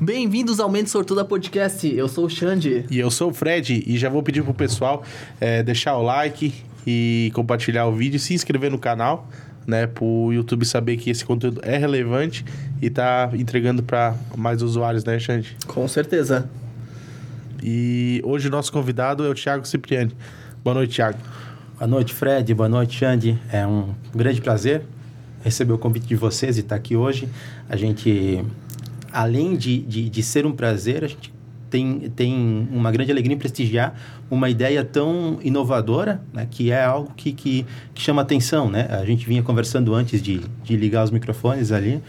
[0.00, 1.92] Bem-vindos ao Mente Sortuda Podcast.
[1.92, 2.86] Eu sou o Xande.
[2.88, 3.82] E eu sou o Fred.
[3.84, 5.02] E já vou pedir pro pessoal
[5.40, 6.54] é, deixar o like
[6.86, 9.28] e compartilhar o vídeo, se inscrever no canal,
[9.66, 9.88] né?
[9.88, 12.44] Pro YouTube saber que esse conteúdo é relevante
[12.80, 15.56] e tá entregando para mais usuários, né, Xande?
[15.66, 16.48] Com certeza.
[17.60, 20.12] E hoje o nosso convidado é o Thiago Cipriani.
[20.62, 21.18] Boa noite, Thiago.
[21.76, 22.54] Boa noite, Fred.
[22.54, 23.36] Boa noite, Xande.
[23.52, 24.82] É um grande prazer
[25.42, 27.28] receber o convite de vocês e estar aqui hoje.
[27.68, 28.44] A gente,
[29.12, 31.32] além de, de, de ser um prazer, a gente
[31.68, 33.94] tem, tem uma grande alegria em prestigiar
[34.30, 38.70] uma ideia tão inovadora, né, que é algo que, que, que, chama atenção.
[38.70, 38.86] Né?
[38.90, 42.02] A gente vinha conversando antes de, de ligar os microfones ali,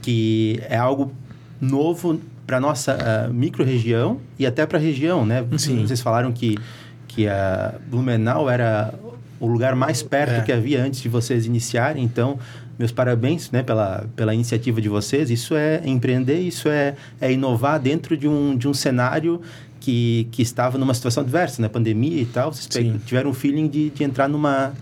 [0.00, 1.12] que é algo
[1.60, 5.24] novo para nossa uh, micro-região e até para a região.
[5.24, 5.44] Né?
[5.56, 5.86] Sim.
[5.86, 6.58] Vocês falaram que,
[7.06, 8.92] que a Blumenau era
[9.38, 10.40] o lugar mais perto é.
[10.40, 12.38] que havia antes de vocês iniciarem, então
[12.78, 15.30] meus parabéns né, pela, pela iniciativa de vocês.
[15.30, 19.40] Isso é empreender, isso é, é inovar dentro de um, de um cenário
[19.80, 21.68] que, que estava numa situação adversa, né?
[21.68, 22.52] Pandemia e tal.
[22.52, 23.00] Vocês Sim.
[23.04, 24.72] tiveram um feeling de, de entrar numa,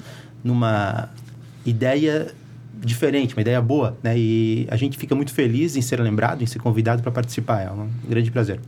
[0.44, 1.08] numa
[1.64, 2.28] ideia
[2.74, 4.18] diferente, uma ideia boa, né?
[4.18, 7.62] E a gente fica muito feliz em ser lembrado, em ser convidado para participar.
[7.62, 8.60] É um grande prazer.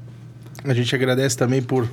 [0.64, 1.88] A gente agradece também por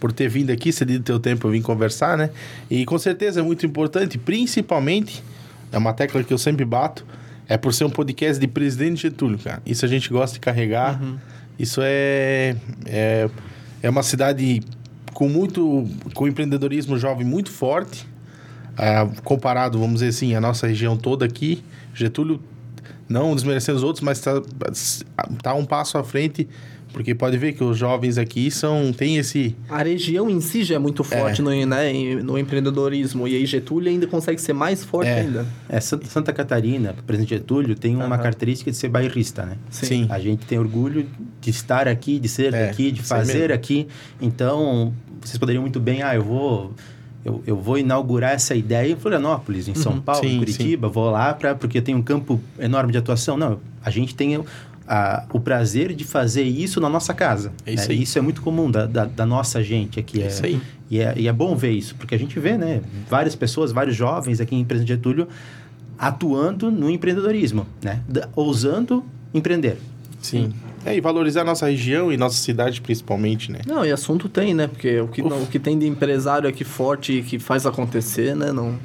[0.00, 2.28] por ter vindo aqui, cedido teu tempo, vir conversar, né?
[2.70, 5.22] E com certeza é muito importante, principalmente
[5.74, 7.04] é uma tecla que eu sempre bato,
[7.48, 9.60] é por ser um podcast de Presidente Getúlio, cara.
[9.66, 11.02] Isso a gente gosta de carregar.
[11.02, 11.18] Uhum.
[11.58, 13.28] Isso é, é,
[13.82, 14.62] é uma cidade
[15.12, 18.06] com muito com empreendedorismo jovem muito forte,
[18.78, 21.62] ah, comparado, vamos dizer assim, a nossa região toda aqui.
[21.92, 22.40] Getúlio,
[23.08, 24.40] não desmerecendo os outros, mas está
[25.42, 26.48] tá um passo à frente
[26.94, 29.54] porque pode ver que os jovens aqui são tem esse...
[29.68, 31.44] A região em si já é muito forte é.
[31.44, 31.92] No, né,
[32.22, 33.26] no empreendedorismo.
[33.26, 35.20] E aí Getúlio ainda consegue ser mais forte é.
[35.20, 35.44] ainda.
[35.68, 38.22] É, Santa Catarina, presidente Getúlio, tem uma uhum.
[38.22, 39.56] característica de ser bairrista, né?
[39.70, 39.86] Sim.
[39.86, 40.06] Sim.
[40.08, 41.04] A gente tem orgulho
[41.40, 43.88] de estar aqui, de ser é, daqui, de fazer aqui.
[44.22, 46.00] Então, vocês poderiam muito bem...
[46.00, 46.72] Ah, eu vou...
[47.24, 50.88] Eu, eu, vou inaugurar essa ideia em Florianópolis, em São uhum, Paulo, sim, em Curitiba,
[50.88, 50.92] sim.
[50.92, 53.38] vou lá para porque tem um campo enorme de atuação.
[53.38, 54.44] Não, a gente tem
[54.86, 57.52] a, o prazer de fazer isso na nossa casa.
[57.64, 57.94] É isso, né?
[57.94, 60.22] isso é muito comum da, da, da, nossa gente aqui.
[60.22, 60.60] É, isso aí.
[60.90, 62.82] E é, e é bom ver isso, porque a gente vê, né?
[63.08, 65.28] Várias pessoas, vários jovens aqui em Presidente Getúlio
[65.98, 68.00] atuando no empreendedorismo, né?
[68.34, 69.78] ousando empreender.
[70.20, 70.52] Sim.
[70.84, 73.60] É, e valorizar a nossa região e nossa cidade principalmente, né?
[73.66, 74.66] Não, e assunto tem, né?
[74.66, 78.52] Porque o que, não, o que tem de empresário aqui forte que faz acontecer, né?
[78.52, 78.78] Não,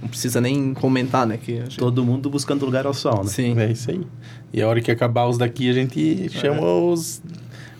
[0.00, 1.36] não precisa nem comentar, né?
[1.36, 1.78] Que gente...
[1.78, 3.30] Todo mundo buscando lugar ao sol, né?
[3.30, 3.58] Sim.
[3.58, 4.00] É isso aí.
[4.52, 6.64] E a hora que acabar os daqui, a gente chama é.
[6.64, 7.22] os...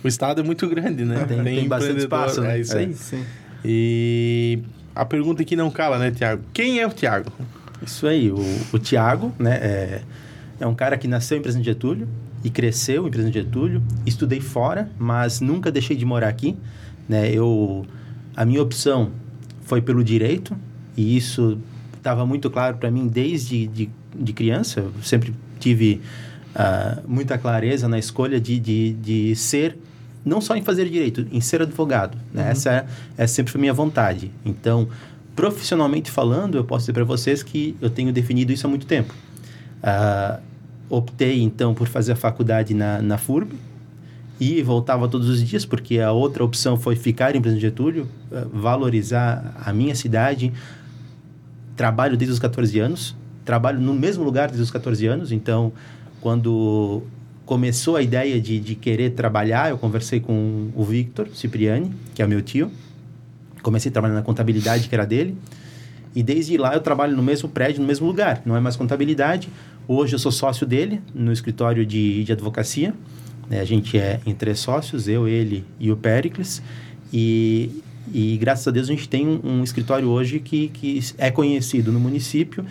[0.03, 1.25] O estado é muito grande, né?
[1.27, 2.57] Tem, tem, tem bastante espaço, né?
[2.57, 2.91] É isso aí.
[2.91, 3.25] É, sim.
[3.65, 4.59] E
[4.95, 6.43] a pergunta que não cala, né, Tiago?
[6.53, 7.31] Quem é o Tiago?
[7.85, 8.31] Isso aí.
[8.31, 8.41] O,
[8.73, 9.57] o Tiago, né?
[9.57, 10.03] É,
[10.61, 12.09] é um cara que nasceu em Presidente Getúlio
[12.43, 13.83] e cresceu em Presidente Getúlio.
[14.07, 16.57] Estudei fora, mas nunca deixei de morar aqui.
[17.09, 17.31] Né?
[17.33, 17.85] Eu,
[18.37, 19.11] a minha opção
[19.63, 20.57] foi pelo direito
[20.97, 21.59] e isso
[22.01, 24.81] estava muito claro para mim desde de, de criança.
[24.81, 26.01] Eu sempre tive
[26.55, 29.77] uh, muita clareza na escolha de, de, de ser
[30.25, 32.19] não só em fazer direito, em ser advogado.
[32.33, 32.45] Né?
[32.45, 32.51] Uhum.
[32.51, 34.31] Essa, é, essa sempre foi minha vontade.
[34.45, 34.89] Então,
[35.35, 39.15] profissionalmente falando, eu posso dizer para vocês que eu tenho definido isso há muito tempo.
[39.83, 40.41] Uh,
[40.89, 43.55] optei, então, por fazer a faculdade na, na FURB
[44.39, 48.49] e voltava todos os dias, porque a outra opção foi ficar em Presidente Getúlio, uh,
[48.53, 50.53] valorizar a minha cidade.
[51.81, 55.73] Trabalho desde os 14 anos, trabalho no mesmo lugar desde os 14 anos, então
[56.21, 57.03] quando
[57.47, 62.27] começou a ideia de, de querer trabalhar, eu conversei com o Victor Cipriani, que é
[62.27, 62.71] meu tio.
[63.63, 65.35] Comecei a trabalhar na contabilidade que era dele.
[66.15, 68.43] E desde lá eu trabalho no mesmo prédio, no mesmo lugar.
[68.45, 69.49] Não é mais contabilidade.
[69.89, 72.93] Hoje eu sou sócio dele no escritório de, de advocacia.
[73.49, 73.59] Né?
[73.59, 76.63] A gente é em três sócios, eu, ele e o Pericles.
[77.11, 77.83] E,
[78.13, 81.93] e graças a Deus a gente tem um, um escritório hoje que, que é conhecido
[81.93, 82.65] no município.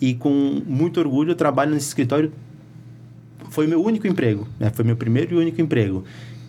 [0.00, 2.32] E com muito orgulho eu trabalho nesse escritório
[3.50, 4.70] foi meu único emprego, né?
[4.70, 6.04] Foi meu primeiro e único emprego.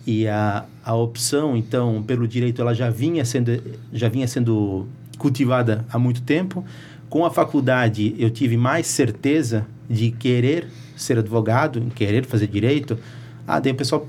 [0.06, 3.62] E a, a opção, então, pelo direito, ela já vinha sendo,
[3.92, 4.86] já vinha sendo
[5.18, 6.64] cultivada há muito tempo.
[7.08, 10.66] Com a faculdade, eu tive mais certeza de querer
[10.96, 12.98] ser advogado, querer fazer direito.
[13.46, 14.08] Ah, daí o pessoal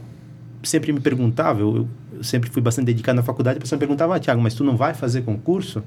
[0.64, 1.88] sempre me perguntava, eu, eu
[2.24, 4.76] sempre fui bastante dedicado na faculdade, o pessoal me perguntava, ah, Tiago, mas tu não
[4.76, 5.84] vai fazer concurso?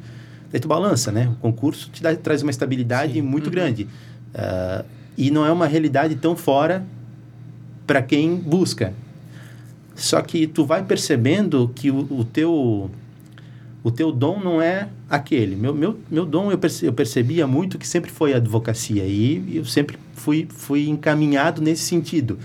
[0.51, 1.29] Daí tu balança, né?
[1.29, 3.23] O concurso te dá, traz uma estabilidade Sim.
[3.23, 3.53] muito uhum.
[3.53, 3.89] grande.
[4.35, 4.85] Uh,
[5.17, 6.85] e não é uma realidade tão fora
[7.87, 8.93] para quem busca.
[9.95, 12.91] Só que tu vai percebendo que o, o, teu
[13.83, 15.57] o teu dom não é aquele.
[15.57, 19.57] Meu, meu, meu dom eu, perce, eu percebia muito que sempre foi a advocacia e
[19.57, 22.39] eu sempre fui, fui encaminhado nesse sentido.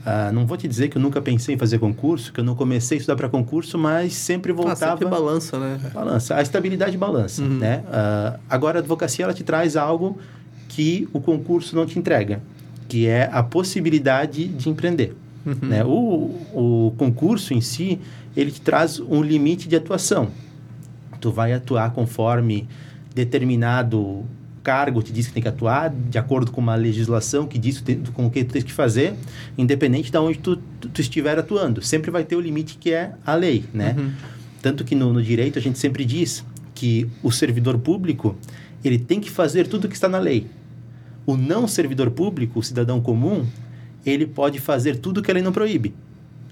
[0.00, 2.54] Uh, não vou te dizer que eu nunca pensei em fazer concurso, que eu não
[2.54, 4.94] comecei a estudar para concurso, mas sempre voltava.
[4.94, 5.78] Ah, sempre balança, né?
[5.92, 6.36] Balança.
[6.36, 7.58] A estabilidade balança, uhum.
[7.58, 7.82] né?
[7.86, 10.18] Uh, agora, a advocacia, ela te traz algo
[10.68, 12.40] que o concurso não te entrega,
[12.88, 15.14] que é a possibilidade de empreender.
[15.44, 15.68] Uhum.
[15.68, 15.84] Né?
[15.84, 17.98] O, o concurso em si,
[18.36, 20.28] ele te traz um limite de atuação.
[21.20, 22.66] Tu vai atuar conforme
[23.14, 24.24] determinado
[24.62, 28.26] cargo te diz que tem que atuar de acordo com uma legislação que diz com
[28.26, 29.14] o que tu tens que fazer,
[29.56, 31.82] independente de onde tu, tu, tu, estiver atuando.
[31.82, 33.96] Sempre vai ter o limite que é a lei, né?
[33.98, 34.12] Uhum.
[34.62, 38.36] Tanto que no, no direito a gente sempre diz que o servidor público
[38.84, 40.46] ele tem que fazer tudo o que está na lei.
[41.26, 43.46] O não servidor público, o cidadão comum,
[44.04, 45.94] ele pode fazer tudo o que a lei não proíbe.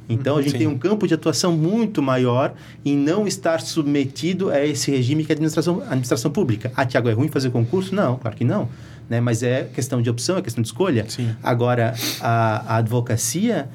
[0.09, 0.59] Então a gente Sim.
[0.59, 5.31] tem um campo de atuação muito maior em não estar submetido a esse regime que
[5.31, 6.73] é a administração, administração pública.
[6.75, 7.95] Ah, Tiago, é ruim fazer concurso?
[7.95, 8.69] Não, claro que não.
[9.09, 9.21] Né?
[9.21, 11.05] Mas é questão de opção, é questão de escolha.
[11.09, 11.35] Sim.
[11.43, 13.69] Agora, a, a advocacia,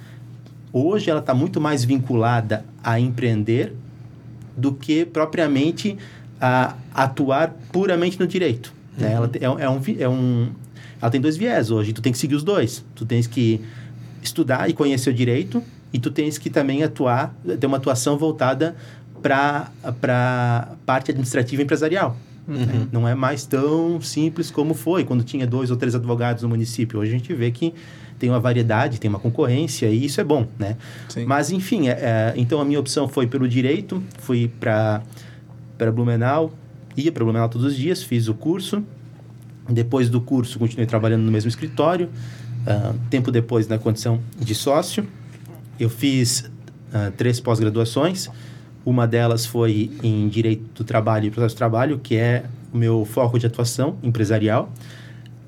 [0.71, 3.73] hoje, ela está muito mais vinculada a empreender
[4.57, 5.97] do que propriamente
[6.41, 8.73] a atuar puramente no direito.
[8.97, 9.07] Né?
[9.07, 9.15] Uhum.
[9.15, 10.49] Ela é, é, um, é um,
[11.01, 12.83] ela tem dois viés hoje, tu tem que seguir os dois.
[12.95, 13.61] Tu tens que
[14.21, 15.63] estudar e conhecer o direito
[15.93, 18.75] e tu tens que também atuar, ter uma atuação voltada
[19.21, 22.17] para a parte administrativa empresarial.
[22.47, 22.55] Uhum.
[22.57, 22.87] Né?
[22.91, 26.99] Não é mais tão simples como foi quando tinha dois ou três advogados no município.
[26.99, 27.73] Hoje a gente vê que
[28.19, 30.77] tem uma variedade, tem uma concorrência e isso é bom, né?
[31.09, 31.25] Sim.
[31.25, 35.01] Mas, enfim, é, é, então a minha opção foi pelo direito, fui para
[35.93, 36.51] Blumenau,
[36.97, 38.83] ia para Blumenau todos os dias, fiz o curso.
[39.69, 42.09] Depois do curso, continuei trabalhando no mesmo escritório.
[42.67, 45.07] Uh, tempo depois, na condição de sócio.
[45.79, 46.51] Eu fiz
[46.93, 48.29] uh, três pós-graduações.
[48.85, 53.05] Uma delas foi em Direito do Trabalho e Processo de Trabalho, que é o meu
[53.05, 54.71] foco de atuação empresarial.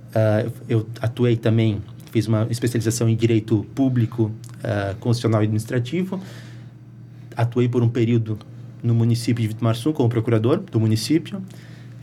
[0.10, 1.82] Uh, eu atuei também,
[2.12, 6.22] fiz uma especialização em Direito Público, uh, Constitucional e Administrativo.
[7.36, 8.40] Atuei por um período
[8.82, 11.42] no município de Vitumarsum como procurador do município.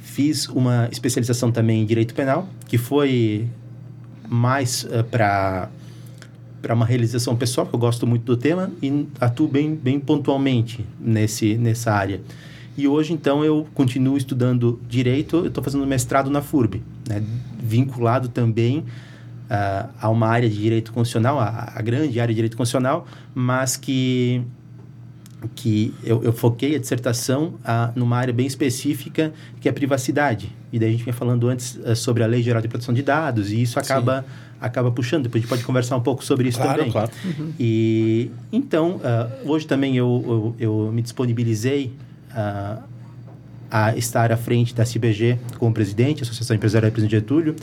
[0.02, 3.48] Fiz uma especialização também em Direito Penal, que foi
[4.28, 5.70] mais uh, para
[6.62, 10.86] para uma realização pessoal, que eu gosto muito do tema e atuo bem, bem pontualmente
[11.00, 12.20] nesse, nessa área.
[12.78, 17.22] E hoje, então, eu continuo estudando Direito, eu estou fazendo mestrado na FURB, né,
[17.62, 22.56] vinculado também uh, a uma área de Direito Constitucional, a, a, grande área de Direito
[22.56, 24.42] Constitucional, mas que,
[25.54, 30.50] que eu, eu foquei a dissertação uh, numa área bem específica, que é privacidade.
[30.72, 33.02] E daí a gente vinha falando antes uh, sobre a Lei Geral de Proteção de
[33.02, 34.22] Dados, e isso acaba...
[34.22, 35.24] Sim acaba puxando.
[35.24, 36.92] Depois a gente pode conversar um pouco sobre isso claro, também.
[36.92, 37.10] Claro.
[37.24, 37.52] Uhum.
[37.58, 41.92] E então, uh, hoje também eu, eu, eu me disponibilizei
[42.30, 42.82] uh,
[43.70, 47.56] a estar à frente da CBG como presidente, Associação Empresarial Presidente Getúlio,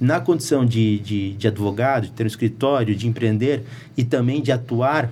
[0.00, 3.62] na condição de, de, de advogado, de ter um escritório, de empreender
[3.96, 5.10] e também de atuar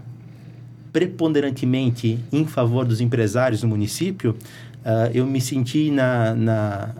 [0.93, 4.37] preponderantemente em favor dos empresários no município,
[4.85, 6.95] uh, eu me senti na, na,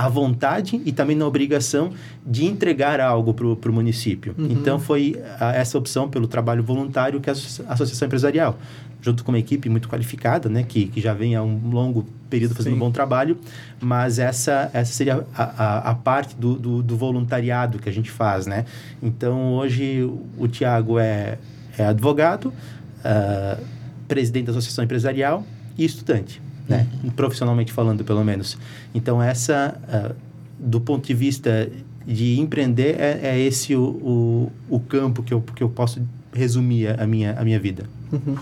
[0.00, 1.92] a vontade e também na obrigação
[2.26, 4.34] de entregar algo para o município.
[4.38, 4.46] Uhum.
[4.50, 8.58] Então, foi a, essa opção pelo trabalho voluntário que a Associação Empresarial,
[9.02, 12.54] junto com uma equipe muito qualificada, né, que, que já vem há um longo período
[12.54, 12.76] fazendo Sim.
[12.76, 13.36] um bom trabalho,
[13.78, 18.10] mas essa, essa seria a, a, a parte do, do, do, voluntariado que a gente
[18.10, 18.64] faz, né?
[19.02, 21.36] Então, hoje, o Tiago é,
[21.76, 23.62] é advogado, uh,
[24.08, 25.44] presidente da Associação Empresarial
[25.76, 26.86] e estudante né?
[27.02, 27.10] Uhum.
[27.10, 28.56] Profissionalmente falando, pelo menos.
[28.94, 30.14] Então, essa, uh,
[30.58, 31.70] do ponto de vista
[32.06, 36.00] de empreender, é, é esse o, o, o, campo que eu, que eu posso
[36.32, 37.84] resumir a minha, a minha vida.
[38.12, 38.36] Uhum.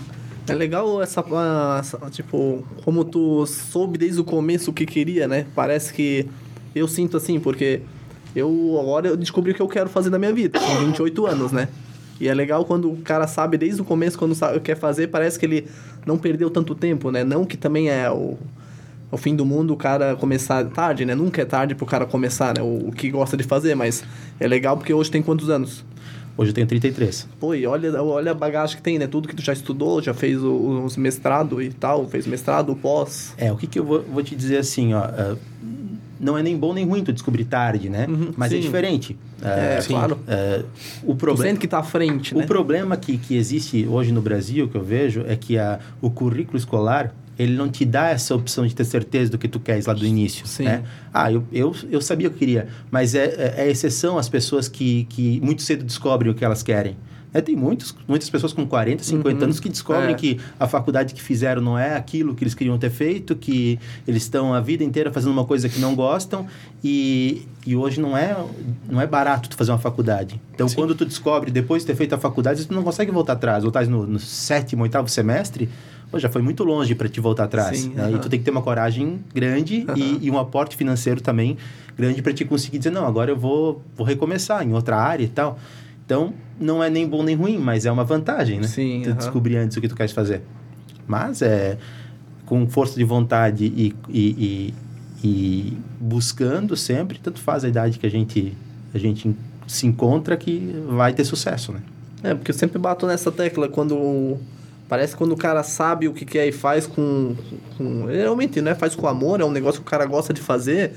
[0.47, 1.23] É legal essa,
[1.79, 5.45] essa, tipo, como tu soube desde o começo o que queria, né?
[5.53, 6.27] Parece que
[6.73, 7.81] eu sinto assim, porque
[8.35, 11.51] eu agora eu descobri o que eu quero fazer na minha vida, com 28 anos,
[11.51, 11.67] né?
[12.19, 15.39] E é legal quando o cara sabe desde o começo, quando sabe, quer fazer, parece
[15.39, 15.67] que ele
[16.05, 17.23] não perdeu tanto tempo, né?
[17.23, 18.37] Não que também é o,
[19.11, 21.15] o fim do mundo o cara começar tarde, né?
[21.15, 22.61] Nunca é tarde pro cara começar, né?
[22.61, 24.03] O, o que gosta de fazer, mas
[24.39, 25.85] é legal porque hoje tem quantos anos?
[26.37, 27.27] Hoje eu tenho 33.
[27.37, 29.07] Pô, e olha, olha a bagagem que tem, né?
[29.07, 33.33] Tudo que tu já estudou, já fez os mestrado e tal, fez mestrado, pós.
[33.37, 35.01] É, o que que eu vou, vou te dizer assim, ó...
[35.05, 35.37] Uh,
[36.19, 38.05] não é nem bom nem ruim tu descobrir tarde, né?
[38.07, 38.61] Uhum, Mas é sim.
[38.61, 39.17] é diferente.
[39.41, 40.15] É, uh, claro.
[40.15, 40.65] Uh,
[41.03, 42.43] o problema que está à frente, né?
[42.43, 46.09] O problema que, que existe hoje no Brasil, que eu vejo, é que a, o
[46.09, 49.85] currículo escolar ele não te dá essa opção de ter certeza do que tu queres
[49.85, 50.45] lá do início.
[50.45, 50.65] Sim.
[50.65, 50.83] Né?
[51.13, 54.27] Ah, eu, eu, eu sabia o que eu queria, mas é, é, é exceção as
[54.27, 56.97] pessoas que, que muito cedo descobrem o que elas querem.
[57.33, 59.43] É, tem muitos, muitas pessoas com 40, 50 Uhum.
[59.43, 60.13] anos que descobrem É.
[60.15, 64.23] que a faculdade que fizeram não é aquilo que eles queriam ter feito, que eles
[64.23, 66.47] estão a vida inteira fazendo uma coisa que não gostam
[66.83, 68.35] e, e hoje não é,
[68.89, 70.41] não é barato tu fazer uma faculdade.
[70.55, 70.75] Então, Sim.
[70.75, 73.63] quando tu descobre, depois de ter feito a faculdade, tu não consegue voltar atrás.
[73.63, 75.69] Ou estás no, no sétimo, oitavo semestre,
[76.09, 77.77] pô, já foi muito longe para te voltar atrás.
[77.77, 78.05] Sim, né?
[78.05, 78.15] aham.
[78.15, 79.97] E tu tem que ter uma coragem grande Aham.
[79.97, 81.57] e, e um aporte financeiro também
[81.95, 85.27] grande para te conseguir dizer, não, agora eu vou, vou recomeçar em outra área e
[85.27, 85.59] tal.
[86.05, 88.67] Então, não é nem bom nem ruim, mas é uma vantagem, né?
[88.67, 89.17] Sim, Tu aham.
[89.17, 90.41] descobrir antes o que tu queres fazer.
[91.07, 91.77] Mas é
[92.45, 94.73] com força de vontade e, e,
[95.23, 98.57] e, e buscando sempre, tanto faz a idade que a gente,
[98.93, 99.35] a gente
[99.67, 101.81] se encontra que vai ter sucesso, né?
[102.23, 104.37] É, porque eu sempre bato nessa tecla quando.
[104.89, 107.35] Parece que quando o cara sabe o que quer e faz com,
[107.77, 108.05] com.
[108.05, 110.93] Realmente, não é faz com amor, é um negócio que o cara gosta de fazer.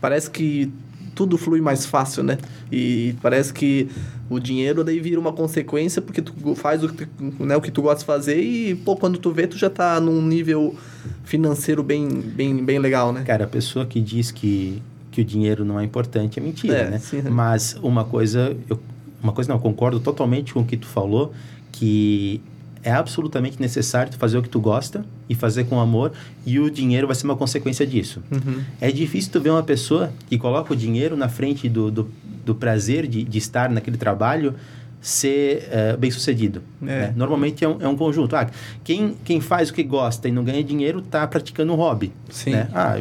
[0.00, 0.70] Parece que
[1.14, 2.38] tudo flui mais fácil, né?
[2.70, 3.88] E parece que
[4.28, 7.70] o dinheiro daí vira uma consequência porque tu faz o que tu, né, o que
[7.70, 10.76] tu gosta de fazer e, pô, quando tu vê, tu já tá num nível
[11.24, 13.22] financeiro bem, bem, bem legal, né?
[13.24, 16.90] Cara, a pessoa que diz que, que o dinheiro não é importante é mentira, É,
[16.90, 16.98] né?
[16.98, 17.22] sim.
[17.22, 18.78] Mas uma coisa, eu,
[19.22, 21.32] uma coisa não, eu concordo totalmente com o que tu falou,
[21.72, 22.40] que
[22.82, 26.12] é absolutamente necessário tu fazer o que tu gosta e fazer com amor
[26.46, 28.22] e o dinheiro vai ser uma consequência disso.
[28.30, 28.62] Uhum.
[28.80, 32.10] É difícil tu ver uma pessoa que coloca o dinheiro na frente do, do,
[32.44, 34.54] do prazer de, de estar naquele trabalho
[35.00, 36.62] ser eh, bem sucedido.
[36.82, 36.84] É.
[36.84, 37.14] né?
[37.16, 38.36] Normalmente é um, é um conjunto.
[38.36, 38.48] Ah,
[38.84, 42.12] quem, quem faz o que gosta e não ganha dinheiro está praticando um hobby.
[42.28, 42.50] Sim.
[42.50, 42.68] Né?
[42.74, 43.00] Ah,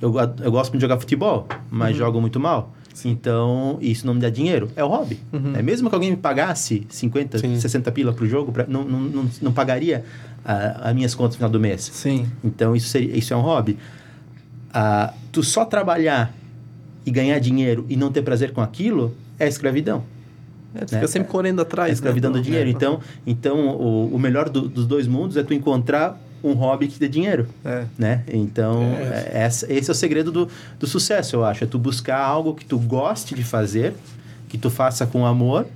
[0.00, 2.72] eu, eu gosto de jogar futebol, mas jogo muito mal.
[3.04, 4.70] Então, isso não me dá dinheiro.
[4.76, 5.18] É o hobby.
[5.32, 5.54] Uhum.
[5.56, 7.58] É mesmo que alguém me pagasse 50, Sim.
[7.58, 10.04] 60 pila pro jogo, pra, não, não, não, não pagaria
[10.44, 11.82] as minhas contas no final do mês.
[11.92, 12.26] Sim.
[12.44, 13.78] Então, isso, seria, isso é um hobby.
[14.72, 16.34] Ah, tu só trabalhar
[17.04, 20.04] e ganhar dinheiro e não ter prazer com aquilo é escravidão.
[20.74, 20.98] É, tu Né?
[21.00, 21.90] fica sempre correndo atrás.
[21.90, 22.38] É escravidão né?
[22.38, 22.68] do dinheiro.
[22.68, 26.98] Então, então o, o melhor do- dos dois mundos é tu encontrar um hobby que
[26.98, 27.46] dê dinheiro.
[27.64, 27.84] É.
[27.98, 28.22] Né?
[28.32, 29.30] Então, É.
[29.32, 31.64] é, essa- esse é o segredo do, do sucesso, eu acho.
[31.64, 33.94] É tu buscar algo que tu goste de fazer,
[34.48, 35.66] que tu faça com amor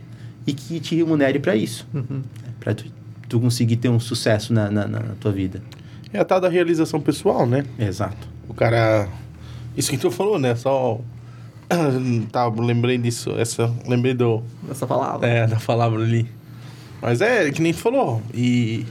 [0.47, 1.87] e que te remunere para isso.
[1.95, 2.23] Uhum.
[2.61, 2.85] Para tu,
[3.29, 5.63] tu conseguir ter um sucesso na, na, na tua vida.
[6.13, 7.65] É a tal da realização pessoal, né?
[7.79, 8.29] Exato.
[8.49, 9.09] O cara.
[9.77, 10.55] Isso que tu falou, né?
[10.55, 11.01] Só.
[12.31, 13.31] Tá, lembrei disso.
[13.39, 14.43] Essa, lembrei do.
[14.71, 15.27] Essa palavra.
[15.27, 16.29] É, da palavra ali.
[17.03, 18.23] Mas é, que nem tu falou.
[18.33, 18.85] E,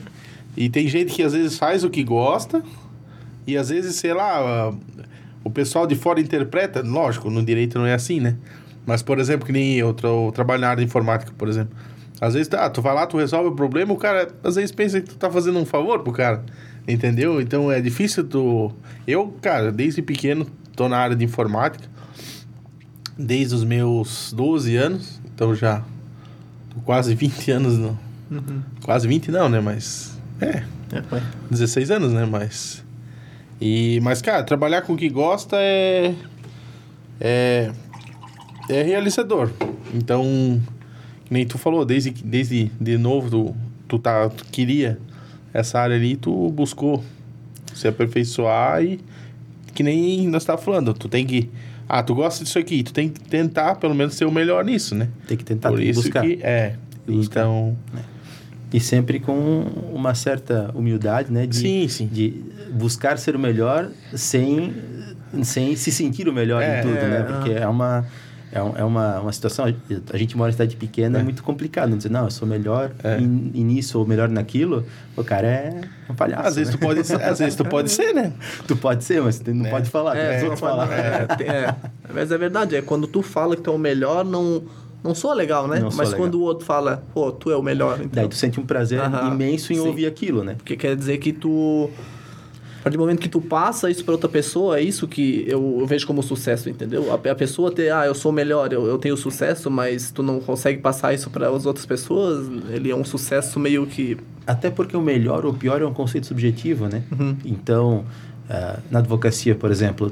[0.55, 2.63] e tem gente que às vezes faz o que gosta.
[3.45, 4.74] E às vezes, sei lá, ah,
[5.43, 6.81] o pessoal de fora interpreta.
[6.81, 8.38] Lógico, no direito não é assim, né?
[8.86, 11.75] Mas, por exemplo, que nem eu, tra- eu trabalho na área de informática, por exemplo.
[12.22, 15.01] Às vezes, tá, tu vai lá, tu resolve o problema, o cara às vezes pensa
[15.01, 16.43] que tu tá fazendo um favor pro cara.
[16.88, 17.39] Entendeu?
[17.41, 18.72] Então é difícil tu.
[19.07, 20.45] Eu, cara, desde pequeno
[20.75, 21.86] tô na área de informática.
[23.17, 25.19] Desde os meus 12 anos.
[25.33, 25.81] Então já
[26.74, 27.77] tô quase 20 anos.
[27.77, 27.98] No...
[28.31, 28.62] Uhum.
[28.83, 29.60] Quase 20 não, né?
[29.60, 30.12] Mas.
[30.43, 30.63] É,
[30.97, 31.21] É, foi.
[31.50, 32.25] 16 anos, né?
[32.25, 32.83] Mas.
[33.59, 36.13] E, mas, cara, trabalhar com o que gosta é.
[37.19, 37.71] É.
[38.69, 39.50] É realizador.
[39.93, 40.62] Então,
[41.29, 43.55] nem tu falou, desde, desde de novo tu,
[43.88, 44.97] tu, tá, tu queria
[45.53, 47.03] essa área ali, tu buscou
[47.73, 49.00] se aperfeiçoar e.
[49.73, 51.50] Que nem nós tava falando, tu tem que.
[51.89, 54.93] Ah, tu gosta disso aqui, tu tem que tentar pelo menos ser o melhor nisso,
[54.95, 55.09] né?
[55.27, 56.21] Tem que tentar Por isso buscar.
[56.21, 56.39] que.
[56.41, 56.75] É.
[57.07, 57.41] Buscar.
[57.41, 57.75] Então.
[58.74, 59.62] E sempre com
[59.94, 61.46] uma certa humildade, né?
[61.46, 62.08] De, Sim, sim.
[62.08, 64.74] de buscar ser o melhor sem,
[65.44, 67.18] sem se sentir o melhor É, em tudo, é, né?
[67.20, 67.24] é.
[67.24, 68.03] Porque é uma,
[68.51, 69.65] é, é uma, uma situação...
[70.12, 71.24] A gente mora em cidade pequena, é, É.
[71.24, 71.89] muito complicado.
[71.92, 73.20] Não dizer, não, eu sou melhor É.
[73.20, 74.84] em, em nisso ou melhor naquilo.
[75.15, 76.80] O cara é um palhaço, Às vezes né?
[76.80, 78.34] tu pode ser, às vezes tu pode ser, né?
[78.68, 79.70] Tu pode ser, mas tu não É.
[79.70, 80.18] pode falar.
[80.18, 80.92] É, só outros falar.
[80.92, 81.75] É, é.
[82.12, 84.63] Mas é verdade, é quando tu fala que tu é o melhor, não,
[85.03, 85.79] não soa legal, né?
[85.79, 86.15] Não Mas legal.
[86.17, 88.10] quando o outro fala, pô, tu é o melhor, então.
[88.13, 89.81] Daí tu sente um prazer Aham, imenso em sim.
[89.81, 90.55] ouvir aquilo, né?
[90.55, 91.89] Porque quer dizer que tu.
[92.79, 95.77] A partir do momento que tu passa isso para outra pessoa, é isso que eu,
[95.79, 97.13] eu vejo como sucesso, entendeu?
[97.13, 100.41] A, a pessoa ter, ah, eu sou melhor, eu, eu tenho sucesso, mas tu não
[100.41, 104.17] consegue passar isso para as outras pessoas, ele é um sucesso meio que.
[104.45, 107.03] Até porque o melhor ou o pior é um conceito subjetivo, né?
[107.17, 107.38] Uhum.
[107.45, 108.03] Então,
[108.50, 110.12] ah, na advocacia, por exemplo,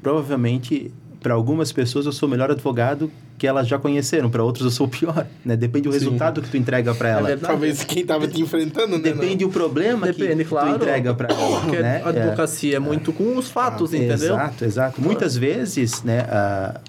[0.00, 0.92] provavelmente
[1.22, 4.70] para algumas pessoas eu sou o melhor advogado que elas já conheceram, para outros eu
[4.70, 5.56] sou o pior, né?
[5.56, 5.98] Depende do Sim.
[5.98, 7.28] resultado que tu entrega para ela.
[7.28, 7.46] verdade.
[7.52, 9.02] Talvez quem tava te enfrentando, né?
[9.12, 10.70] Depende o problema Depende, que claro.
[10.70, 12.02] tu entrega para ela, Porque né?
[12.04, 14.34] a advocacia é, muito com os fatos, entendeu?
[14.34, 15.00] Exato, exato.
[15.00, 16.80] Muitas vezes, né, a-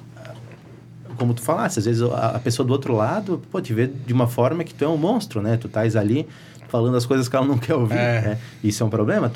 [1.18, 4.14] como tu falaste, às vezes a, a pessoa do outro lado, pô, te vê de
[4.14, 5.58] uma forma que tu é um monstro, né?
[5.58, 6.28] Tu estás ali
[6.74, 8.22] falando as coisas que ela não quer ouvir, É.
[8.22, 8.38] né?
[8.64, 9.32] Isso é um problema.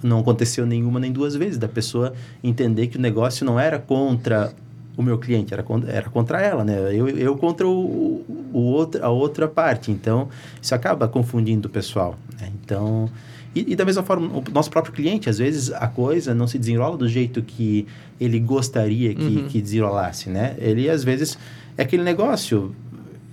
[0.00, 4.52] Não aconteceu nenhuma nem duas vezes da pessoa entender que o negócio não era contra
[4.96, 6.94] o meu cliente, era contra, era contra ela, né?
[6.94, 9.90] Eu, eu contra o, o outro, a outra parte.
[9.90, 10.28] Então,
[10.62, 12.16] isso acaba confundindo o pessoal.
[12.40, 12.52] Né?
[12.62, 13.10] Então,
[13.52, 16.58] e, e, da mesma forma, o nosso próprio cliente, às vezes a coisa não se
[16.58, 17.88] desenrola do jeito que
[18.20, 19.48] ele gostaria que, uhum.
[19.48, 20.54] que desenrolasse, né?
[20.58, 21.36] Ele, às vezes,
[21.76, 22.72] é aquele negócio,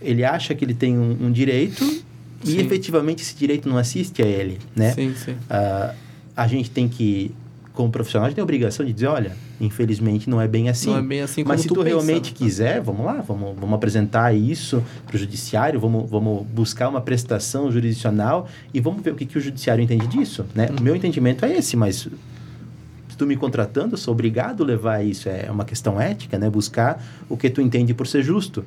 [0.02, 2.07] ele acha que ele tem um, um direito
[2.44, 2.58] sim.
[2.58, 4.94] e efetivamente esse direito não assiste a ele, né?
[4.94, 5.32] Sim, sim.
[5.32, 5.96] Uh,
[6.36, 7.34] a gente tem que
[7.78, 10.90] como profissional, a gente tem a obrigação de dizer, olha, infelizmente não é bem assim.
[10.90, 14.34] Não é bem assim Mas se tu, tu realmente quiser, vamos lá, vamos, vamos apresentar
[14.36, 19.28] isso para o judiciário, vamos, vamos buscar uma prestação jurisdicional e vamos ver o que,
[19.28, 20.70] que o judiciário entende disso, né?
[20.78, 25.06] O meu entendimento é esse, mas se tu me contratando, eu sou obrigado a levar
[25.06, 26.50] isso, é uma questão ética, né?
[26.50, 28.66] Buscar o que tu entende por ser justo.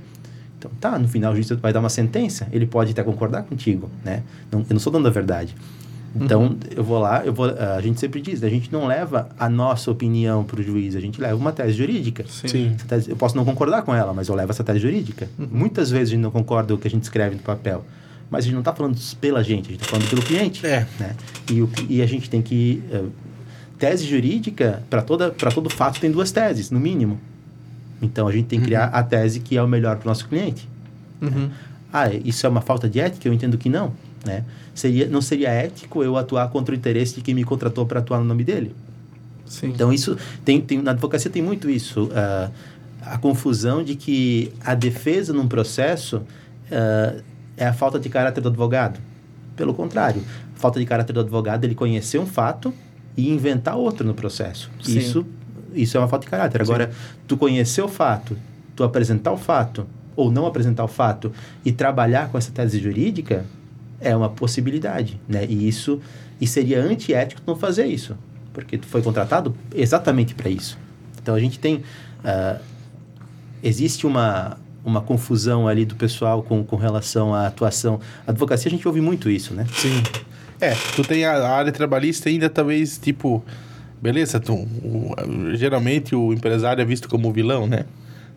[0.60, 3.88] Então, tá, no final o juiz vai dar uma sentença, ele pode até concordar contigo,
[4.04, 4.22] né?
[4.52, 5.56] Não, eu não estou dando a verdade.
[6.14, 6.58] Então, uhum.
[6.76, 9.90] eu vou lá, eu vou, a gente sempre diz, a gente não leva a nossa
[9.90, 12.24] opinião para o juiz, a gente leva uma tese jurídica.
[12.28, 12.76] Sim.
[12.86, 15.30] Tese, eu posso não concordar com ela, mas eu levo essa tese jurídica.
[15.38, 15.48] Uhum.
[15.50, 17.86] Muitas vezes a gente não concorda com o que a gente escreve no papel,
[18.28, 20.66] mas a gente não está falando pela gente, a gente está falando pelo cliente.
[20.66, 20.86] É.
[20.98, 21.16] Né?
[21.50, 22.82] E, o, e a gente tem que...
[22.92, 23.10] Uh,
[23.78, 27.18] tese jurídica, para todo fato, tem duas teses, no mínimo.
[28.02, 28.98] Então, a gente tem que criar uhum.
[28.98, 30.68] a tese que é o melhor para o nosso cliente.
[31.20, 31.50] Uhum.
[31.92, 33.28] Ah, isso é uma falta de ética?
[33.28, 33.92] Eu entendo que não.
[34.24, 34.44] Né?
[34.74, 38.18] Seria, não seria ético eu atuar contra o interesse de quem me contratou para atuar
[38.18, 38.74] no nome dele?
[39.44, 39.68] Sim.
[39.68, 42.04] Então, isso tem, tem, na advocacia tem muito isso.
[42.04, 42.50] Uh,
[43.02, 47.22] a confusão de que a defesa num processo uh,
[47.56, 49.00] é a falta de caráter do advogado.
[49.56, 50.22] Pelo contrário,
[50.56, 52.72] a falta de caráter do advogado é ele conhecer um fato
[53.16, 54.70] e inventar outro no processo.
[54.82, 54.98] Sim.
[54.98, 55.26] Isso,
[55.74, 56.62] isso é uma falta de caráter.
[56.62, 56.98] Agora, Sim.
[57.26, 58.36] tu conhecer o fato,
[58.74, 59.86] tu apresentar o fato
[60.16, 61.32] ou não apresentar o fato
[61.64, 63.44] e trabalhar com essa tese jurídica,
[64.00, 65.46] é uma possibilidade, né?
[65.48, 66.00] E isso
[66.40, 68.16] e seria antiético não fazer isso,
[68.52, 70.78] porque tu foi contratado exatamente para isso.
[71.22, 72.60] Então a gente tem uh,
[73.62, 78.00] existe uma uma confusão ali do pessoal com, com relação à atuação.
[78.26, 79.66] A advocacia a gente ouve muito isso, né?
[79.74, 80.02] Sim.
[80.58, 83.44] É, tu tem a, a área trabalhista ainda talvez tipo
[84.00, 85.14] beleza, tu, o,
[85.54, 87.84] geralmente o empresário é visto como vilão, né?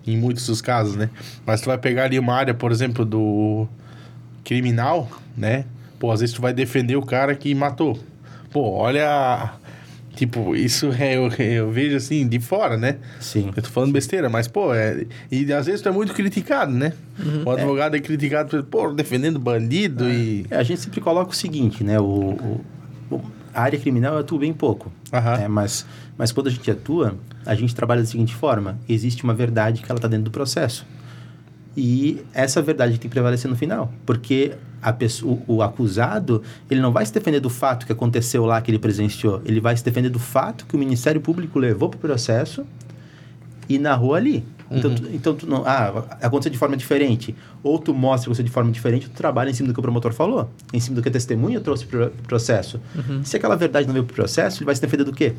[0.06, 1.10] Em muitos dos casos, né?
[1.46, 3.68] Mas tu vai pegar ali uma área, por exemplo, do
[4.44, 5.66] criminal, né?
[6.00, 7.98] Pô, às vezes tu vai defender o cara que matou.
[8.52, 9.54] Pô, olha.
[10.16, 12.98] Tipo, isso é, eu, eu vejo assim, de fora, né?
[13.20, 13.52] Sim.
[13.56, 16.94] Eu tô falando besteira, mas, pô, é, e às vezes tu é muito criticado, né?
[17.18, 17.44] Uhum.
[17.46, 20.14] O advogado é, é criticado por, pô, defendendo bandido é.
[20.14, 20.46] e.
[20.52, 22.00] É, a gente sempre coloca o seguinte, né?
[22.00, 22.66] O, o,
[23.54, 24.92] a área criminal atua bem pouco.
[25.12, 25.38] Uhum.
[25.38, 25.48] Né?
[25.48, 25.86] Mas,
[26.18, 29.92] mas quando a gente atua, a gente trabalha da seguinte forma: existe uma verdade que
[29.92, 30.86] ela está dentro do processo.
[31.76, 36.82] E essa verdade tem que prevalecer no final, porque a pessoa, o, o, acusado ele
[36.82, 39.84] não vai se defender do fato que aconteceu lá que ele presenciou, ele vai se
[39.84, 42.64] defender do fato que o Ministério Público levou para o processo
[43.68, 44.46] e narrou ali.
[44.74, 44.98] Então, uhum.
[44.98, 47.36] tu, então tu não, ah, aconteceu de forma diferente.
[47.62, 49.84] Ou tu mostra que aconteceu de forma diferente, tu trabalha em cima do que o
[49.84, 52.80] promotor falou, em cima do que a testemunha trouxe para o processo.
[52.96, 53.24] Uhum.
[53.24, 55.34] Se aquela verdade não veio para o processo, ele vai se defender do quê?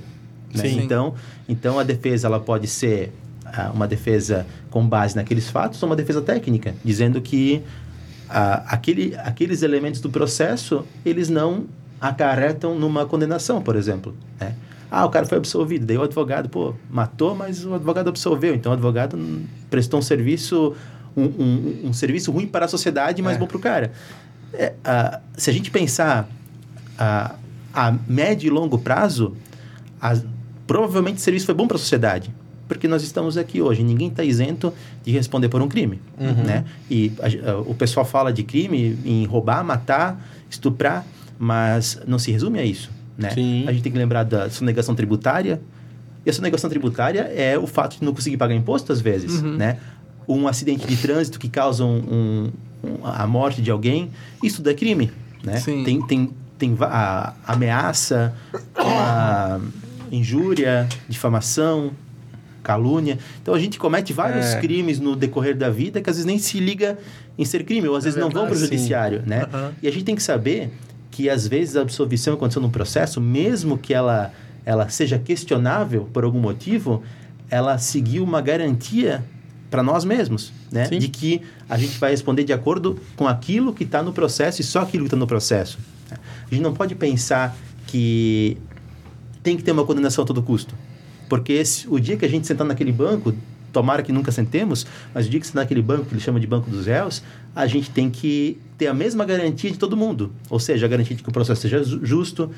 [0.55, 0.69] Né?
[0.71, 1.15] Então,
[1.49, 3.13] então a defesa ela pode ser
[3.73, 7.63] uma defesa com base naqueles fatos ou uma defesa técnica, dizendo que
[8.29, 11.67] aquele, aqueles elementos do processo, eles não
[12.01, 14.15] acarretam numa condenação, por exemplo.
[14.41, 14.55] Né?
[14.95, 18.55] Ah, o cara foi absolvido, daí o advogado, pô, matou, mas o advogado absolveu.
[18.55, 19.19] Então, o advogado
[19.69, 20.73] prestou um serviço,
[21.17, 23.39] um, um, um serviço ruim para a sociedade, mas é.
[23.41, 23.93] bom para o cara.
[24.53, 24.73] É,
[25.37, 26.29] se a gente pensar
[26.97, 27.35] a,
[27.73, 29.37] a médio e longo prazo,
[30.01, 30.17] a,
[30.67, 32.33] provavelmente o serviço foi bom para a sociedade
[32.67, 33.83] porque nós estamos aqui hoje.
[33.83, 34.73] Ninguém está isento
[35.05, 36.45] de responder por um crime, uhum.
[36.45, 36.65] né?
[36.91, 40.19] E a, a, o pessoal fala de crime em roubar, matar,
[40.51, 41.05] estuprar,
[41.39, 43.31] mas não se resume a isso, né?
[43.31, 43.65] Sim.
[43.67, 45.61] A gente tem que lembrar da sonegação tributária.
[46.25, 49.57] E a sonegação tributária é o fato de não conseguir pagar imposto às vezes, uhum.
[49.57, 49.79] né?
[50.27, 52.51] Um acidente de trânsito que causa um,
[52.83, 54.11] um, a morte de alguém,
[54.43, 55.11] isso tudo é crime,
[55.43, 55.57] né?
[55.57, 55.85] Sim.
[55.85, 58.35] Tem, tem, tem a ameaça,
[58.75, 59.61] a
[60.11, 61.93] injúria, difamação,
[62.63, 63.19] calúnia.
[63.43, 64.61] Então a gente comete vários é.
[64.61, 66.99] crimes no decorrer da vida que às vezes nem se liga
[67.37, 69.47] em ser crime, ou às é vezes verdade, não vão para o judiciário, né?
[69.53, 69.73] Uhum.
[69.83, 70.71] E a gente tem que saber
[71.15, 74.33] que às vezes a absolvição aconteceu num processo, mesmo que ela,
[74.67, 77.05] ela seja questionável por algum motivo,
[77.49, 79.25] ela seguiu uma garantia
[79.71, 80.87] para nós mesmos, né?
[80.87, 80.99] Sim.
[80.99, 84.65] De que a gente vai responder de acordo com aquilo que está no processo e
[84.65, 85.79] só aquilo que está no processo.
[86.11, 88.59] A gente não pode pensar que
[89.41, 90.75] tem que ter uma condenação a todo custo.
[91.29, 93.33] Porque esse, o dia que a gente sentar naquele banco,
[93.73, 96.47] tomara que nunca sentemos, mas o dia que sentar naquele banco, que ele chama de
[96.49, 97.23] banco dos réus,
[97.55, 100.33] a gente tem que ter a mesma garantia de todo mundo.
[100.51, 102.51] Ou seja, a garantia de que o processo seja justo,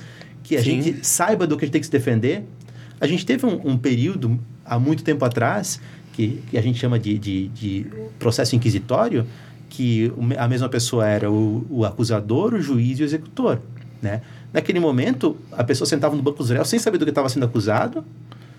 [0.42, 0.82] que a Sim.
[0.82, 2.44] gente saiba do que a gente tem que se defender.
[3.00, 5.80] A gente teve um, um período, há muito tempo atrás,
[6.12, 7.86] que, que a gente chama de, de, de
[8.18, 9.26] processo inquisitório,
[9.68, 13.60] que a mesma pessoa era o, o acusador, o juiz e o executor,
[14.00, 14.22] né?
[14.52, 17.44] Naquele momento, a pessoa sentava no banco dos réus sem saber do que estava sendo
[17.44, 18.02] acusado,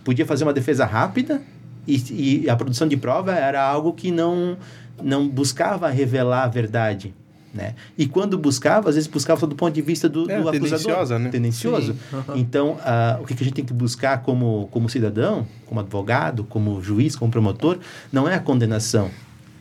[0.04, 1.42] podia fazer uma defesa rápida
[1.88, 4.58] e, e a produção de prova era algo que não,
[5.02, 7.16] não buscava revelar a verdade,
[7.58, 7.74] né?
[7.98, 11.20] E quando buscava, às vezes buscava só do ponto de vista do, É, do acusador.
[11.20, 11.30] né?
[11.30, 11.96] Tendencioso.
[12.14, 12.38] Aham.
[12.38, 16.44] Então, ah, o que que a gente tem que buscar como, como cidadão, como advogado,
[16.44, 17.80] como juiz, como promotor,
[18.14, 19.10] não é a condenação.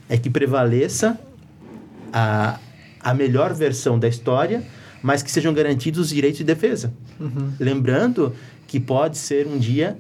[0.09, 1.19] É que prevaleça
[2.13, 2.59] a,
[3.01, 4.63] a melhor versão da história,
[5.03, 6.93] mas que sejam garantidos os direitos de defesa.
[7.19, 7.51] Uhum.
[7.59, 8.33] Lembrando
[8.67, 9.97] que pode ser um dia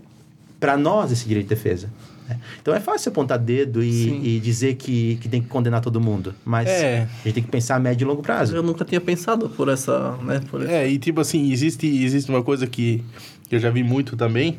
[0.60, 1.88] para nós esse direito de defesa.
[2.28, 2.38] Né?
[2.60, 6.34] Então é fácil apontar dedo e, e dizer que, que tem que condenar todo mundo,
[6.44, 7.02] mas É.
[7.02, 8.54] a gente tem que pensar a médio e longo prazo.
[8.56, 10.40] Eu nunca tinha pensado por essa, né?
[10.50, 13.02] Por esse- É, e tipo assim, existe, existe uma coisa que,
[13.50, 14.58] eu já vi muito também.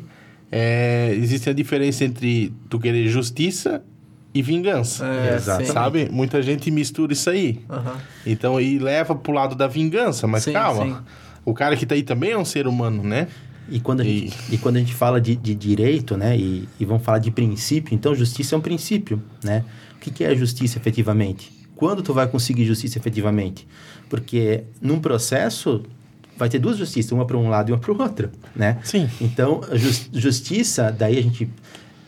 [0.50, 3.82] É, existe a diferença entre tu querer justiça
[4.32, 5.04] e vingança.
[5.06, 5.66] É, Exato.
[5.66, 6.08] Sabe?
[6.10, 7.60] Muita gente mistura isso aí.
[7.68, 7.96] Aham.
[8.26, 10.84] Então aí leva pro lado da vingança, mas Sim, calma.
[10.84, 10.96] sim.
[11.44, 13.26] O cara que tá aí também é um ser humano, né?
[13.70, 16.84] E quando a gente, e quando a gente fala de, de direito, né, e, e
[16.84, 19.64] vamos falar de princípio, então justiça é um princípio, né?
[19.96, 21.52] O que, que é justiça efetivamente?
[21.76, 23.66] Quando tu vai conseguir justiça efetivamente?
[24.08, 25.82] Porque num processo
[26.36, 28.78] vai ter duas justiças, uma para um lado e uma para o outro, né?
[28.84, 29.08] Sim.
[29.20, 29.60] Então,
[30.12, 31.50] justiça, daí a gente,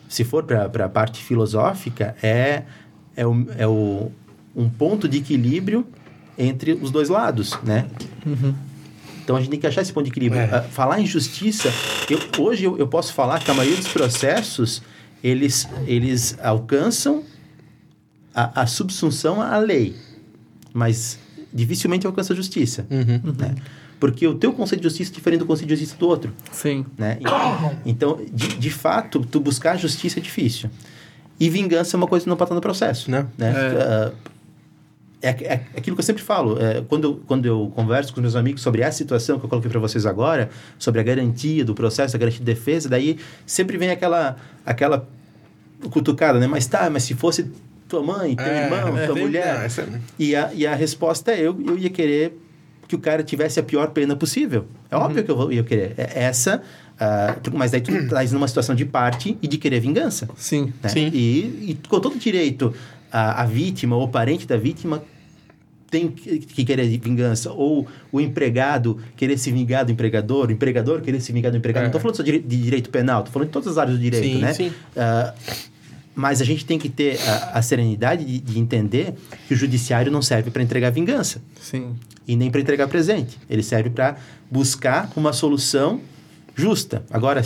[0.09, 2.63] se for para a parte filosófica, é,
[3.17, 4.11] é, o, é o,
[4.55, 5.85] um ponto de equilíbrio
[6.39, 7.87] entre os dois lados, né?
[9.23, 10.41] Então a gente tem que achar esse ponto de equilíbrio.
[10.41, 10.45] É.
[10.53, 11.73] Ah, falar em justiça,
[12.09, 14.83] eu, hoje eu, eu posso falar que a maioria dos processos
[15.23, 17.23] eles, eles alcançam
[18.35, 19.95] a, a subsunção à lei,
[20.73, 21.19] mas
[21.53, 23.33] dificilmente alcança a justiça, Uhum.
[23.39, 23.55] né?
[23.99, 26.87] Porque o teu conceito de justiça é diferente do conceito de justiça do outro, Sim.
[26.97, 27.19] né?
[27.21, 30.71] E- Então, de, de fato, tu buscar justiça é difícil.
[31.39, 33.27] E vingança é uma coisa que não pode estar no processo, Né?
[33.37, 33.51] né?
[33.55, 33.83] É.
[33.83, 34.13] Ah,
[35.23, 36.59] é, é aquilo que eu sempre falo.
[36.61, 39.71] é, quando, eu, quando eu converso com meus amigos sobre essa situação que eu coloquei
[39.71, 43.91] para vocês agora, sobre a garantia do processo, a garantia de defesa, daí sempre vem
[43.91, 45.07] aquela, aquela
[45.91, 46.47] cutucada, né?
[46.47, 47.51] Mas tá, mas se fosse
[47.89, 49.55] tua mãe, teu irmão, é, tua mulher...
[49.55, 52.39] não, essa- E a, e a resposta é: eu, eu ia querer
[52.87, 54.67] que o cara tivesse a pior pena possível.
[54.91, 55.95] É óbvio que eu vou- ia querer.
[55.97, 56.63] É essa.
[57.43, 60.29] tu- mas daí tu estás numa situação de parte e de querer vingança.
[60.37, 60.73] Sim.
[60.83, 60.89] Né?
[60.89, 61.11] Sim.
[61.13, 62.75] E, e com todo direito,
[63.13, 65.03] a, a vítima ou parente da vítima
[65.91, 67.53] tem que, que querer vingança.
[67.53, 71.83] Ou o empregado querer se vingar do empregador, o empregador querer se vingar do empregado.
[71.83, 71.87] É.
[71.87, 74.03] Não estou falando só de, de direito penal, estou falando de todas as áreas do
[74.03, 74.53] direito, Sim, né?
[74.53, 74.73] sim.
[74.97, 75.35] Ah,
[76.15, 79.15] mas a gente tem que ter a, a serenidade de, de entender
[79.49, 81.95] que o judiciário não serve para entregar vingança Sim.
[82.27, 83.39] e nem para entregar presente.
[83.49, 84.17] Ele serve para
[84.51, 86.01] buscar uma solução
[86.55, 87.05] justa.
[87.11, 87.43] Agora,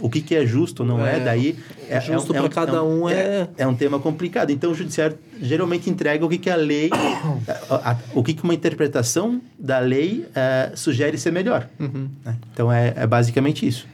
[0.00, 1.56] o que, que é justo não é, É, daí...
[1.88, 3.66] É, justo é um- pra cada um é- é...
[3.66, 4.50] um tema complicado.
[4.50, 6.90] Então, o judiciário geralmente entrega o que, que a lei...
[7.70, 11.68] a- a- o que, que uma interpretação da lei eh, sugere ser melhor.
[11.78, 12.08] Uhum.
[12.24, 12.36] né?
[12.52, 13.86] Então, é, é basicamente isso.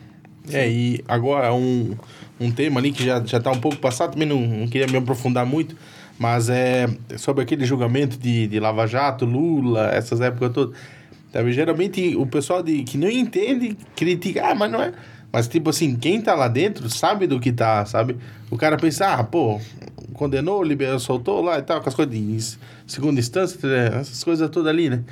[0.52, 1.94] É, e agora um,
[2.38, 4.96] um tema ali que já, já tá um pouco passado, também não, não queria me
[4.96, 5.74] aprofundar muito,
[6.18, 6.86] mas é
[7.18, 10.76] sobre aquele julgamento de, de Lava Jato, Lula, essas épocas todas.
[11.32, 14.92] Sabe, geralmente o pessoal de, que não entende critica, ah, mas não é.
[15.36, 18.16] Mas tipo assim, quem tá lá dentro sabe do que tá, sabe?
[18.50, 19.60] O cara pensa, ah, pô,
[20.14, 23.58] condenou, liberou, soltou lá e tal, com as coisas de segunda instância,
[24.00, 25.04] essas coisas todas ali, né?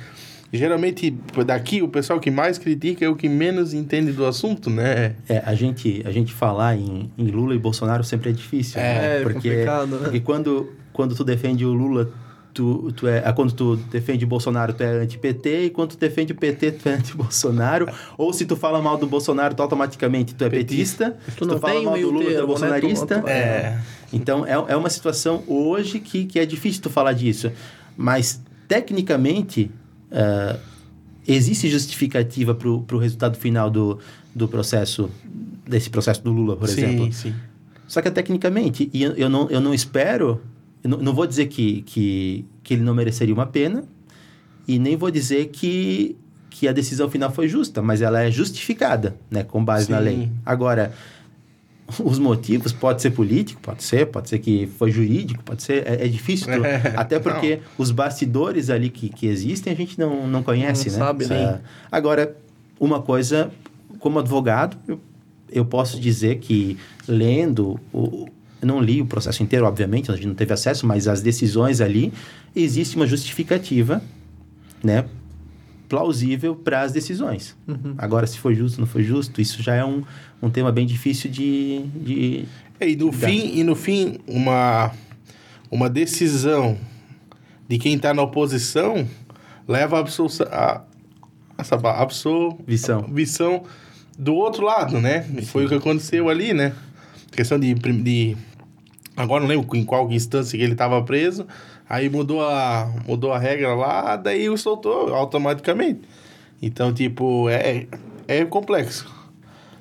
[0.51, 5.13] Geralmente, daqui, o pessoal que mais critica é o que menos entende do assunto, né?
[5.29, 8.83] É, a gente, a gente falar em, em Lula e Bolsonaro sempre é difícil, É,
[8.83, 9.17] né?
[9.19, 9.97] é Porque, complicado, né?
[10.05, 12.09] porque quando, quando tu defende o Lula,
[12.55, 16.31] tu, tu é, ah, quando tu defende Bolsonaro, tu é anti-PT, e quando tu defende
[16.31, 17.87] o PT, tu é anti-Bolsonaro.
[18.17, 21.15] Ou se tu fala mal do Bolsonaro, tu automaticamente tu é petista.
[21.37, 22.45] Tu Se não fala mal do Lula, tu é né?
[22.45, 23.15] bolsonarista.
[23.17, 23.79] Tu- tu- É.
[24.13, 27.51] Então, é, é uma situação hoje que, que é difícil tu falar disso.
[27.97, 29.69] Mas, tecnicamente,
[30.11, 30.57] ah,
[31.27, 33.99] existe justificativa para o resultado final do,
[34.33, 35.09] do processo,
[35.67, 37.05] desse processo do Lula, por exemplo.
[37.05, 37.35] Sim, sim.
[37.87, 40.41] Só que tecnicamente, e eu, eu não, eu não espero,
[40.87, 43.83] não, não vou dizer que, que, que ele não mereceria uma pena,
[44.67, 46.15] e nem vou dizer que,
[46.49, 50.03] que a decisão final foi justa, mas ela é justificada, né, com base na Sim.
[50.03, 50.29] lei.
[50.45, 50.91] Agora,
[52.03, 56.05] os motivos pode ser político, pode ser, pode ser que foi jurídico, pode ser, é,
[56.05, 60.27] é difícil, tu- É, até porque os bastidores ali que, que existem a gente não,
[60.27, 61.05] não conhece, Não né?
[61.05, 61.61] sabe, né?
[61.91, 62.35] Agora,
[62.79, 63.51] uma coisa,
[63.99, 64.99] como advogado, eu,
[65.51, 66.75] eu posso dizer que
[67.07, 68.27] lendo, o,
[68.65, 71.81] eu não li o processo inteiro, obviamente, a gente não teve acesso, mas as decisões
[71.81, 72.11] ali,
[72.55, 74.01] existe uma justificativa,
[74.83, 75.05] né?
[75.87, 77.55] plausível para as decisões.
[77.67, 77.93] Uhum.
[77.95, 80.03] Agora, se foi justo ou não foi justo, isso já é um,
[80.41, 82.45] um tema bem difícil de, de
[82.79, 83.29] É, E no Obrigado.
[83.29, 84.91] fim, e no fim uma,
[85.69, 86.75] uma decisão
[87.69, 89.07] de quem tá na oposição
[89.67, 90.47] leva a absolução.
[90.47, 90.81] A,
[91.57, 92.57] essa absolvição
[93.13, 93.63] Visão.
[94.17, 95.25] do outro lado, né?
[95.37, 96.73] E foi o que aconteceu ali, né?
[97.31, 98.37] Questão de, de.
[99.15, 101.47] Agora não lembro em qual instância que ele estava preso.
[101.87, 106.01] Aí mudou a, mudou a regra lá, daí o soltou automaticamente.
[106.61, 107.87] Então, tipo, é,
[108.27, 109.14] é complexo.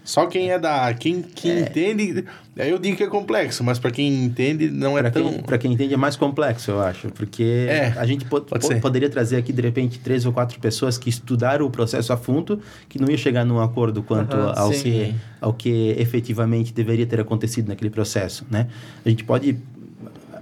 [0.05, 0.93] Só quem é da.
[0.93, 2.25] Quem, quem entende.
[2.59, 5.33] Aí eu digo que é complexo, mas para quem entende, não é Para tão.
[5.33, 7.09] quem, pra quem entende é mais complexo, eu acho.
[7.09, 8.81] Porque É, a gente po- pode po- ser.
[8.81, 12.61] poderia trazer aqui, de repente, três ou quatro pessoas que estudaram o processo a fundo,
[12.89, 14.83] que não ia chegar num acordo quanto Aham, ao, sim.
[14.83, 18.69] que, ao que efetivamente deveria ter acontecido naquele processo, né?
[19.05, 19.57] A gente pode...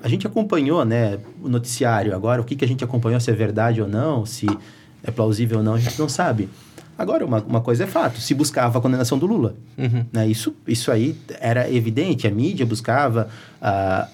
[0.03, 3.35] A gente acompanhou, né, o noticiário agora, o que, que a gente acompanhou, se é
[3.35, 4.46] verdade ou não, se
[5.05, 6.48] é plausível ou não, a gente não sabe.
[6.96, 9.55] Agora, uma, uma coisa é fato, se buscava a condenação do Lula.
[9.78, 10.05] Uhum.
[10.12, 10.28] Né?
[10.28, 13.28] Isso, isso aí era evidente, a mídia buscava,
[13.61, 14.09] ah,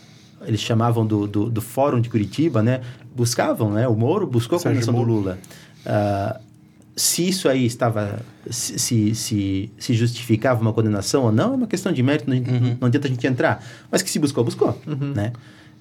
[0.47, 2.81] eles chamavam do, do, do Fórum de Curitiba, né?
[3.14, 3.88] Buscavam, né?
[3.88, 5.12] O Moro buscou a condenação do Moro.
[5.12, 5.38] Lula.
[5.85, 6.41] Ah,
[6.95, 8.21] se isso aí estava...
[8.51, 12.37] Se, se, se, se justificava uma condenação ou não, é uma questão de mérito, não,
[12.37, 12.77] Uhum.
[12.81, 13.64] não adianta a gente entrar.
[13.91, 14.81] Mas que se buscou, buscou,
[15.14, 15.33] né?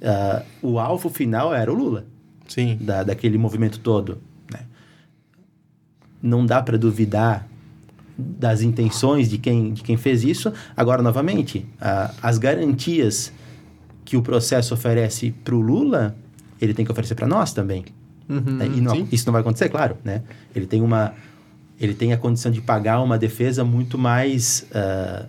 [0.01, 2.05] Ah, o alvo final era o Lula
[2.47, 2.77] Sim.
[2.81, 4.17] da, daquele movimento todo.
[6.27, 7.47] Não dá para duvidar
[8.17, 10.51] das intenções de quem, de quem fez isso.
[10.75, 13.31] Agora, novamente, a- as garantias
[14.03, 16.15] que o processo oferece para o Lula,
[16.59, 17.85] ele tem que oferecer para nós também.
[18.29, 18.41] Uhum.
[18.57, 18.65] né?
[18.67, 20.21] E não- isso não vai acontecer, claro, né?
[20.55, 21.13] Ele tem uma
[21.79, 25.25] ele tem a condição de pagar uma defesa muito mais ah,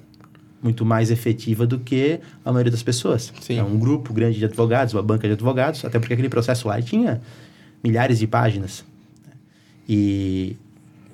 [0.62, 3.32] muito mais efetiva do que a maioria das pessoas.
[3.40, 3.58] Sim.
[3.58, 6.80] É um grupo grande de advogados, uma banca de advogados, até porque aquele processo lá
[6.82, 7.20] tinha
[7.84, 8.82] milhares de páginas.
[9.88, 10.56] E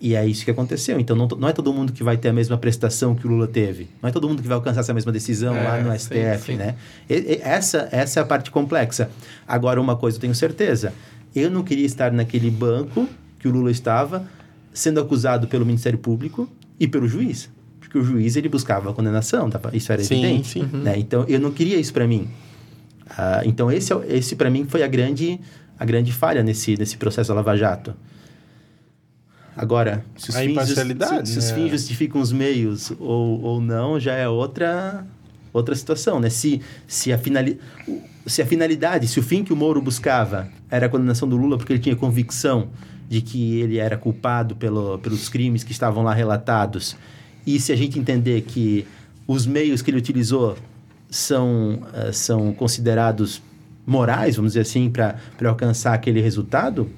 [0.06, 1.00] e é isso que aconteceu.
[1.00, 3.46] Então, não, não é todo mundo que vai ter a mesma prestação que o Lula
[3.46, 3.88] teve.
[4.02, 6.52] Não é todo mundo que vai alcançar essa mesma decisão É, lá no sim, STF,
[6.52, 6.56] sim.
[6.56, 6.74] né?
[7.08, 9.08] E- e- essa, essa é a parte complexa.
[9.48, 10.92] Agora, uma coisa eu tenho certeza.
[11.34, 14.26] Eu não queria estar naquele banco que o Lula estava,
[14.72, 17.48] sendo acusado pelo Ministério Público e pelo juiz.
[17.80, 20.48] Porque o juiz, ele buscava a condenação, tava- isso era Sim, evidente.
[20.48, 20.68] sim.
[20.72, 20.98] Né?
[20.98, 22.28] Então, eu não queria isso para mim.
[23.08, 25.40] Ah, então, esse, é esse para mim foi a grande,
[25.78, 27.94] a grande falha nesse, nesse processo da Lava Jato.
[29.56, 31.54] Agora, se os, A fins, se, se os né?
[31.54, 35.06] fins justificam os meios ou, ou não, já é outra,
[35.52, 36.28] outra situação, né?
[36.28, 37.60] Se, se, a finali,
[38.26, 41.56] se a finalidade, se o fim que o Moro buscava era a condenação do Lula
[41.56, 42.68] porque ele tinha convicção
[43.08, 46.96] de que ele era culpado pelo, pelos crimes que estavam lá relatados,
[47.46, 48.86] e se a gente entender que
[49.26, 50.56] os meios que ele utilizou
[51.10, 53.42] são, eh, são considerados
[53.86, 56.88] morais, vamos dizer assim, para alcançar aquele resultado,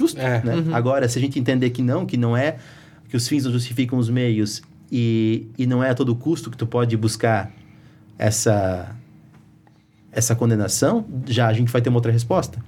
[0.00, 0.42] justo, É.
[0.42, 0.54] né?
[0.72, 2.56] Agora, se a gente entender que não, que não é,
[3.08, 6.56] que os fins não justificam os meios e, e não é a todo custo que
[6.56, 7.50] tu pode buscar
[8.18, 8.94] essa,
[10.12, 12.58] essa condenação, já a gente vai ter uma outra resposta.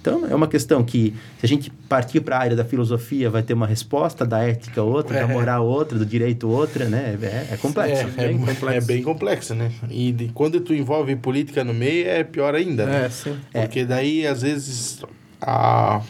[0.00, 3.42] Então, é uma questão que, se a gente partir para a área da filosofia, vai
[3.42, 5.26] ter uma resposta, da ética outra, da É.
[5.26, 7.18] moral outra, do direito outra, né?
[7.20, 8.06] É, é complexo.
[8.16, 8.68] É, é, bem mu- complexo.
[8.76, 9.72] é bem complexo, né?
[9.90, 13.06] E de- quando tu envolve política no meio, é pior ainda, né?
[13.06, 13.36] É, sim.
[13.52, 15.02] Porque daí, às vezes,
[15.42, 16.00] a...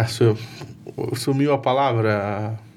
[0.00, 0.36] a su-
[1.14, 2.16] sumiu a palavra...
[2.18, 2.68] a-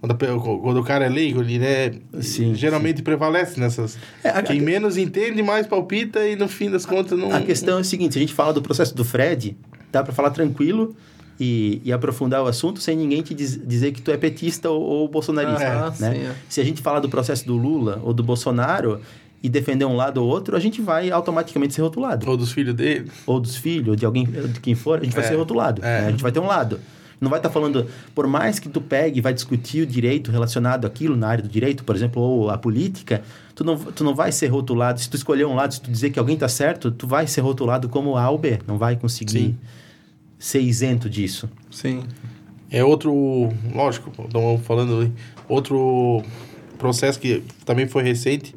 [0.00, 3.96] Quando, a quando o cara é leigo, ele né, Sim, geralmente prevalece nessas...
[4.24, 7.32] É, a- Quem menos entende, mais palpita e no fim das contas não...
[7.32, 9.56] A questão é o seguinte: se a gente fala do processo do Fred,
[9.92, 10.94] dá para falar tranquilo
[11.38, 14.82] e, e aprofundar o assunto sem ninguém te diz- dizer que tu é petista ou,
[14.82, 15.64] ou bolsonarista.
[15.66, 16.12] Ah, né?
[16.14, 16.34] sim, é.
[16.48, 19.00] Se a gente falar do processo do Lula ou do Bolsonaro
[19.42, 22.28] e defender um lado ou outro, a gente vai automaticamente ser rotulado.
[22.30, 23.10] Ou dos filhos dele.
[23.26, 25.82] Ou dos filhos, ou de alguém, de quem for, a gente vai É, ser rotulado.
[25.84, 26.02] é.
[26.02, 26.06] né?
[26.06, 26.78] A gente vai ter um lado.
[27.20, 30.86] Não vai estar falando, por mais que tu pegue e vai discutir o direito relacionado
[30.86, 33.22] àquilo na área do direito, por exemplo, ou a política,
[33.54, 35.00] tu não, tu não vai ser rotulado.
[35.00, 37.40] Se tu escolher um lado, se tu dizer que alguém está certo, tu vai ser
[37.40, 38.58] rotulado como A ou B.
[38.66, 39.58] Não vai conseguir Sim.
[40.38, 41.48] ser isento disso.
[41.70, 42.02] Sim.
[42.70, 43.12] É outro,
[43.72, 45.12] lógico, estamos falando aí,
[45.48, 46.22] outro
[46.78, 48.52] processo que também foi recente,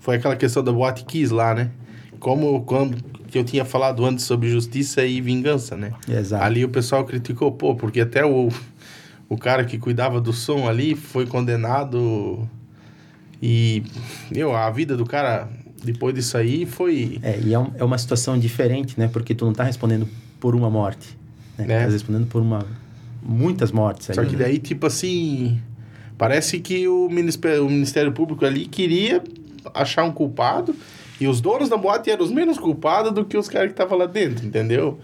[0.00, 1.70] foi aquela questão da Boate Kiss lá, né?
[2.18, 2.96] Como quando
[3.28, 5.92] que eu tinha falado antes sobre justiça e vingança, né?
[6.08, 6.42] Exato.
[6.42, 8.48] Ali o pessoal criticou, pô, porque até o,
[9.28, 12.48] o cara que cuidava do som ali foi condenado
[13.40, 13.84] e,
[14.34, 15.48] meu, a vida do cara
[15.82, 17.18] depois disso aí foi...
[17.22, 19.08] É, e é, um- é uma situação diferente, né?
[19.08, 20.06] Porque tu não está respondendo
[20.38, 21.16] por uma morte.
[21.56, 21.64] Né?
[21.68, 21.84] É.
[21.86, 22.66] Tá respondendo por uma...
[23.22, 24.16] Muitas mortes ali.
[24.16, 25.60] Só que daí, tipo assim,
[26.18, 29.22] parece que o Ministério, o Ministério Público ali queria
[29.74, 30.74] achar um culpado
[31.20, 33.98] e os donos da boate eram os menos culpados do que os caras que estavam
[33.98, 34.98] lá dentro, entendeu?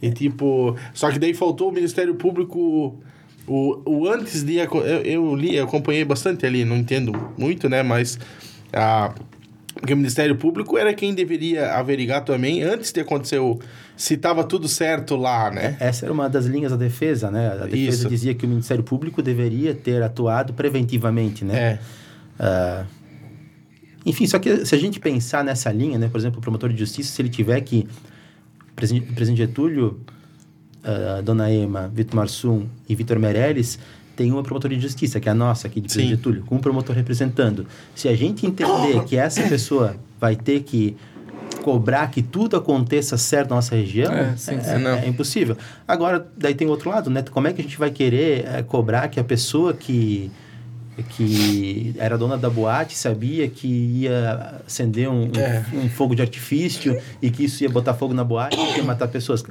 [0.00, 2.98] E tipo, só que daí faltou o Ministério Público
[3.46, 4.68] o, o antes de eu,
[5.04, 8.18] eu li, eu acompanhei bastante ali, não entendo muito, né, mas
[8.72, 9.14] a
[9.74, 13.58] porque o Ministério Público era quem deveria averiguar também antes de acontecer o,
[13.96, 15.76] se estava tudo certo lá, né?
[15.80, 17.52] Essa era uma das linhas da defesa, né?
[17.52, 18.08] A defesa Isso.
[18.08, 21.56] dizia que o Ministério Público deveria ter atuado preventivamente, né?
[21.58, 21.78] É.
[22.38, 22.84] Ah,
[24.04, 26.08] enfim, só que se a gente pensar nessa linha, né?
[26.08, 27.86] Por exemplo, o promotor de justiça, se ele tiver que...
[28.74, 30.00] Presidente, presidente Getúlio,
[30.84, 33.78] ah, Dona Ema, Vitor Marsum e Vitor Meirelles
[34.16, 35.98] tem uma promotoria de justiça, que é a nossa aqui de Sim.
[35.98, 37.66] Presidente Getúlio, com um promotor representando.
[37.94, 40.96] Se a gente entender que essa pessoa vai ter que
[41.62, 44.54] cobrar que tudo aconteça certo na nossa região, É, é, sim,
[45.04, 45.56] é impossível.
[45.86, 47.22] Agora, daí tem o outro lado, né?
[47.30, 50.30] Como é que a gente vai querer eh, cobrar que a pessoa que
[51.08, 55.64] que era dona da boate sabia que ia acender um, É.
[55.74, 59.08] um fogo de artifício e que isso ia botar fogo na boate e ia matar
[59.08, 59.42] pessoas.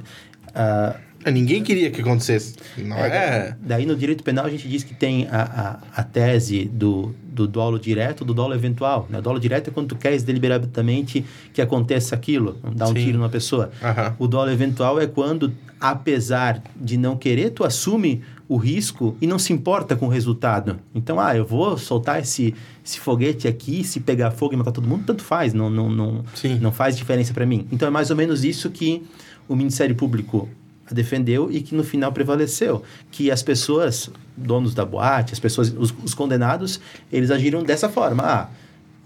[0.54, 2.56] Ah, Ninguém queria que acontecesse.
[2.76, 3.56] Não é?
[3.60, 7.46] Daí no direito penal a gente diz que tem a, a, a tese do, do
[7.46, 9.06] dolo direto do dolo eventual.
[9.08, 9.20] Né?
[9.20, 11.24] O dolo direto é quando tu queres deliberadamente
[11.54, 13.04] que aconteça aquilo, dar um Sim.
[13.04, 13.70] tiro numa pessoa.
[13.80, 14.16] Aham.
[14.18, 19.38] O dolo eventual é quando, apesar de não querer, tu assume o risco e não
[19.38, 20.78] se importa com o resultado.
[20.94, 24.86] Então, ah, eu vou soltar esse, esse foguete aqui, se pegar fogo e matar todo
[24.86, 26.58] mundo, tanto faz, não, não, não, Sim.
[26.60, 27.66] não faz diferença para mim.
[27.72, 29.02] Então, é mais ou menos isso que
[29.48, 30.48] o Ministério Público
[30.90, 32.82] defendeu e que no final prevaleceu.
[33.10, 38.22] Que as pessoas, donos da boate, as pessoas, os, os condenados, eles agiram dessa forma.
[38.22, 38.50] Ah,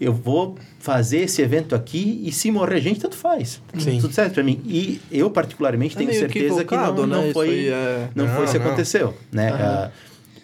[0.01, 3.63] eu vou fazer esse evento aqui e se morrer gente, tanto faz.
[3.79, 3.99] Sim.
[4.01, 4.61] Tudo certo para mim.
[4.67, 7.07] E eu, particularmente, É tenho certeza que não, né?
[7.07, 8.67] não Isso foi, é- não foi Não, isso que não.
[8.67, 9.15] aconteceu.
[9.33, 9.49] Né?
[9.53, 9.91] Ah,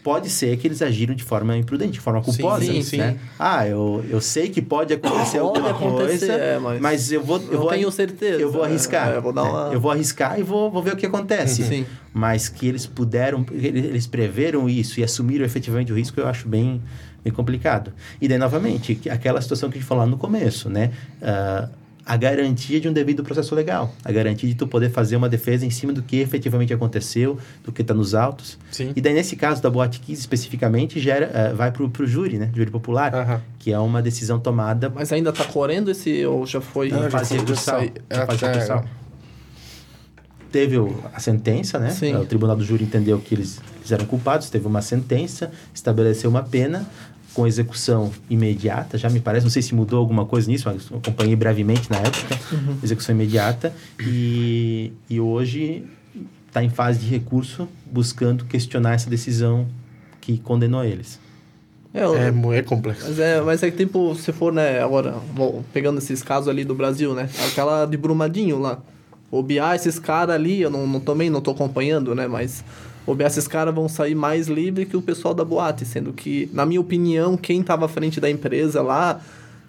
[0.02, 2.64] pode ser que eles agiram de forma imprudente, de forma culposa.
[2.64, 2.96] sim, sim.
[2.96, 3.16] né?
[3.38, 7.22] Ah, eu, eu sei que pode acontecer Pode alguma acontecer, coisa, é, mas mas eu
[7.22, 7.36] vou...
[7.50, 8.40] Eu vou tenho certeza.
[8.40, 9.10] Eu vou arriscar.
[9.12, 9.50] É, eu vou dar né?
[9.50, 11.62] uma- Eu vou arriscar e vou, vou ver o que acontece.
[11.62, 11.86] Sim.
[12.12, 16.82] Mas que eles puderam, eles preveram isso e assumiram efetivamente o risco, eu acho bem,
[17.24, 17.92] bem complicado.
[18.20, 20.90] E daí, novamente, que- aquela situação que a gente falou lá no começo, né?
[21.20, 21.68] Ah,
[22.04, 23.94] a garantia de um devido processo legal.
[24.04, 27.70] A garantia de tu poder fazer uma defesa em cima do que efetivamente aconteceu, do
[27.70, 28.58] que está nos autos.
[28.72, 28.92] Sim.
[28.96, 32.50] E daí, nesse caso da Boate Kiss, especificamente, gera, ah, vai para o júri, né?
[32.52, 33.40] Júri popular, Aham.
[33.56, 36.88] que é uma decisão tomada Mas ainda tá correndo esse ou já foi?
[36.88, 37.82] Não, foi, recursal.
[38.10, 38.84] já Até- recursal.
[40.50, 41.90] Teve o- a sentença, né?
[41.90, 42.14] Sim.
[42.16, 46.42] O tribunal do júri entendeu que eles, eles eram culpados, teve uma sentença, estabeleceu uma
[46.42, 46.84] pena
[47.34, 51.34] com execução imediata, já me parece, não sei se mudou alguma coisa nisso, mas acompanhei
[51.34, 52.38] brevemente na época,
[52.82, 55.84] execução imediata, e, e hoje
[56.48, 59.66] está em fase de recurso buscando questionar essa decisão
[60.20, 61.18] que condenou eles.
[61.94, 63.04] É, É, mu- é complexo.
[63.06, 66.64] Mas é, mas é que tipo, se for, né, agora, bom, pegando esses casos ali
[66.64, 67.28] do Brasil, né?
[67.50, 68.78] Aquela de Brumadinho lá.
[69.30, 72.26] Obiar esses caras ali, eu não, não, também não tô acompanhando, né?
[72.26, 72.62] Mas
[73.06, 76.64] obiar esses caras vão sair mais livre que o pessoal da boate, sendo que, na
[76.66, 79.20] minha opinião, quem tava à frente da empresa lá,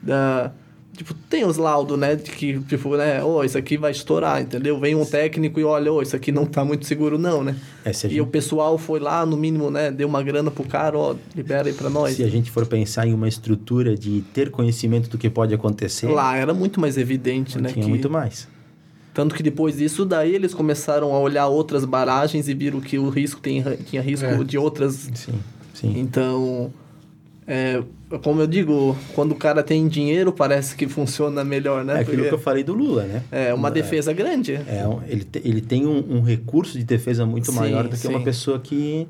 [0.01, 0.51] da,
[0.95, 2.15] tipo, tem os laudos, né?
[2.15, 4.79] De que, tipo, né, ô, isso aqui vai estourar, entendeu?
[4.79, 7.55] Vem um técnico e olha, ô, isso aqui não tá muito seguro não, né?
[7.85, 10.97] É, E gente- o pessoal foi lá, no mínimo, né, deu uma grana pro cara,
[10.97, 12.15] ó, libera aí pra nós.
[12.15, 16.07] Se a gente for pensar em uma estrutura de ter conhecimento do que pode acontecer,
[16.07, 17.69] Lá era muito mais evidente, né?
[17.71, 18.47] tinha que- muito mais.
[19.13, 23.09] Tanto que depois disso, daí eles começaram a olhar outras barragens e viram que o
[23.09, 24.43] risco tem, tinha risco É.
[24.43, 25.09] de outras.
[25.13, 25.33] Sim,
[25.73, 25.93] sim.
[25.99, 26.73] Então,
[27.47, 27.83] é,
[28.23, 31.93] como eu digo, quando o cara tem dinheiro, parece que funciona melhor, né?
[31.93, 33.21] É aquilo Porque que eu falei do Lula, né?
[33.31, 34.53] é uma defesa grande.
[34.53, 37.97] É, ele, te- ele tem um, um recurso de defesa muito Sim, maior do que
[37.97, 38.07] sim.
[38.07, 39.07] uma pessoa que,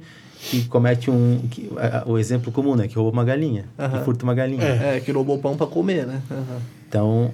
[0.49, 1.39] que comete um...
[1.49, 2.89] Que, a- o exemplo comum, né?
[2.89, 4.63] Que rouba uma galinha, que furta uma galinha.
[4.63, 6.21] É, que roubou pão pra comer, né?
[6.89, 7.31] Então,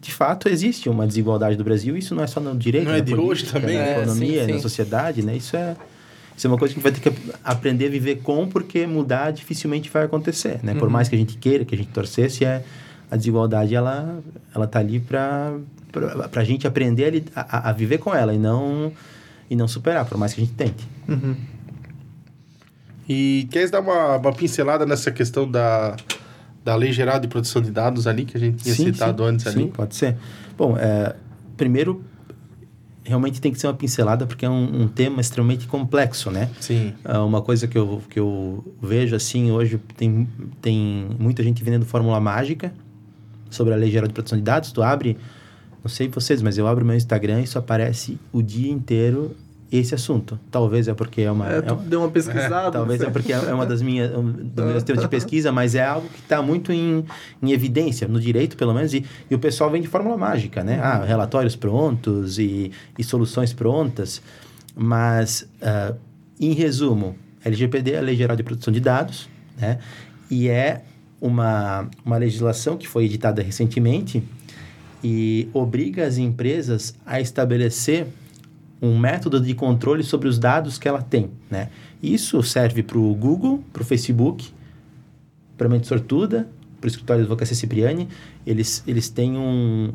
[0.00, 1.96] de fato, existe uma desigualdade do Brasil.
[1.96, 3.84] Isso não é só no direito, Não é na de política, hoje também, na?
[3.84, 4.62] É, economia, sim, na sim.
[4.62, 5.36] sociedade, né?
[5.36, 5.76] Isso é...
[6.36, 8.86] Isso é uma coisa que a gente vai ter que aprender a viver com, porque
[8.86, 10.72] mudar dificilmente vai acontecer, né?
[10.72, 10.78] Uhum.
[10.78, 12.62] Por mais que a gente queira, que a gente torcesse, é,
[13.10, 14.20] a desigualdade, ela,
[14.54, 15.58] ela tá ali para
[16.32, 18.92] a gente aprender a li- a, a, a viver com ela e não,
[19.50, 20.86] e não superar, por mais que a gente tente.
[21.08, 21.34] Uhum.
[23.08, 25.96] E queres dar uma, uma pincelada nessa questão da,
[26.68, 29.58] da Lei Geral de Proteção de Dados ali, que a gente tinha citado antes sim,
[29.58, 29.68] ali?
[29.70, 30.18] pode ser.
[30.54, 31.16] Bom, é,
[31.56, 32.04] primeiro,
[33.02, 36.50] realmente tem que ser uma pincelada, porque é um, um tema extremamente complexo, né?
[36.60, 36.92] Sim.
[37.02, 40.28] Ah, Uma coisa que eu, que eu vejo assim, hoje tem,
[40.60, 42.70] tem muita gente vendendo fórmula mágica
[43.48, 44.70] sobre a Lei Geral de Proteção de Dados.
[44.70, 45.16] Tu abre,
[45.82, 49.34] não sei vocês, mas eu abro meu Instagram e só aparece o dia inteiro
[49.70, 50.38] esse assunto.
[50.50, 51.50] Talvez é porque é uma...
[51.50, 52.72] É, é deu uma pesquisada.
[52.78, 55.84] Talvez é porque é uma das minhas um, dos meus temas de pesquisa, mas é
[55.84, 57.04] algo que está muito em,
[57.42, 60.80] em evidência, no direito pelo menos, e, e o pessoal vem de fórmula mágica, né?
[60.82, 64.22] Ah, relatórios prontos e, e soluções prontas,
[64.74, 65.94] mas, ah,
[66.40, 69.78] em resumo, LGPD é a Lei Geral de Proteção de Dados, né?
[70.30, 70.82] E é
[71.20, 74.22] uma, uma legislação que foi editada recentemente
[75.02, 78.06] e obriga as empresas a estabelecer
[78.80, 81.68] um método de controle sobre os dados que ela tem, né?
[82.02, 84.50] Isso serve para o Google, para o Facebook,
[85.56, 86.48] para a Mente Sortuda,
[86.80, 88.08] para o escritório de advocacia Cipriani.
[88.46, 89.92] Eles, eles têm um...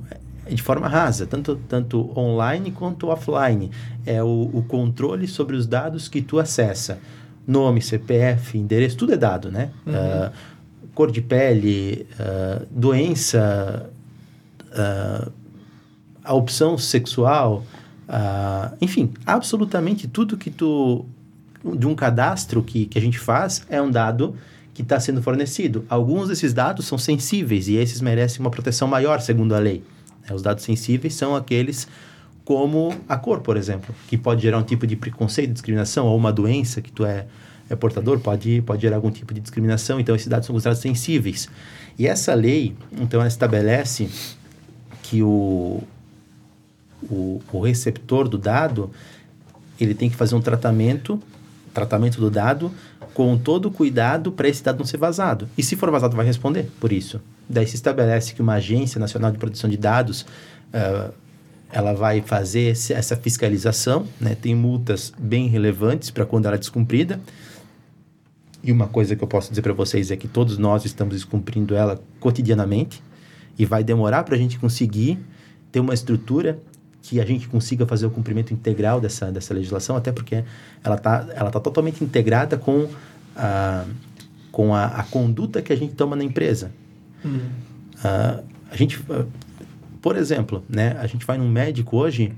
[0.49, 3.71] De forma rasa, tanto, tanto online quanto offline.
[4.05, 6.99] É o, o controle sobre os dados que tu acessa.
[7.47, 9.71] Nome, CPF, endereço, tudo é dado, né?
[9.85, 9.93] Uhum.
[9.93, 10.31] Uh,
[10.93, 13.89] cor de pele, uh, doença,
[14.71, 15.31] uh,
[16.21, 17.63] a opção sexual,
[18.07, 21.05] uh, enfim, absolutamente tudo que tu
[21.63, 24.35] de um cadastro que, que a gente faz é um dado
[24.73, 25.85] que está sendo fornecido.
[25.87, 29.83] Alguns desses dados são sensíveis e esses merecem uma proteção maior, segundo a lei.
[30.33, 31.87] Os dados sensíveis são aqueles
[32.43, 36.31] como a cor, por exemplo, que pode gerar um tipo de preconceito, discriminação, ou uma
[36.31, 37.25] doença que tu é,
[37.69, 39.99] é portador, pode, pode gerar algum tipo de discriminação.
[39.99, 41.47] Então, esses dados são considerados sensíveis.
[41.97, 44.09] E essa lei, então, ela estabelece
[45.03, 45.81] que o,
[47.09, 48.91] o, o receptor do dado
[49.79, 51.19] ele tem que fazer um tratamento,
[51.73, 52.71] tratamento do dado
[53.13, 55.47] com todo o cuidado para esse dado não ser vazado.
[55.57, 57.21] E se for vazado, vai responder por isso.
[57.47, 61.13] Daí se estabelece que uma agência nacional de proteção de dados uh,
[61.71, 64.35] ela vai fazer essa fiscalização, né?
[64.39, 67.19] tem multas bem relevantes para quando ela é descumprida.
[68.63, 71.75] E uma coisa que eu posso dizer para vocês é que todos nós estamos descumprindo
[71.75, 73.01] ela cotidianamente
[73.57, 75.19] e vai demorar para a gente conseguir
[75.71, 76.59] ter uma estrutura
[77.03, 80.43] que a gente consiga fazer o cumprimento integral dessa, dessa legislação, até porque
[80.81, 82.87] ela está ela tá totalmente integrada com
[83.35, 83.83] a,
[84.49, 86.71] com a, a conduta que a gente toma na empresa.
[87.23, 87.41] Uhum.
[87.97, 89.27] Uh, a gente, uh,
[90.01, 92.31] por exemplo, né, a gente vai num médico hoje,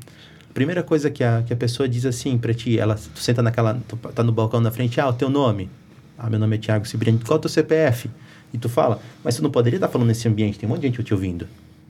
[0.49, 3.43] a primeira coisa que a, que a pessoa diz assim para ti, ela tu senta
[3.43, 5.69] naquela, tu tá no balcão na frente, ah, o teu nome,
[6.17, 8.09] ah, meu nome é Tiago Cibriani, qual é o teu CPF?
[8.51, 10.87] E tu fala, mas tu não poderia estar falando nesse ambiente, tem um monte de
[10.87, 11.47] gente te ouvindo.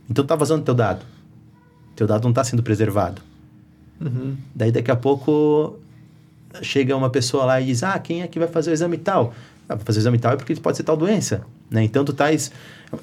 [0.10, 1.06] Então tá vazando teu dado.
[1.96, 3.22] Teu dado não está sendo preservado.
[4.00, 4.36] Uhum.
[4.54, 5.80] Daí daqui a pouco
[6.62, 9.34] chega uma pessoa lá e diz, ah, quem é que vai fazer o exame tal?
[9.68, 11.42] Ah, vai fazer o exame tal é porque pode ser tal doença.
[11.70, 11.84] Né?
[11.84, 12.52] Então tu tais...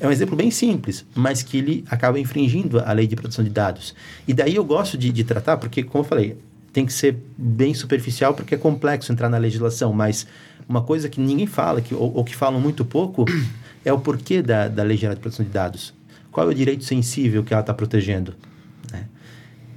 [0.00, 3.50] É um exemplo bem simples, mas que ele acaba infringindo a lei de proteção de
[3.50, 3.94] dados.
[4.26, 6.38] E daí eu gosto de, de tratar, porque, como eu falei,
[6.72, 10.26] tem que ser bem superficial porque é complexo entrar na legislação, mas
[10.68, 13.26] uma coisa que ninguém fala, que, ou, ou que falam muito pouco,
[13.84, 15.92] é o porquê da, da Lei Geral de Proteção de Dados.
[16.30, 18.34] Qual é o direito sensível que ela está protegendo?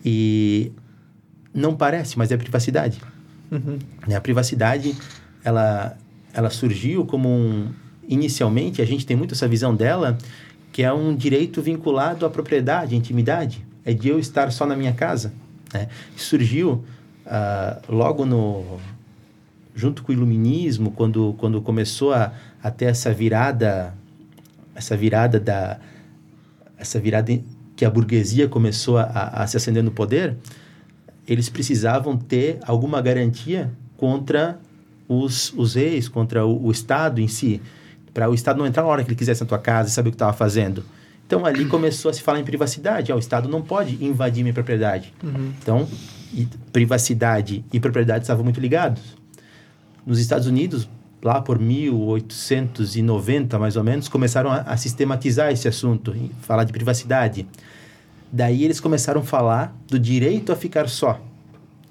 [0.05, 0.11] Né?
[0.11, 0.71] E
[1.53, 3.01] não parece, mas é a privacidade.
[3.51, 3.79] Uhum.
[4.15, 4.95] A privacidade,
[5.43, 5.97] ela,
[6.33, 7.69] ela surgiu como um...
[8.07, 10.15] Inicialmente, a gente tem muito essa visão dela,
[10.71, 13.65] que é um direito vinculado à propriedade, à intimidade.
[13.83, 15.33] É de eu estar só na minha casa.
[15.73, 15.87] Né?
[16.15, 16.83] Surgiu
[17.25, 18.77] uh, logo no
[19.75, 22.31] junto com o iluminismo, quando, quando começou a,
[22.63, 23.93] a ter essa virada,
[24.73, 25.79] essa virada da
[26.77, 27.31] essa virada
[27.75, 29.03] que a burguesia começou a,
[29.33, 30.37] a se acender no poder,
[31.27, 34.59] eles precisavam ter alguma garantia contra
[35.07, 37.61] os, os reis, contra o, o Estado em si,
[38.13, 40.09] para o Estado não entrar na hora que ele quisesse na tua casa e saber
[40.09, 40.83] o que estava fazendo.
[41.27, 43.11] Então ali começou a se falar em privacidade.
[43.11, 45.13] Ah, o Estado não pode invadir minha propriedade.
[45.23, 45.51] Uhum.
[45.61, 45.87] Então,
[46.33, 49.01] e, privacidade e propriedade estavam muito ligados.
[50.05, 50.87] Nos Estados Unidos,
[51.25, 57.47] lá por 1890 mais ou menos, começaram a, a sistematizar esse assunto, falar de privacidade.
[58.31, 61.19] Daí eles começaram a falar do direito a ficar só,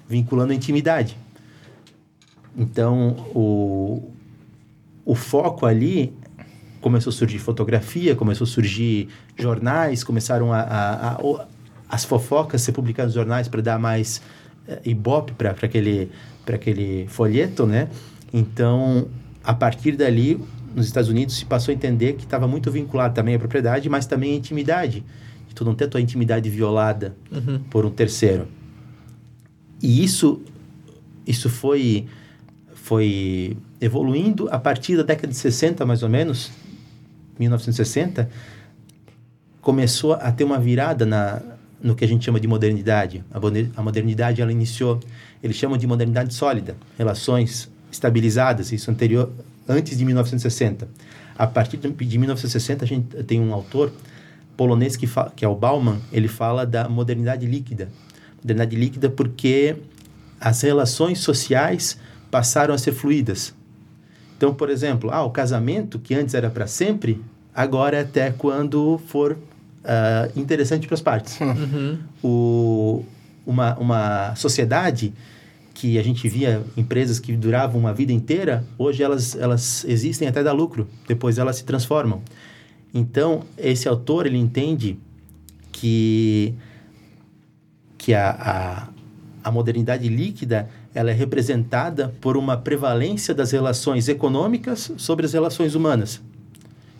[0.07, 1.17] vinculando a intimidade.
[2.57, 4.09] Então, o,
[5.03, 6.13] o foco ali
[6.79, 11.45] começou a surgir fotografia, começou a surgir jornais, começaram a, a, a,
[11.89, 14.21] as fofocas ser publicadas nos jornais para dar mais
[14.65, 16.09] uh, ibope para aquele
[16.47, 17.89] aquele folheto, né?
[18.31, 19.09] Então,
[19.45, 20.41] a partir dali,
[20.75, 24.05] nos Estados Unidos se passou a entender que estava muito vinculado também à propriedade, mas
[24.05, 25.03] também à intimidade.
[25.47, 27.59] De tu não ter a tua intimidade violada uhum.
[27.69, 28.47] por um terceiro.
[29.81, 30.41] E isso,
[31.27, 32.07] isso foi,
[32.73, 36.51] foi evoluindo a partir da década de 60, mais ou menos,
[37.39, 38.29] 1960,
[39.61, 41.41] começou a ter uma virada na,
[41.81, 43.23] no que a gente chama de modernidade.
[43.75, 44.99] A modernidade, ela iniciou
[45.45, 49.31] eles chamam de modernidade sólida, relações estabilizadas, isso anterior,
[49.67, 50.87] antes de 1960.
[51.37, 53.91] A partir de, de 1960, a gente tem um autor
[54.55, 57.89] polonês que, fala, que é o Bauman, ele fala da modernidade líquida.
[58.37, 59.75] Modernidade líquida porque
[60.39, 61.97] as relações sociais
[62.31, 63.53] passaram a ser fluídas.
[64.37, 67.21] Então, por exemplo, ah, o casamento, que antes era para sempre,
[67.53, 71.39] agora é até quando for uh, interessante para as partes.
[71.39, 71.97] Uhum.
[72.23, 73.05] O,
[73.45, 75.13] uma, uma sociedade
[75.75, 80.41] que a gente via empresas que duravam uma vida inteira, hoje elas, elas existem até
[80.41, 82.21] dar lucro, depois elas se transformam.
[82.93, 84.97] Então, esse autor, ele entende
[85.71, 86.55] que
[87.97, 94.91] que, a, a, a modernidade líquida ela é representada por uma prevalência das relações econômicas
[94.95, 96.21] sobre as relações humanas.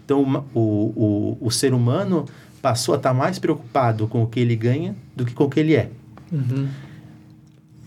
[0.03, 2.26] Então, o, o, o ser humano
[2.61, 5.59] passou a estar mais preocupado com o que ele ganha do que com o que
[5.59, 5.89] ele é.
[6.32, 6.67] Uhum.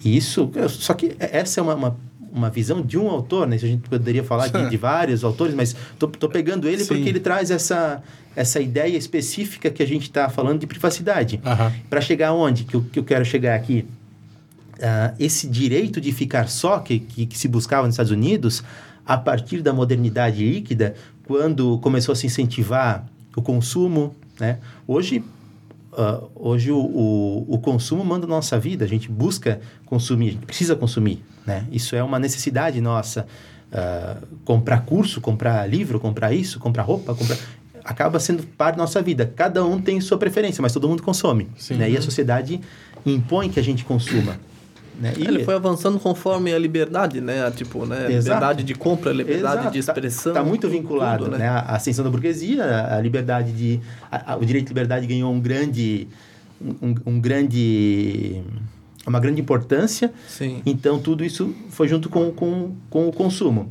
[0.04, 1.96] Isso, só que essa é uma, uma,
[2.32, 3.56] uma, visão de um autor, né?
[3.56, 6.88] A gente poderia falar de, de vários autores, mas tô, tô pegando ele Sim.
[6.88, 8.02] porque ele traz essa,
[8.36, 11.40] essa ideia específica que a gente está falando de privacidade.
[11.44, 11.72] Uhum.
[11.90, 13.84] Para chegar aonde que eu, que eu quero chegar aqui?
[14.74, 18.62] Uh, esse direito de ficar só que, que, que se buscava nos Estados Unidos,
[19.04, 20.94] a partir da modernidade líquida,
[21.26, 24.58] quando começou a se incentivar o consumo, né?
[24.86, 25.24] Hoje,
[25.92, 30.32] uh, hoje o, o, o, consumo manda a nossa vida, a gente busca consumir, a
[30.32, 31.66] gente precisa consumir, né?
[31.70, 33.26] Isso é uma necessidade nossa.
[33.70, 37.36] Uh, comprar curso, comprar livro, comprar isso, comprar roupa, comprar
[37.84, 39.30] acaba sendo parte da nossa vida.
[39.34, 41.48] Cada um tem sua preferência, mas todo mundo consome.
[41.70, 41.90] Né?
[41.90, 42.60] E a sociedade
[43.04, 44.38] impõe que a gente consuma.
[44.98, 45.14] Né?
[45.16, 45.24] E...
[45.24, 47.50] Ele foi avançando conforme a liberdade, né?
[47.52, 48.08] Tipo, né?
[48.08, 49.72] Liberdade de compra, liberdade Exato.
[49.72, 50.32] de tá- expressão.
[50.32, 51.44] Está tá muito vinculado, tudo, né?
[51.44, 51.48] né?
[51.48, 52.64] A ascensão da burguesia,
[52.96, 53.80] a liberdade de...
[54.10, 56.08] A, a, o direito de liberdade ganhou um grande...
[56.60, 58.42] Um, um, grande...
[59.06, 60.12] Uma grande importância.
[60.26, 60.60] Sim.
[60.66, 63.68] Então, tudo isso foi junto com, com, com o consumo.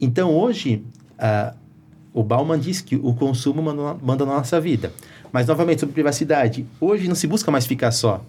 [0.00, 0.82] Então, hoje,
[1.18, 1.54] uh,
[2.14, 4.90] o Bauman diz que o consumo manda, manda na nossa vida.
[5.30, 6.66] Mas, novamente, sobre privacidade.
[6.80, 8.24] Hoje não se busca mais ficar só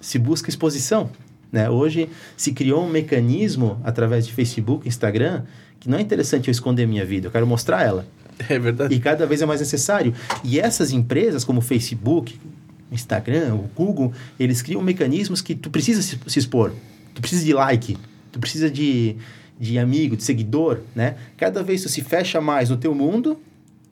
[0.00, 1.10] se busca exposição.
[1.52, 1.68] Né?
[1.68, 5.42] Hoje se criou um mecanismo através de Facebook, Instagram,
[5.78, 8.06] que não é interessante eu esconder minha vida, eu quero mostrar ela.
[8.48, 8.94] É verdade.
[8.94, 10.14] E cada vez é mais necessário.
[10.42, 12.40] E essas empresas, como Facebook,
[12.90, 16.72] Instagram, o Google, eles criam mecanismos que tu precisa se, se expor.
[17.14, 17.98] Tu precisa de like,
[18.32, 19.16] tu precisa de,
[19.58, 21.16] de amigo, de seguidor, né?
[21.36, 23.38] Cada vez tu se fecha mais no teu mundo,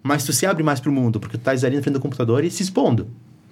[0.02, 2.00] mas tu se abre mais para o mundo, porque tu estás ali na frente do
[2.00, 3.08] computador e se expondo,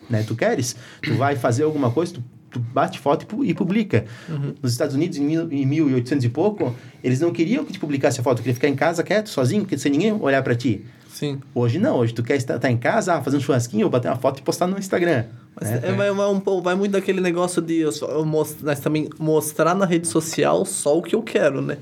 [0.08, 0.22] né?
[0.22, 2.22] Tu queres, tu vai fazer alguma coisa, tu
[2.56, 4.06] tu bate foto e, publica.
[4.28, 4.54] Uhum.
[4.62, 8.20] Nos Estados Unidos, em, mil, em 1800 e pouco, eles não queriam que tu publicasse
[8.20, 10.84] a foto, queria ficar em casa quieto, sozinho, sem ninguém olhar para ti.
[11.10, 11.40] Sim.
[11.54, 14.08] Hoje não, hoje tu quer estar, estar em casa, ah, fazer um churrasquinho, ou bater
[14.08, 15.24] uma foto e postar no Instagram.
[15.58, 15.80] Mas né?
[15.82, 19.86] é, vai, vai, um, vai muito daquele negócio de eu, eu mostrar, também mostrar na
[19.86, 21.78] rede social só o que eu quero, né?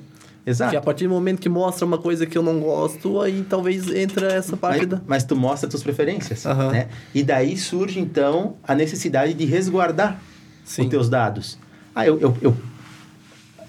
[0.46, 0.70] Exato.
[0.70, 3.88] Que a partir do momento que mostra uma coisa que eu não gosto, aí talvez
[3.90, 5.00] entra essa parte mas, da...
[5.06, 6.70] Mas tu mostra tuas preferências, uhum.
[6.70, 6.88] né?
[7.14, 10.20] E daí surge, então, a necessidade de resguardar
[10.64, 10.82] Sim.
[10.82, 11.58] os teus dados.
[11.94, 12.56] Ah, eu, eu, eu,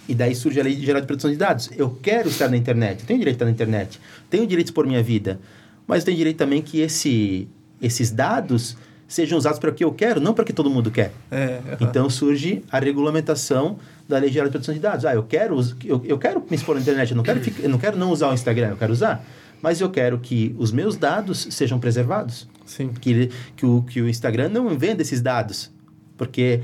[0.07, 1.69] E daí surge a lei geral de proteção de dados.
[1.75, 4.71] Eu quero estar na internet, eu tenho direito de estar na internet, tenho direito de
[4.71, 5.39] expor minha vida,
[5.87, 7.47] mas eu tenho direito também que esse,
[7.81, 8.77] esses dados
[9.07, 11.11] sejam usados para o que eu quero, não para o que todo mundo quer.
[11.29, 13.77] É, Então surge a regulamentação
[14.07, 15.05] da Lei Geral de Proteção de Dados.
[15.05, 17.77] Ah, eu quero, eu, eu quero me expor na internet, eu não quero, eu não
[17.77, 19.23] quero não usar o Instagram, eu quero usar,
[19.61, 22.47] mas eu quero que os meus dados sejam preservados.
[22.65, 22.89] Sim.
[22.99, 25.71] Que, que, o, que o Instagram não venda esses dados,
[26.17, 26.61] porque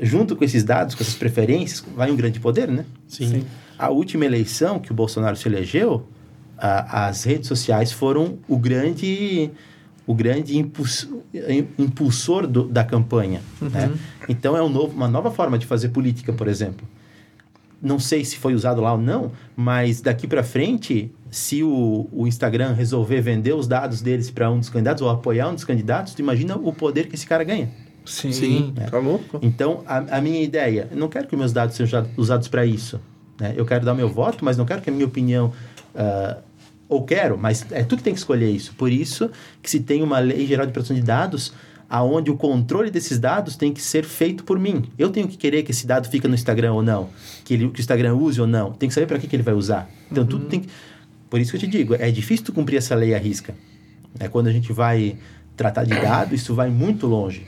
[0.00, 2.84] junto com esses dados, com essas preferências, vai um grande poder, né?
[3.06, 3.28] Sim.
[3.28, 3.44] Sim.
[3.78, 6.06] A última eleição que o Bolsonaro se elegeu,
[6.56, 9.50] a, as redes sociais foram o grande
[10.06, 10.58] o grande
[11.78, 13.40] impulsor do, da campanha.
[13.60, 13.68] Uhum.
[13.70, 13.90] Né?
[14.28, 16.86] Então, é um novo, uma nova forma de fazer política, por exemplo.
[17.80, 22.26] Não sei se foi usado lá ou não, mas daqui para frente, se o, o
[22.26, 26.14] Instagram resolver vender os dados deles para um dos candidatos ou apoiar um dos candidatos,
[26.14, 27.70] tu imagina o poder que esse cara ganha.
[28.04, 28.86] Sim, Sim né?
[28.90, 29.38] tá louco.
[29.42, 33.00] Então, a, a, minha ideia, eu não quero que meus dados sejam usados para isso.
[33.40, 33.54] Né?
[33.56, 35.52] Eu quero dar meu voto, mas não quero que a minha opinião...
[35.94, 36.42] Uh,
[36.88, 38.74] ou quero, mas é tu que tem que escolher isso.
[38.74, 39.30] Por isso
[39.62, 41.52] que se tem uma lei geral de proteção de dados
[41.88, 44.84] aonde o controle desses dados tem que ser feito por mim.
[44.98, 47.08] Eu tenho que querer que esse dado fique no Instagram ou não,
[47.44, 48.72] que, ele, que o Instagram use ou não.
[48.72, 49.88] Tem que saber para que, que ele vai usar.
[50.10, 50.28] Então, uhum.
[50.28, 50.68] tudo tem que...
[51.30, 53.54] Por isso que eu te digo, é difícil tu cumprir essa lei à risca.
[54.18, 55.16] É quando a gente vai
[55.56, 57.46] tratar de dados, isso vai muito longe.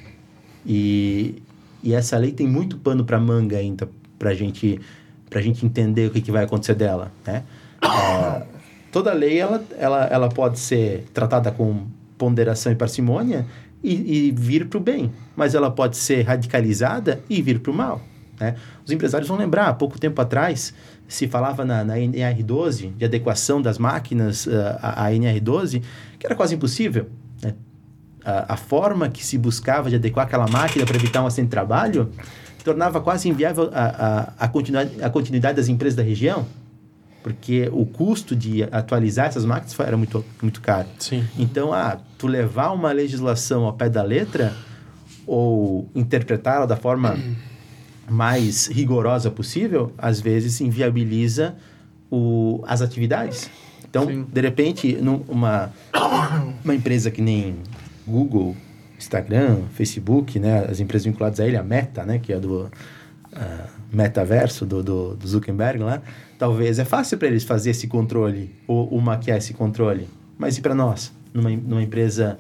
[0.67, 1.43] E,
[1.83, 3.89] e essa lei tem muito pano para manga ainda
[4.19, 4.81] para gente,
[5.33, 7.45] a gente entender o que, que vai acontecer dela, né?
[7.83, 8.43] É,
[8.91, 11.87] toda lei ela, ela, ela pode ser tratada com
[12.19, 13.47] ponderação e parcimônia
[13.85, 17.75] e, e vir para o bem, mas ela pode ser radicalizada e vir para o
[17.75, 18.01] mal.
[18.41, 18.57] Né?
[18.85, 20.75] Os empresários vão lembrar, há pouco tempo atrás,
[21.07, 24.51] se falava na, na NR12, de adequação das máquinas uh,
[24.81, 25.83] à, à NR12,
[26.19, 27.07] que era quase impossível
[28.27, 31.53] a, a forma que se buscava de adequar aquela máquina para evitar um acidente de
[31.53, 32.13] trabalho
[32.67, 33.85] tornava quase inviável a,
[34.41, 36.45] a, a, continuidade, a continuidade das empresas da região,
[37.23, 40.89] porque o custo de atualizar essas máquinas era muito, muito caro.
[40.99, 41.25] Sim.
[41.39, 44.53] Então, ah, tu levar uma legislação ao pé da letra
[45.25, 47.17] ou interpretá-la da forma
[48.09, 51.55] mais rigorosa possível, às vezes inviabiliza
[52.11, 53.49] o, as atividades.
[53.89, 54.27] Então, Sim.
[54.29, 55.73] de repente, numa
[56.65, 57.59] uma empresa que nem
[58.07, 58.57] Google,
[58.99, 60.67] Instagram, Facebook, né?
[60.69, 62.19] As empresas vinculadas a ele, a Meta, né?
[62.19, 62.71] Que é do uh,
[63.93, 66.03] metaverso do, do, do, Zuckerberg lá.
[66.39, 70.09] Talvez é fácil para eles fazer esse controle ou, ou maquiar esse controle.
[70.39, 71.13] Mas e para nós?
[71.33, 72.39] Numa, numa empresa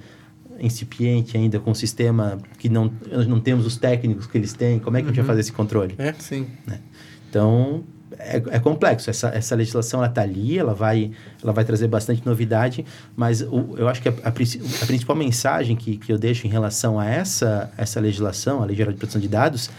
[0.58, 2.90] incipiente ainda, com um sistema que não,
[3.28, 5.12] não temos os técnicos que eles têm, como é que uhum.
[5.12, 5.28] a gente vai uhum.
[5.28, 5.94] fazer esse controle?
[5.98, 6.46] É, sim.
[6.66, 6.80] Né?
[7.28, 7.84] Então,
[8.18, 9.10] é, é, complexo.
[9.10, 11.10] Essa, essa legislação está ali, ela vai,
[11.42, 15.76] ela vai trazer bastante novidade, mas o, eu acho que a, a, a, principal mensagem
[15.76, 19.20] que, que eu deixo em relação a essa, essa legislação, a Lei Geral de Proteção
[19.20, 19.70] de Dados,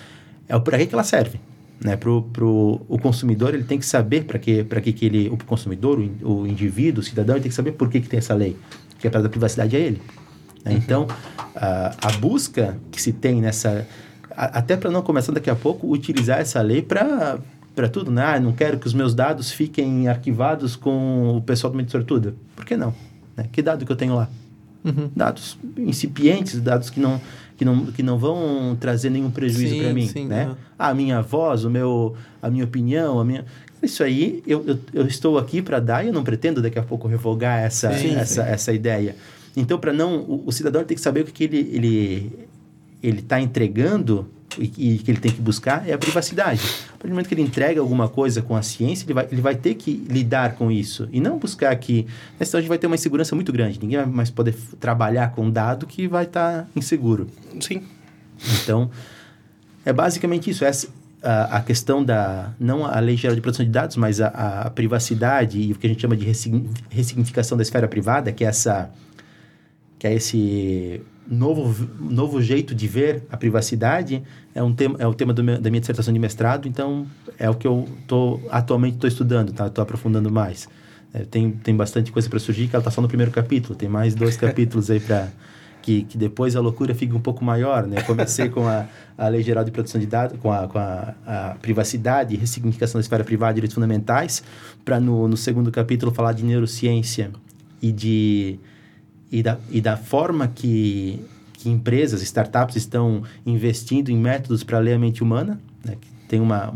[0.47, 1.39] é o para que, que ela serve.
[1.83, 1.95] Né?
[1.95, 5.29] Pro, pro, o consumidor ele tem que saber para que, que, que ele.
[5.29, 8.17] O consumidor, o, o indivíduo, o cidadão, ele tem que saber por que, que tem
[8.17, 8.57] essa lei.
[8.99, 10.01] Que é para dar privacidade a ele.
[10.65, 10.71] Né?
[10.71, 10.77] Uhum.
[10.77, 11.07] Então,
[11.55, 13.87] a, a busca que se tem nessa.
[14.35, 17.39] Até para não começar daqui a pouco, utilizar essa lei para
[17.77, 18.23] para tudo, né?
[18.23, 22.35] Ah, não quero que os meus dados fiquem arquivados com o pessoal do Meditor Tudo.
[22.55, 22.91] Por que não?
[23.35, 23.45] Né?
[23.51, 24.27] Que dado que eu tenho lá?
[24.83, 25.11] Uhum.
[25.15, 27.21] Dados incipientes, dados que não,
[27.55, 30.47] que não, que não vão trazer nenhum prejuízo para mim, sim, né?
[30.47, 30.55] Uhum.
[30.79, 33.45] A minha voz, o meu, a minha opinião, a minha...
[33.83, 36.83] Isso aí, eu, eu, eu estou aqui para dar e eu não pretendo daqui a
[36.83, 38.49] pouco revogar essa, sim, essa, sim.
[38.49, 39.15] essa ideia.
[39.55, 40.21] Então, para não...
[40.21, 42.46] O, o, cidadão tem que saber o que, que ele ele,
[43.01, 46.61] ele tá entregando e, e, que ele tem que buscar é a privacidade.
[46.89, 49.41] A partir do momento que ele entrega alguma coisa com a ciência, ele vai, ele
[49.41, 51.07] vai ter que lidar com isso.
[51.11, 52.07] E não buscar que.
[52.41, 53.79] Senão a gente vai ter uma insegurança muito grande.
[53.79, 57.27] Ninguém vai mais poder trabalhar com um dado que vai estar tá inseguro.
[57.59, 57.83] Sim.
[58.63, 58.89] Então,
[59.85, 60.65] é basicamente isso.
[60.65, 60.87] Essa,
[61.21, 62.53] a, a, questão da.
[62.59, 65.85] Não a lei geral de proteção de dados, mas a, a privacidade e o que
[65.85, 66.25] a gente chama de
[66.89, 68.89] ressignificação da esfera privada, que é essa.
[69.99, 74.23] Que é esse novo, novo jeito de ver a privacidade
[74.55, 77.05] é um tema é o tema meu, da minha dissertação de mestrado então
[77.37, 79.67] é o que eu tô atualmente estou estudando tá?
[79.67, 80.67] Estou aprofundando mais.
[81.13, 83.89] É, tem tem bastante coisa para surgir que ela está só no primeiro capítulo tem
[83.89, 85.29] mais dois capítulos aí para
[85.81, 88.01] que, que depois a loucura fica um pouco maior né?
[88.03, 91.55] Comecei com a, a lei geral de proteção de dados com a, com a, a
[91.61, 94.43] privacidade e ressignificação da esfera privada e direitos fundamentais
[94.83, 97.31] para no, no segundo capítulo falar de neurociência
[97.81, 98.59] e de
[99.31, 101.19] e da, e da forma que,
[101.53, 105.95] que empresas, startups estão investindo em métodos para ler a mente humana, né?
[106.27, 106.73] tem uma,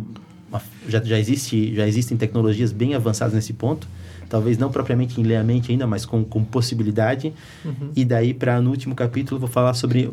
[0.49, 3.88] uma, já, já, existe, já existem tecnologias bem avançadas nesse ponto,
[4.30, 7.34] talvez não propriamente em ler a mente ainda, mas com, com possibilidade.
[7.64, 7.91] Uhum.
[7.95, 10.10] E daí, para no último capítulo, vou falar sobre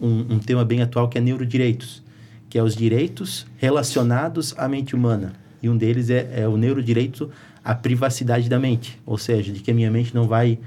[0.00, 2.02] um, um tema bem atual que é neurodireitos,
[2.48, 5.32] que é os direitos relacionados à mente humana.
[5.62, 7.30] E um deles é, é o neurodireito
[7.64, 10.58] à privacidade da mente, ou seja, de que a minha mente não vai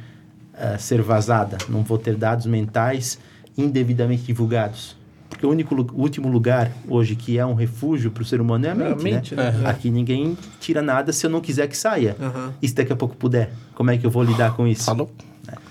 [0.59, 3.17] uh, ser vazada, não vou ter dados mentais
[3.57, 4.97] indevidamente divulgados.
[5.29, 8.65] Porque o único o último lugar hoje que é um refúgio para o ser humano
[8.65, 9.51] é a mente, é a mente né?
[9.51, 9.69] né?
[9.69, 12.15] Aqui ninguém tira nada se eu não quiser que saia.
[12.19, 12.51] Uhum.
[12.61, 14.85] E se daqui a pouco puder, como é que eu vou lidar com isso?
[14.85, 15.11] Falou.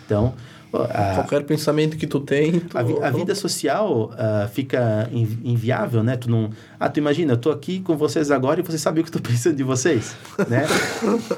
[0.06, 0.32] Então,
[0.72, 2.60] a, Qualquer pensamento que tu tem.
[2.60, 2.76] Tu...
[2.76, 6.16] A, vi, a, vida social uh, fica inviável, né?
[6.16, 6.50] Tu não.
[6.78, 9.20] Ah, tu imagina, eu tô aqui com vocês agora e você sabe o que eu
[9.20, 10.14] tô pensando de vocês,
[10.48, 10.66] né?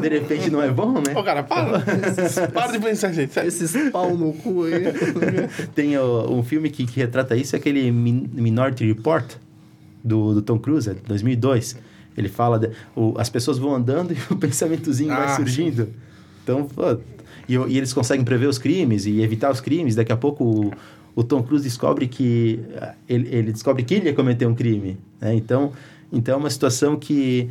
[0.00, 1.14] de repente não é bom, né?
[1.14, 1.80] Ô, cara, para!
[2.52, 3.38] para de pensar, gente.
[3.38, 4.82] Esses pau no cu aí.
[5.74, 9.36] tem uh, um filme que, que, retrata isso, é aquele Minority Report
[10.02, 11.76] do, do Tom Cruise, é 2002.
[12.16, 15.84] Ele fala, de, o, as pessoas vão andando e o pensamentozinho ah, vai surgindo.
[15.84, 15.92] Sim.
[16.42, 16.98] Então, pô,
[17.50, 19.94] e, e, eles conseguem prever os crimes e evitar os crimes.
[19.94, 20.72] Daqui a pouco o,
[21.14, 24.98] o Tom Cruise descobre que eh, ele, ele, descobre que ele ia cometer um crime.
[25.20, 25.34] Né?
[25.34, 25.72] Então,
[26.12, 27.50] então é uma situação que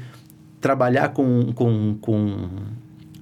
[0.61, 2.49] trabalhar com, com, com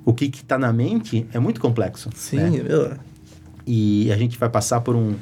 [0.06, 2.10] o que está na mente é muito complexo.
[2.16, 2.58] Sim, né?
[2.60, 3.00] é verdade.
[3.66, 5.16] E a gente vai passar por um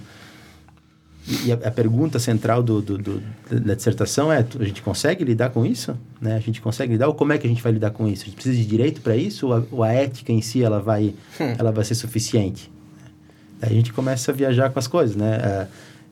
[1.28, 5.50] e a, a pergunta central do, do, do, da dissertação é: a gente consegue lidar
[5.50, 5.98] com isso?
[6.22, 6.36] Né?
[6.36, 7.08] A gente consegue lidar?
[7.08, 8.24] Ou como é que a gente vai lidar com isso?
[8.24, 9.48] A gente precisa de direito para isso?
[9.48, 11.56] Ou a, ou a, ética em si ela vai, hum.
[11.58, 12.72] ela vai ser suficiente?
[13.62, 15.38] Aí a gente começa a viajar com as coisas, né?
[15.38, 15.68] Uh,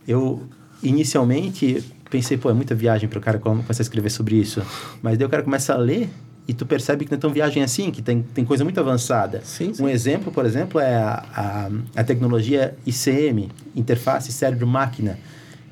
[0.08, 0.44] eu,
[0.82, 4.64] inicialmente, pensei, pô, é muita viagem para o cara começar a escrever sobre isso.
[5.02, 6.10] Mas daí o cara começa a ler
[6.48, 9.42] e tu percebe que não é tão viagem assim, que tem, tem coisa muito avançada.
[9.44, 9.84] Sim, sim.
[9.84, 15.18] Um exemplo, por exemplo, é a, a, a tecnologia ICM, Interface Cérebro-Máquina,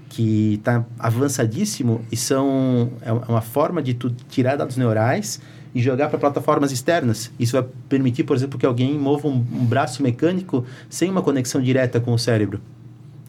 [0.10, 5.42] que está avançadíssimo e são, é uma forma de tu tirar dados neurais
[5.74, 7.32] e jogar para plataformas externas.
[7.40, 11.62] Isso vai permitir, por exemplo, que alguém mova um, um braço mecânico sem uma conexão
[11.62, 12.60] direta com o cérebro.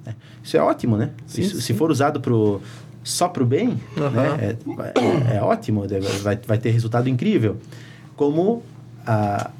[0.04, 0.14] É.
[0.42, 1.10] Isso é ótimo, né?
[1.26, 1.60] Sim, Isso, sim.
[1.62, 2.32] Se for usado para
[3.04, 4.10] só para o bem, uhum.
[4.10, 4.56] né?
[5.30, 5.84] é, é, ótimo,
[6.22, 7.56] vai, vai ter resultado incrível.
[8.16, 8.62] Como
[9.06, 9.50] a,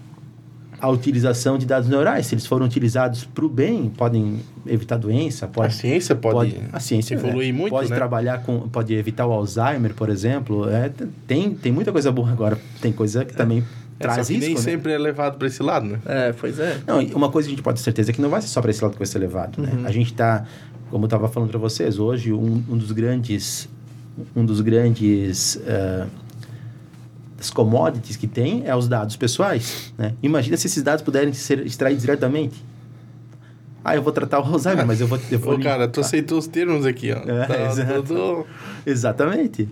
[0.83, 5.47] a utilização de dados neurais, se eles foram utilizados para o bem, podem evitar doença.
[5.47, 7.59] Pode, a ciência pode, pode a ciência evoluir né?
[7.59, 7.97] muito, Pode né?
[7.97, 10.69] trabalhar com, pode evitar o Alzheimer, por exemplo.
[10.69, 10.91] É,
[11.27, 12.59] tem, tem muita coisa boa agora.
[12.81, 13.65] Tem coisa que também
[13.99, 14.41] é, traz isso.
[14.41, 14.61] nem né?
[14.61, 15.99] sempre é levado para esse lado, né?
[16.05, 16.79] É, pois é.
[16.87, 18.61] Não, uma coisa que a gente pode ter certeza é que não vai ser só
[18.61, 19.71] para esse lado que vai ser levado, né?
[19.73, 19.83] uhum.
[19.83, 19.89] né?
[19.89, 20.45] A gente está
[20.93, 23.67] como eu estava falando para vocês, hoje um, um, dos grandes
[24.37, 26.07] um dos grandes uh,
[27.35, 29.95] das commodities que tem é os dados pessoais.
[29.97, 30.13] Né?
[30.23, 32.63] Imagina se esses dados puderem ser extraídos diretamente.
[33.83, 35.19] Ah, eu vou tratar o Alzheimer, mas eu vou...
[35.31, 37.17] Eu vou Ô, cara, tu aceitou os termos aqui, ó.
[37.17, 38.47] É, tá, tudo...
[38.85, 39.69] Exatamente.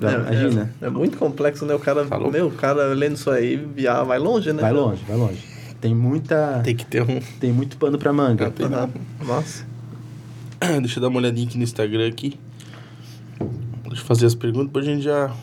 [0.00, 0.74] É, Imagina.
[0.80, 1.74] É, é, muito complexo, né?
[1.74, 2.32] O cara, Falou.
[2.32, 4.62] meu, o cara lendo isso aí via, vai longe, né?
[4.62, 5.44] Vai longe, vai longe.
[5.78, 6.62] Tem muita...
[6.64, 7.20] Tem que ter um...
[7.38, 8.46] Tem muito pano pra manga.
[8.46, 9.26] Uhum.
[9.26, 9.75] Nossa.
[10.80, 12.38] Deixa eu dar uma olhadinha aqui no Instagram aqui.
[13.84, 15.34] Deixa eu fazer as perguntas, depois a gente já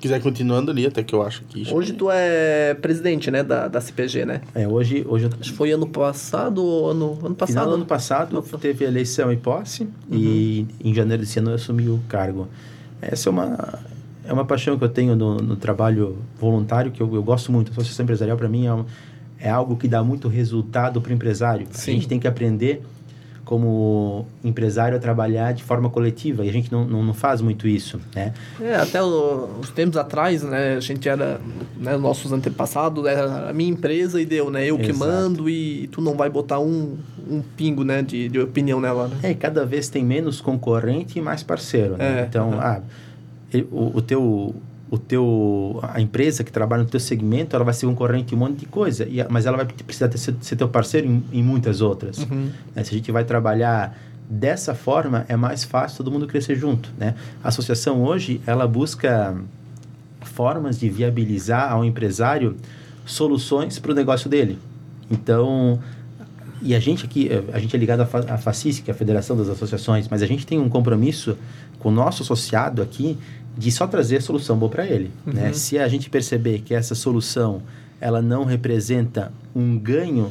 [0.00, 1.72] quiser continuando ali, até que eu acho que...
[1.72, 4.40] Hoje tu é presidente, né, da, da CPG, né?
[4.52, 5.04] É, hoje...
[5.08, 5.30] hoje eu...
[5.40, 7.54] Acho que foi ano passado ou ano, ano passado?
[7.54, 8.42] Final do ano passado Não.
[8.58, 9.88] teve eleição e posse, uhum.
[10.10, 12.48] e em janeiro desse ano eu assumi o cargo.
[13.00, 13.78] Essa é uma,
[14.24, 17.70] é uma paixão que eu tenho no, no trabalho voluntário, que eu, eu gosto muito.
[17.70, 18.84] A associação empresarial, para mim, é, um,
[19.38, 21.66] é algo que dá muito resultado para o empresário.
[21.70, 21.92] Sim.
[21.92, 22.82] A gente tem que aprender
[23.52, 27.68] como empresário a trabalhar de forma coletiva e a gente não, não, não faz muito
[27.68, 28.32] isso, né?
[28.58, 31.38] É, até os tempos atrás, né, a gente era,
[31.76, 34.90] né, nossos antepassados, era a minha empresa e deu, né, eu Exato.
[34.90, 36.96] que mando e tu não vai botar um,
[37.28, 39.18] um pingo, né, de, de opinião nela, né?
[39.22, 42.22] É, e cada vez tem menos concorrente e mais parceiro, né?
[42.22, 42.56] É, então, é.
[42.56, 42.80] ah,
[43.70, 44.54] o, o teu
[44.92, 48.40] o teu a empresa que trabalha no teu segmento ela vai ser concorrente em um
[48.40, 51.42] monte de coisa e, mas ela vai precisar ter, ser, ser teu parceiro em, em
[51.42, 52.50] muitas outras uhum.
[52.74, 52.84] né?
[52.84, 57.14] se a gente vai trabalhar dessa forma é mais fácil todo mundo crescer junto né
[57.42, 59.34] a associação hoje ela busca
[60.20, 62.54] formas de viabilizar ao empresário
[63.06, 64.58] soluções para o negócio dele
[65.10, 65.80] então
[66.64, 69.48] e a gente aqui, a gente é ligado à FACIS, que é a Federação das
[69.48, 71.36] Associações, mas a gente tem um compromisso
[71.80, 73.18] com o nosso associado aqui
[73.56, 75.10] de só trazer solução boa para ele.
[75.26, 75.32] Uhum.
[75.32, 75.52] Né?
[75.52, 77.62] Se a gente perceber que essa solução
[78.00, 80.30] ela não representa um ganho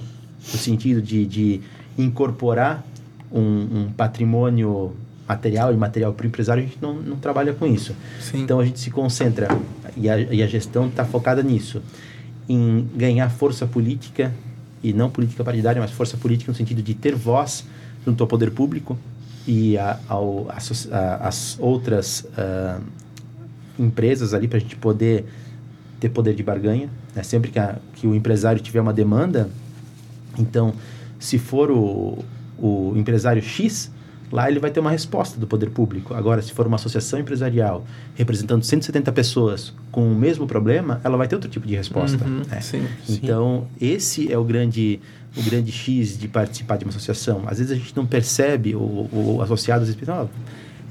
[0.51, 1.61] no sentido de, de
[1.97, 2.83] incorporar
[3.31, 4.93] um, um patrimônio
[5.27, 7.95] material e material para o empresário, a gente não, não trabalha com isso.
[8.19, 8.41] Sim.
[8.41, 9.47] Então a gente se concentra,
[9.95, 11.81] e a, e a gestão está focada nisso,
[12.49, 14.33] em ganhar força política,
[14.83, 17.65] e não política partidária, mas força política no sentido de ter voz
[18.05, 18.97] junto ao poder público
[19.47, 20.57] e a, ao, a,
[20.91, 22.81] a, as outras uh,
[23.81, 25.25] empresas ali para a gente poder
[25.99, 26.89] ter poder de barganha.
[27.15, 27.23] Né?
[27.23, 29.49] Sempre que, a, que o empresário tiver uma demanda,
[30.37, 30.73] então,
[31.19, 32.23] se for o,
[32.57, 33.91] o empresário X,
[34.31, 36.13] lá ele vai ter uma resposta do poder público.
[36.13, 41.27] Agora, se for uma associação empresarial representando 170 pessoas com o mesmo problema, ela vai
[41.27, 42.23] ter outro tipo de resposta.
[42.25, 42.61] Uhum, né?
[42.61, 43.85] sim, então, sim.
[43.85, 44.99] esse é o grande
[45.35, 47.43] o grande X de participar de uma associação.
[47.47, 50.27] Às vezes a gente não percebe, o, o associado às vezes pensa, oh,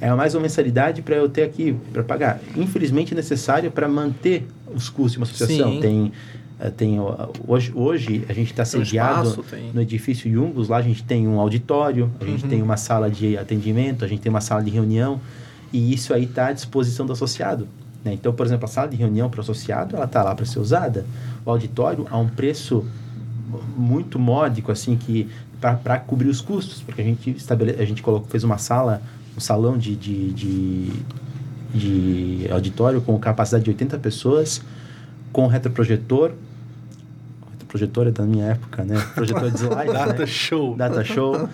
[0.01, 2.41] é mais uma mensalidade para eu ter aqui para pagar.
[2.57, 5.73] Infelizmente é necessário para manter os custos de uma associação.
[5.73, 5.81] Sim.
[5.81, 6.13] Tem
[6.61, 6.99] eh, tem
[7.47, 9.45] hoje, hoje a gente está sediado
[9.75, 12.51] no edifício Jungos, lá a gente tem um auditório, a gente uhum.
[12.51, 15.21] tem uma sala de atendimento, a gente tem uma sala de reunião
[15.73, 17.67] e isso aí está à disposição do associado.
[18.05, 18.13] Né?
[18.15, 20.59] Então, por exemplo, a sala de reunião para o associado, ela está lá para ser
[20.59, 21.07] usada.
[21.45, 22.85] O auditório a um preço
[23.77, 25.29] muito módico, assim, que
[25.61, 27.73] para cobrir os custos, porque a gente estabele...
[27.73, 29.03] a gente colocou, fez uma sala
[29.37, 30.93] um salão de, de, de,
[31.75, 34.63] de auditório com capacidade de 80 pessoas,
[35.33, 36.33] com retroprojetor,
[37.71, 38.97] projetor é da minha época, né?
[39.15, 40.27] Projetor de slide, Data né?
[40.27, 40.77] show.
[40.77, 41.37] Data show.
[41.37, 41.49] Uh,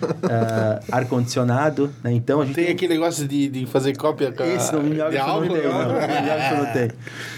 [0.91, 2.11] Ar-condicionado, né?
[2.11, 2.55] Então a gente...
[2.55, 5.71] Tem, tem aquele negócio de, de fazer cópia com Isso, não me eu não tenho,
[5.71, 5.87] não.
[5.87, 6.91] não, não tenho.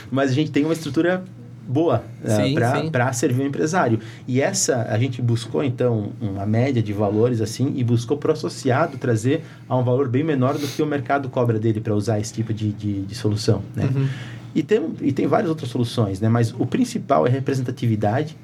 [0.09, 1.23] Mas a gente tem uma estrutura
[1.69, 3.99] boa uh, para servir o empresário.
[4.27, 8.33] E essa, a gente buscou, então, uma média de valores assim e buscou para o
[8.33, 12.19] associado trazer a um valor bem menor do que o mercado cobra dele para usar
[12.19, 13.87] esse tipo de, de, de solução, né?
[13.95, 14.07] Uhum.
[14.55, 16.27] E, tem, e tem várias outras soluções, né?
[16.27, 18.35] Mas o principal é representatividade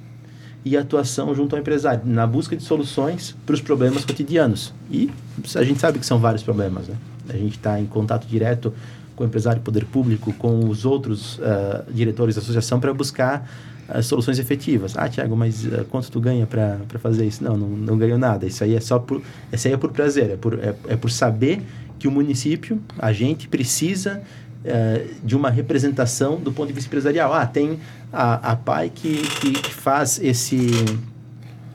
[0.63, 4.71] e atuação junto ao empresário, na busca de soluções para os problemas cotidianos.
[4.91, 5.09] E
[5.55, 6.95] a gente sabe que são vários problemas, né?
[7.27, 8.71] A gente está em contato direto
[9.15, 13.49] com o empresário, poder público, com os outros uh, diretores da associação para buscar
[13.89, 14.97] uh, soluções efetivas.
[14.97, 17.43] Ah, Tiago, mas uh, quanto tu ganha para fazer isso?
[17.43, 18.45] Não, não, não ganho nada.
[18.45, 21.09] Isso aí é só por, isso aí é por prazer, é por, é, é por
[21.09, 21.61] saber
[21.97, 24.21] que o município, a gente precisa
[25.23, 27.31] de uma representação do ponto de vista empresarial.
[27.31, 27.79] Ah, tem
[28.11, 30.57] a, a PAI que, que faz esse,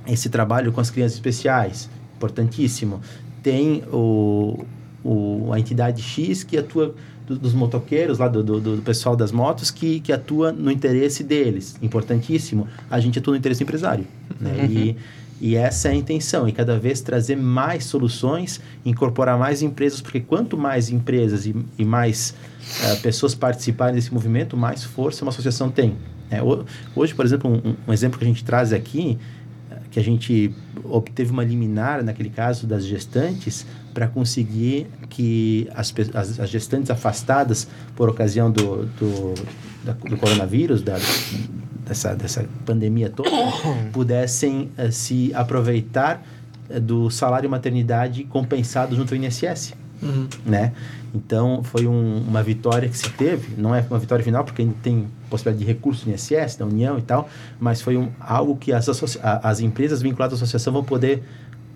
[0.09, 3.01] esse trabalho com as crianças especiais, importantíssimo.
[3.45, 4.65] Tem o,
[5.05, 6.95] o, a entidade X que atua
[7.31, 11.23] do, dos motoqueiros, lá do, do, do, pessoal das motos, que, que atua no interesse
[11.23, 11.77] deles.
[11.81, 12.67] Importantíssimo.
[12.91, 14.05] A gente atua no interesse do empresário.
[14.41, 14.51] Né?
[14.51, 14.67] Uhum.
[14.67, 14.97] E,
[15.41, 20.21] e essa é a intenção, e cada vez trazer mais soluções, incorporar mais empresas, porque
[20.21, 22.35] quanto mais empresas e, e mais
[22.83, 25.95] uh, pessoas participarem desse movimento, mais força uma associação tem.
[26.31, 26.41] É,
[26.95, 29.19] hoje, por exemplo, um, um, exemplo que a gente traz aqui,
[29.91, 30.55] que a gente
[30.85, 37.69] obteve uma liminar, naquele caso, das gestantes, para conseguir que as, as, as, gestantes afastadas
[37.97, 39.35] por ocasião do, do,
[39.85, 40.97] da, do coronavírus, da,
[41.87, 43.31] dessa, dessa pandemia toda,
[43.93, 46.25] pudessem uh, se aproveitar
[46.69, 49.75] uh, do salário maternidade compensado junto ao INSS.
[50.03, 50.29] Uhum.
[50.47, 50.73] Né?
[51.15, 53.61] Então, foi um, uma vitória que se teve.
[53.61, 56.99] Não é uma vitória final, porque ainda tem possibilidade de recurso do INSS, da União
[56.99, 57.29] e tal,
[57.59, 58.89] mas foi um, algo que as,
[59.43, 61.23] as empresas vinculadas à associação vão poder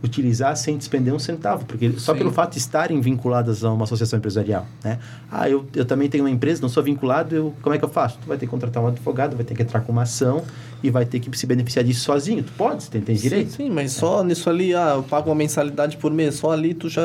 [0.05, 2.19] utilizar sem despender um centavo, porque só Sim.
[2.19, 4.99] pelo fato de estarem vinculadas a uma associação empresarial, né?
[5.31, 7.89] Ah, eu, eu também tenho uma empresa, não sou vinculado, eu, como é que eu
[7.89, 8.19] faço?
[8.21, 10.43] Tu vai ter que contratar um advogado, vai ter que entrar com uma ação
[10.83, 12.43] e vai ter que se beneficiar disso sozinho.
[12.43, 13.51] Tu pode, tem, tem direito.
[13.51, 13.99] Sim, sim mas é.
[13.99, 17.03] só nisso ali, ah, eu pago uma mensalidade por mês, só ali tu já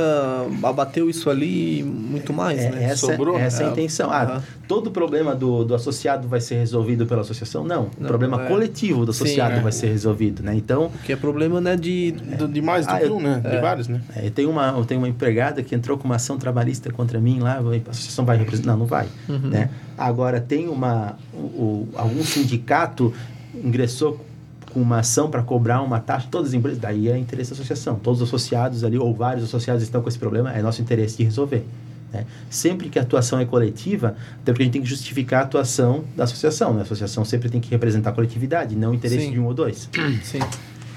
[0.64, 2.84] abateu isso ali muito mais, é, né?
[2.84, 3.38] Essa, Sobrou.
[3.38, 4.12] Essa é a intenção.
[4.12, 4.59] Ah, uhum.
[4.70, 7.66] Todo problema do, do associado vai ser resolvido pela associação?
[7.66, 7.90] Não.
[7.98, 8.48] não o problema é.
[8.48, 9.64] coletivo do associado sim, é.
[9.64, 10.54] vai ser resolvido, né?
[10.56, 10.92] Então...
[11.04, 13.40] Que é problema, né, de, de, de mais do ah, que um, né?
[13.40, 13.60] De é.
[13.60, 14.00] vários, né?
[14.16, 17.20] É, eu, tenho uma, eu tenho uma empregada que entrou com uma ação trabalhista contra
[17.20, 18.74] mim lá, a associação vai representar?
[18.74, 19.40] Não, não vai, uhum.
[19.40, 19.72] né?
[19.98, 21.18] Agora, tem uma...
[21.34, 23.12] O, algum sindicato
[23.56, 24.24] ingressou
[24.72, 27.96] com uma ação para cobrar uma taxa, todas as empresas, daí é interesse da associação.
[27.96, 31.24] Todos os associados ali, ou vários associados estão com esse problema, é nosso interesse de
[31.24, 31.66] resolver.
[32.12, 32.26] Né?
[32.50, 36.04] Sempre que a atuação é coletiva, até porque a gente tem que justificar a atuação
[36.16, 36.74] da associação.
[36.74, 36.80] Né?
[36.80, 39.32] A associação sempre tem que representar a coletividade, não o interesse Sim.
[39.32, 39.90] de um ou dois.
[40.24, 40.40] Sim.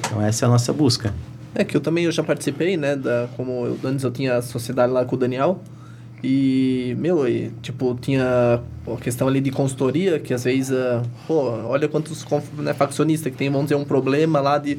[0.00, 1.14] Então essa é a nossa busca.
[1.54, 4.42] É que eu também eu já participei, né, da, como eu, antes eu tinha a
[4.42, 5.60] sociedade lá com o Daniel,
[6.24, 11.50] e, meu, e, tipo, tinha a questão ali de consultoria, que às vezes, uh, pô,
[11.66, 12.24] olha quantos
[12.56, 14.78] né, faccionistas que tem, vamos dizer, um problema lá de,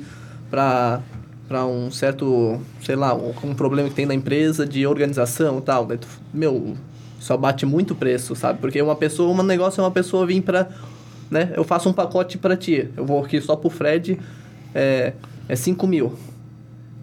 [0.50, 1.02] pra,
[1.48, 5.62] pra um certo, sei lá, um, um problema que tem na empresa de organização e
[5.62, 5.86] tal.
[5.86, 6.76] Daí tu, meu,
[7.20, 8.60] só bate muito preço, sabe?
[8.60, 10.68] Porque uma pessoa, um negócio é uma pessoa vir pra,
[11.30, 14.20] né, eu faço um pacote para ti, eu vou aqui só pro Fred,
[14.74, 15.14] é,
[15.48, 16.14] é 5 mil.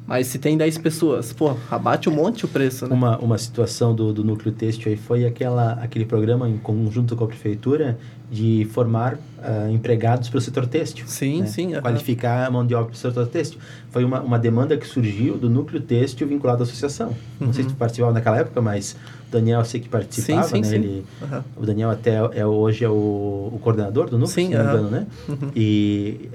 [0.07, 2.93] Mas se tem 10 pessoas, pô, abate um monte o preço, né?
[2.93, 7.23] Uma, uma situação do, do núcleo têxtil aí foi aquela, aquele programa em conjunto com
[7.23, 7.97] a prefeitura
[8.31, 11.05] de formar uh, empregados para o setor têxtil.
[11.09, 11.47] Sim, né?
[11.47, 11.73] sim.
[11.81, 13.59] Qualificar a mão de obra para o setor têxtil.
[13.91, 17.09] Foi uma, uma demanda que surgiu do núcleo têxtil vinculado à associação.
[17.09, 17.49] Uhum.
[17.49, 18.97] Não sei se tu participava naquela época, mas
[19.29, 20.69] o Daniel eu sei que participava, sim, sim, né?
[20.69, 20.75] Sim.
[20.77, 21.43] Ele, uhum.
[21.57, 24.71] O Daniel até é, hoje é o, o coordenador do núcleo, sim, se não me
[24.71, 25.07] engano, né?
[25.29, 25.51] Uhum.
[25.57, 26.31] E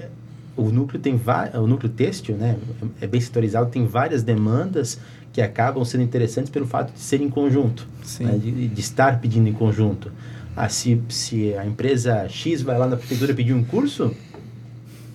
[0.56, 1.20] o núcleo tem
[1.54, 2.56] o núcleo têxtil, né,
[3.00, 4.98] é bem setorizado, tem várias demandas
[5.32, 7.86] que acabam sendo interessantes pelo fato de ser em conjunto,
[8.20, 10.10] né, de, de, estar pedindo em conjunto.
[10.56, 14.14] Ah, se, se a empresa X vai lá na prefeitura pedir um curso,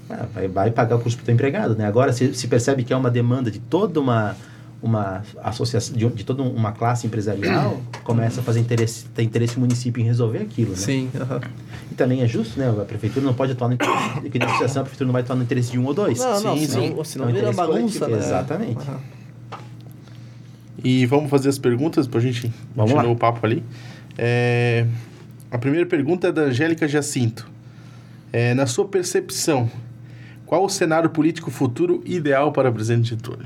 [0.08, 1.86] ah, vai, vai pagar o curso para o empregado, né?
[1.86, 4.36] Agora se, se percebe que é uma demanda de toda uma
[4.84, 9.60] uma associação de, de, toda uma classe empresarial começa a fazer interesse ter interesse o
[9.60, 10.78] município em resolver aquilo né?
[10.78, 11.48] sim uh -huh.
[11.92, 14.82] e também é justo né a prefeitura não pode atuar no interesse que na associação
[14.82, 16.66] a prefeitura não vai atuar no interesse de um ou dois não sim, não sim,
[16.66, 18.18] senão, senão é vira bagunça né?
[18.18, 18.96] exatamente uh
[19.52, 19.60] -huh.
[20.84, 23.64] e vamos fazer as perguntas para a gente vamos continuar o papo ali
[24.18, 24.88] é,
[25.52, 27.48] a primeira pergunta é da Angélica Jacinto.
[28.34, 29.70] É, na sua percepção
[30.52, 33.46] qual o cenário político futuro ideal para o presidente Getúlio?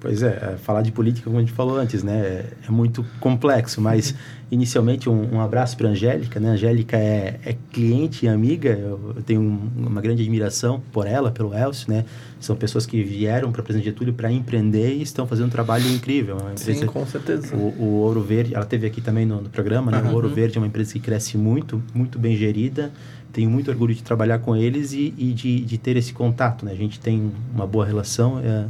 [0.00, 3.06] Pois é, é, falar de política, como a gente falou antes, né, é, é muito
[3.20, 4.12] complexo, mas
[4.50, 8.70] inicialmente um, um abraço para a Angélica, né, a Angélica é, é, cliente e amiga,
[8.70, 12.04] eu, eu tenho um, uma grande admiração por ela, pelo Elcio, né,
[12.40, 16.36] são pessoas que vieram para Presidente Getúlio para empreender e estão fazendo um trabalho incrível.
[16.56, 17.54] Sim, com certeza.
[17.56, 20.10] O, o, Ouro Verde, ela teve aqui também no, no programa, né, uhum.
[20.10, 22.92] o Ouro Verde é uma empresa que cresce muito, muito bem gerida,
[23.32, 26.72] tenho muito orgulho de trabalhar com eles e, e de, de ter esse contato, né,
[26.72, 28.66] a gente tem uma boa relação, é,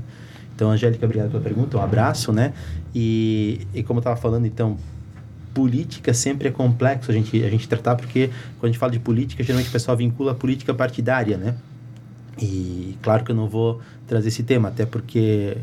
[0.58, 2.52] então, Angélica, obrigado pela pergunta, um abraço, né?
[2.92, 4.76] E, e como eu estava falando, então,
[5.54, 8.98] política sempre é complexo a gente, a gente tratar, porque quando a gente fala de
[8.98, 11.54] política, geralmente o pessoal vincula a política partidária, né?
[12.40, 15.56] E claro que eu não vou trazer esse tema, até porque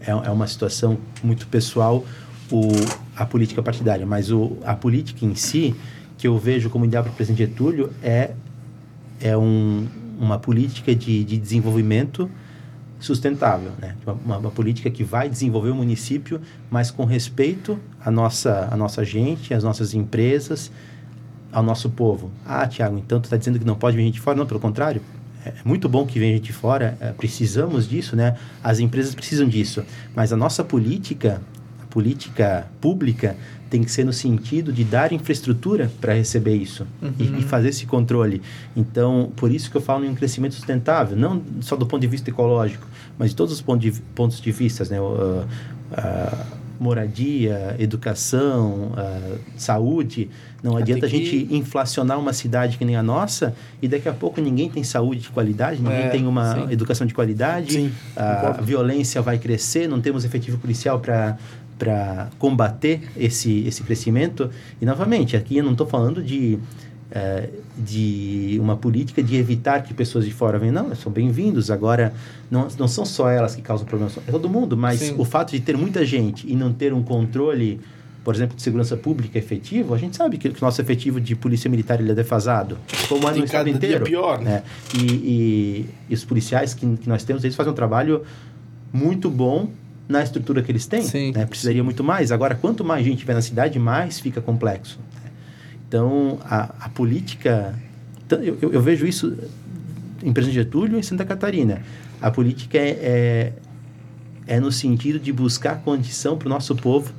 [0.00, 2.04] é, é uma situação muito pessoal
[2.50, 2.68] o,
[3.16, 5.74] a política partidária, mas o, a política em si,
[6.18, 8.32] que eu vejo como ideal para o presidente Getúlio, é,
[9.20, 9.86] é um,
[10.18, 12.30] uma política de, de desenvolvimento
[13.00, 13.96] sustentável, né?
[14.24, 16.40] Uma, uma, política que vai desenvolver o município,
[16.70, 20.70] mas com respeito à nossa, à nossa gente, às nossas empresas,
[21.50, 22.30] ao nosso povo.
[22.46, 24.36] Ah, Tiago, então tu está dizendo que não pode vir gente fora?
[24.36, 25.02] Não, pelo contrário.
[25.44, 28.36] É muito bom que venha gente de fora, é, precisamos disso, né?
[28.62, 29.84] As empresas precisam disso.
[30.14, 31.42] Mas a nossa política,
[31.82, 33.36] a política pública,
[33.68, 37.14] tem que ser no sentido de dar infraestrutura para receber isso uhum.
[37.18, 38.42] e, e, fazer esse controle.
[38.76, 42.06] Então, por isso que eu falo em um crescimento sustentável, não só do ponto de
[42.06, 42.86] vista ecológico,
[43.18, 45.00] mas de todos os pontos de, pontos de vista, né?
[45.00, 45.46] Uh,
[45.90, 50.28] uh, moradia, educação, uh, saúde.
[50.62, 54.40] Não adianta a gente inflacionar uma cidade que nem a nossa e daqui a pouco
[54.40, 56.72] ninguém tem saúde de qualidade, ninguém é, tem uma sim.
[56.72, 61.36] educação de qualidade, sim, a violência vai crescer, não temos efetivo policial para
[61.78, 64.48] para combater esse, esse crescimento.
[64.80, 66.56] E, novamente, aqui eu não estou falando de,
[67.14, 70.74] é, de uma política de evitar que pessoas de fora venham.
[70.74, 71.70] Não, são bem-vindos.
[71.70, 72.14] Agora,
[72.50, 74.76] não, não são só elas que causam problemas, é todo mundo.
[74.76, 75.14] Mas Sim.
[75.18, 77.80] o fato de ter muita gente e não ter um controle
[78.24, 81.68] por exemplo, de segurança pública efetivo, a gente sabe que o nosso efetivo de polícia
[81.68, 82.78] militar ele é defasado.
[83.08, 84.04] Como é no estado inteiro.
[84.04, 84.62] pior, né?
[84.94, 88.22] E, e, e, os policiais que, que nós temos, eles fazem um trabalho
[88.92, 89.70] muito bom
[90.08, 91.02] na estrutura que eles têm.
[91.02, 91.32] Sim.
[91.32, 91.44] Né?
[91.46, 92.30] Precisaria muito mais.
[92.30, 95.00] Agora, quanto mais gente tiver na cidade, mais fica complexo.
[95.92, 97.78] Então, a, a política...
[98.30, 99.36] Eu, eu, eu, vejo isso
[100.22, 101.82] em Presidente Getúlio e em Santa Catarina.
[102.18, 103.52] A política é, é
[104.46, 107.12] é no sentido de buscar condição para o nosso povo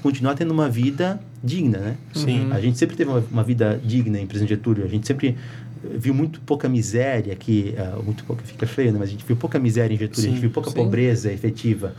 [0.00, 1.96] continuar tendo uma vida digna, né?
[2.14, 2.50] Sim.
[2.52, 4.84] A gente sempre teve uma, uma, vida digna em Presidente Getúlio.
[4.84, 5.36] A gente sempre
[5.82, 8.98] viu muito pouca miséria aqui, uh, muito pouca fica feio, né?
[8.98, 10.76] Mas a gente viu pouca miséria em Getúlio, sim, a gente viu pouca sim.
[10.76, 11.94] pobreza efetiva.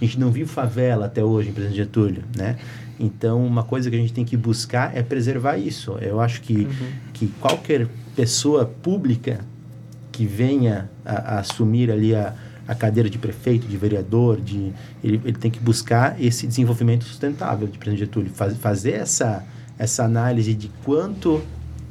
[0.00, 2.58] A gente não viu favela até hoje em Presidente Getúlio, né?
[3.00, 5.92] Então, uma coisa que a gente tem que buscar é preservar isso.
[6.02, 6.92] Eu acho que, uhum.
[7.14, 9.40] que qualquer pessoa pública
[10.12, 12.34] que venha a, a assumir ali a,
[12.68, 14.70] a cadeira de prefeito, de vereador, de
[15.02, 19.46] ele, ele tem que buscar esse desenvolvimento sustentável de presidente Getúlio, faz, fazer essa,
[19.78, 21.40] essa análise de quanto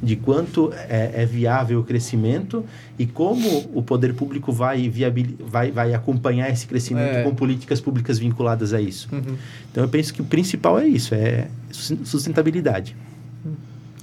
[0.02, 2.66] de quanto é, é, viável o crescimento
[2.97, 7.24] e como o poder público vai, viabil, vai, vai acompanhar esse crescimento é.
[7.24, 9.10] com políticas públicas vinculadas a isso.
[9.12, 9.36] Uhum.
[9.72, 12.95] Então, eu penso que o principal é isso, é sustentabilidade.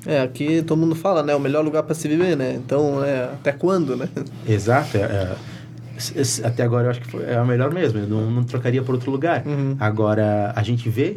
[0.05, 1.35] É, aqui todo mundo fala, né?
[1.35, 2.55] O melhor lugar para se viver, né?
[2.55, 4.09] Então, é, até quando, né?
[4.49, 4.97] Exato.
[4.97, 5.37] É, é
[6.45, 7.99] até agora eu acho que é a melhor mesmo.
[7.99, 9.45] Eu não, não trocaria por outro lugar.
[9.45, 9.77] Uhum.
[9.81, 11.17] Agora, a gente vê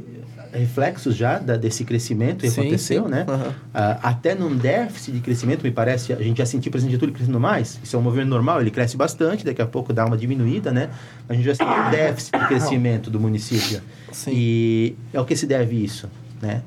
[0.51, 3.09] reflexos já da, desse crescimento que sim, aconteceu, sim.
[3.09, 3.25] né?
[3.27, 3.49] Uhum.
[3.49, 7.13] Uh, até num déficit de crescimento, me parece, a gente já sentiu o presidente Getúlio
[7.13, 7.79] crescendo mais.
[7.83, 10.89] Isso é um movimento normal, ele cresce bastante, daqui a pouco dá uma diminuída, né?
[11.27, 13.81] A gente já sentiu um déficit de crescimento do município.
[14.11, 14.31] Sim.
[14.33, 16.09] E é o que se deve isso,
[16.41, 16.61] né?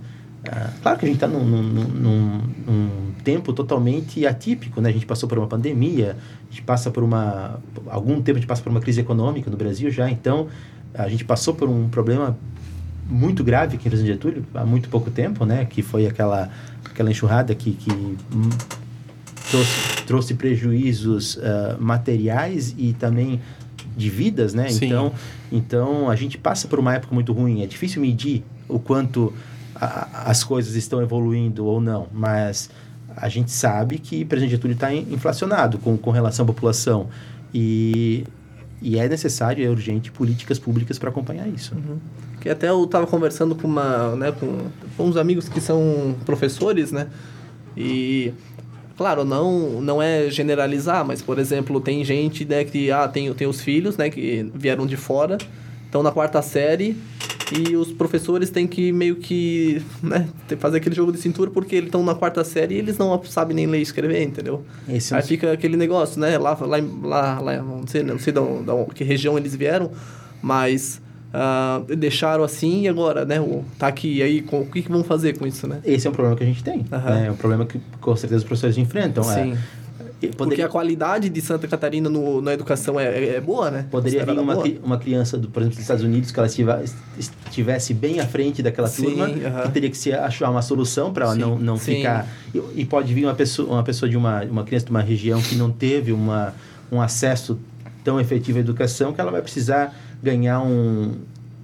[0.46, 4.90] Uh, claro que a gente está num, num, num, num, tempo totalmente atípico, né?
[4.90, 6.16] A gente passou por uma pandemia,
[6.48, 7.60] a gente passa por uma...
[7.88, 10.48] Algum tempo a gente passa por uma crise econômica no Brasil já, então
[10.94, 12.36] a gente passou por um problema
[13.12, 15.66] muito grave aqui em Presidente Getúlio há muito pouco tempo, né?
[15.66, 16.50] Que foi aquela,
[16.84, 17.90] aquela enxurrada que, que
[19.50, 21.40] trouxe, trouxe prejuízos uh,
[21.78, 23.40] materiais e também
[23.96, 24.68] de vidas, né?
[24.70, 25.12] Então,
[25.50, 27.62] então a gente passa por uma época muito ruim.
[27.62, 29.32] É difícil medir o quanto
[29.74, 32.70] a, as coisas estão evoluindo ou não, mas
[33.14, 37.08] a gente sabe que o presidente Getúlio está inflacionado com, com relação à população
[37.52, 38.24] e,
[38.80, 41.74] e é necessário, é urgente, políticas públicas para acompanhar isso.
[41.74, 41.98] Uhum.
[42.42, 44.66] Que até eu estava conversando com, uma, né, com,
[44.96, 47.06] com uns amigos que são professores, né,
[47.76, 48.32] e
[48.96, 53.46] claro, não, não é generalizar, mas, por exemplo, tem gente né, que ah, tem, tem
[53.46, 55.38] os filhos né, que vieram de fora,
[55.86, 56.96] estão na quarta série
[57.56, 60.28] e os professores têm que meio que né,
[60.58, 63.54] fazer aquele jogo de cintura porque eles estão na quarta série e eles não sabem
[63.54, 64.64] nem ler e escrever, entendeu?
[64.88, 66.38] Esse Aí fica aquele negócio, né?
[66.38, 69.90] Lá, lá, lá, lá não sei, não sei da, da que região eles vieram,
[70.40, 71.00] mas
[71.32, 73.40] uh, deixaram assim e agora, né?
[73.40, 75.80] O, tá aqui, e aí com, o que, que vão fazer com isso, né?
[75.84, 76.78] Esse é um problema que a gente tem.
[76.78, 76.86] Uhum.
[76.90, 77.26] Né?
[77.28, 79.28] É um problema que com certeza os professores enfrentam.
[79.30, 79.52] É Sim.
[79.52, 79.82] É
[80.28, 80.36] Poderia...
[80.36, 83.86] Porque a qualidade de Santa Catarina no, na educação é, é, boa, né?
[83.90, 88.20] Poderia vir uma, uma criança, do, por exemplo, dos Estados Unidos, que ela estivesse bem
[88.20, 89.62] à frente daquela sim, turma, uh -huh.
[89.62, 92.28] que teria que se achar uma solução para ela não, não ficar...
[92.54, 95.42] E, e, pode vir uma pessoa, uma pessoa de uma, uma criança de uma região
[95.42, 96.54] que não teve uma,
[96.90, 97.58] um acesso
[98.04, 101.12] tão efetivo à educação que ela vai precisar ganhar um,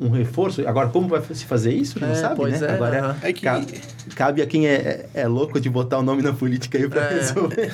[0.01, 0.67] um reforço.
[0.67, 2.01] Agora, como vai se fazer isso?
[2.01, 2.59] Não é, sabe, né?
[2.61, 3.43] É, Agora, é que...
[3.43, 3.81] cabe,
[4.15, 7.15] cabe, a quem é, é, louco de botar o nome na política aí para é.
[7.15, 7.73] resolver.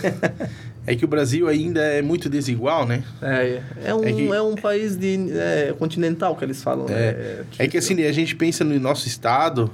[0.87, 3.03] É que o Brasil ainda é muito desigual, né?
[3.23, 6.87] É, é um, é, que, é um país de, é, continental que eles falam.
[6.91, 7.45] É, né?
[7.59, 9.71] é que assim, a gente pensa no nosso estado,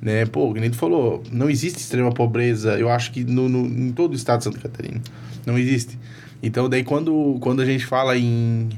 [0.00, 0.26] né?
[0.26, 4.12] Pô, o tu falou, não existe extrema pobreza, eu acho que no, no, em todo
[4.12, 5.00] o estado de Santa Catarina.
[5.44, 5.98] Não existe.
[6.40, 8.68] Então, daí quando, quando a gente fala em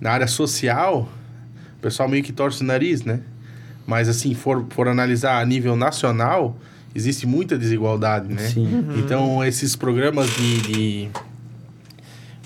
[0.00, 1.08] na área social,
[1.78, 3.20] o pessoal meio que torce o nariz, né?
[3.86, 6.58] Mas assim, for, for analisar a nível nacional,
[6.94, 8.48] existe muita desigualdade, né?
[8.48, 8.66] Sim.
[8.66, 8.98] Uhum.
[8.98, 11.10] Então, esses programas de, de,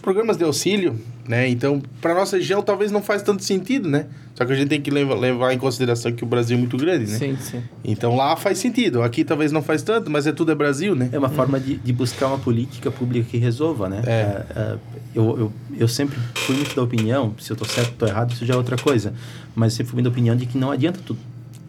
[0.03, 0.99] Programas de auxílio,
[1.31, 1.49] Né?
[1.49, 4.07] Então, para nossa região, talvez não faz tanto sentido, né?
[4.35, 6.77] Só que a gente tem que levar, levar em consideração que o Brasil é muito
[6.77, 7.19] grande, né?
[7.19, 7.63] Sim, sim.
[7.85, 9.01] Então lá faz sentido.
[9.01, 11.09] Aqui talvez não faz tanto, mas é tudo é Brasil, né?
[11.13, 14.03] É uma forma de, de buscar uma política pública que resolva, né?
[14.05, 14.11] É.
[14.11, 14.79] É, é,
[15.15, 18.33] eu, eu, eu sempre fui muito da opinião, se eu tô certo ou tô errado,
[18.33, 19.15] isso já é outra coisa.
[19.55, 21.17] Mas sempre fui muito da opinião de que não adianta tu,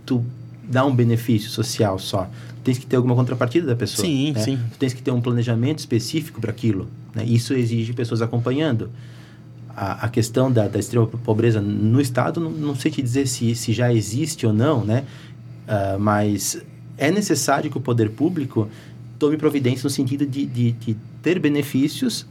[0.07, 0.26] tu
[0.64, 2.24] dar um benefício social só.
[2.24, 4.07] Tu tens que ter alguma contrapartida da pessoa.
[4.07, 4.39] Sim, né?
[4.41, 4.59] sim.
[4.72, 6.88] Tu tens que ter um planejamento específico para aquilo.
[7.14, 7.26] Né?
[7.26, 8.89] Isso exige pessoas acompanhando.
[9.76, 13.55] A, a questão da, da extrema pobreza no Estado, não, não sei te dizer se,
[13.55, 15.03] se já existe ou não, né?
[15.67, 16.61] Ah, mas
[16.97, 18.67] é necessário que o poder público
[19.17, 22.26] tome providência no sentido de, de, de ter benefícios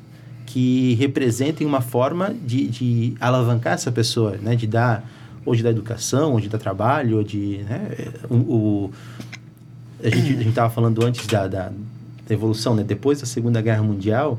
[0.47, 4.57] que representem uma forma de, de alavancar essa pessoa, né?
[4.57, 5.09] De dar,
[5.47, 7.59] ou de dar educação, ou de dar trabalho, ou de...
[7.69, 7.89] Né?
[8.29, 8.91] O, o-
[10.03, 12.83] a gente estava falando antes da, da, da evolução, né?
[12.83, 14.39] Depois da Segunda Guerra Mundial,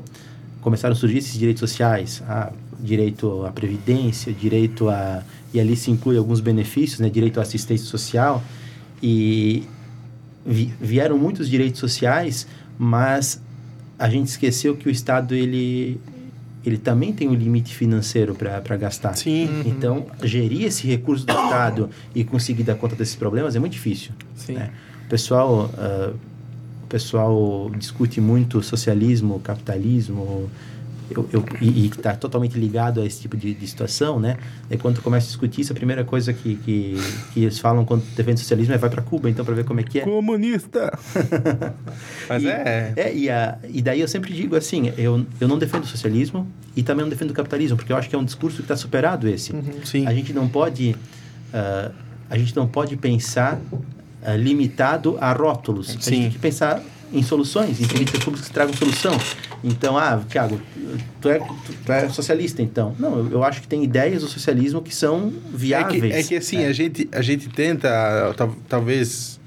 [0.60, 2.52] começaram a surgir esses direitos sociais, ah,
[2.82, 5.22] direito à previdência, direito a
[5.54, 8.42] e ali se inclui alguns benefícios, né, direito à assistência social
[9.02, 9.64] e
[10.46, 12.46] vi- vieram muitos direitos sociais,
[12.78, 13.40] mas
[13.98, 16.00] a gente esqueceu que o Estado ele
[16.64, 19.14] ele também tem um limite financeiro para gastar.
[19.16, 19.62] Sim.
[19.66, 24.12] Então, gerir esse recurso do Estado e conseguir dar conta desses problemas é muito difícil.
[24.36, 24.52] Sim.
[24.54, 24.70] né?
[25.06, 26.12] O pessoal, ah,
[26.84, 30.48] o pessoal discute muito socialismo, capitalismo,
[31.16, 34.36] eu, eu, e está totalmente ligado a esse tipo de, de situação, né?
[34.70, 36.96] E quando tu começa a discutir isso, a primeira coisa que, que,
[37.32, 39.82] que eles falam quando defende socialismo é vai para Cuba, então, para ver como é
[39.82, 40.02] que é.
[40.02, 40.96] Comunista!
[42.28, 42.92] Mas e, é.
[42.96, 46.46] é e, a, e daí eu sempre digo assim, eu, eu não defendo o socialismo
[46.76, 48.76] e também não defendo o capitalismo, porque eu acho que é um discurso que está
[48.76, 49.52] superado esse.
[49.84, 50.06] Sim.
[50.06, 50.96] A gente não pode,
[51.52, 51.90] ah,
[52.30, 53.60] a gente não pode pensar
[54.24, 55.90] ah, limitado a rótulos.
[55.90, 55.98] A Sim.
[55.98, 56.82] gente tem que pensar
[57.12, 59.16] em soluções, em políticas públicas que tragam solução.
[59.62, 60.60] Então, ah, Thiago,
[61.20, 61.38] tu é,
[61.84, 62.94] tu, é socialista, então.
[62.98, 66.00] Não, eu, eu acho que tem ideias do socialismo que são É viáveis.
[66.00, 67.88] que, é que assim, A, gente, a gente tenta,
[68.36, 69.38] tal- talvez,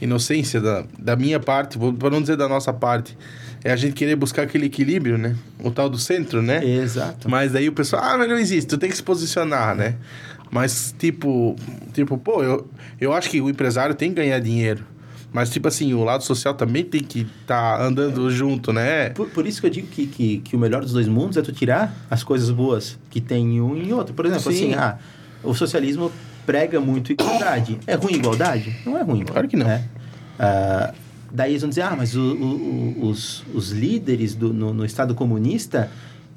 [0.00, 3.16] inocência da, da minha parte, para não dizer da nossa parte,
[3.64, 5.36] é a gente querer buscar aquele equilíbrio, né?
[5.62, 6.64] O tal do centro, né?
[6.64, 7.30] Exato.
[7.30, 9.94] Mas daí o pessoal, ah, mas não existe, tu tem que se posicionar, né?
[10.50, 11.56] Mas, tipo,
[11.94, 12.68] tipo, pô, eu,
[13.00, 14.84] eu acho que o empresário tem que ganhar dinheiro.
[15.32, 19.08] Mas, tipo assim, o lado social também tem que estar andando junto, né?
[19.10, 21.42] Por, por isso que eu digo que, que, que o melhor dos dois mundos é
[21.42, 24.12] tu tirar as coisas boas que tem em um e em outro.
[24.12, 24.72] Por exemplo, Sim.
[24.72, 24.98] assim, ah,
[25.42, 26.12] o socialismo
[26.44, 27.78] prega muito igualdade.
[27.86, 28.76] É ruim igualdade?
[28.84, 29.24] Não é ruim.
[29.24, 29.66] Claro que não.
[29.66, 29.84] né?
[30.38, 30.92] Ah,
[31.32, 35.14] daí eles vão dizer, ah, mas o- o- os, os líderes do, no, no Estado
[35.14, 35.90] comunista,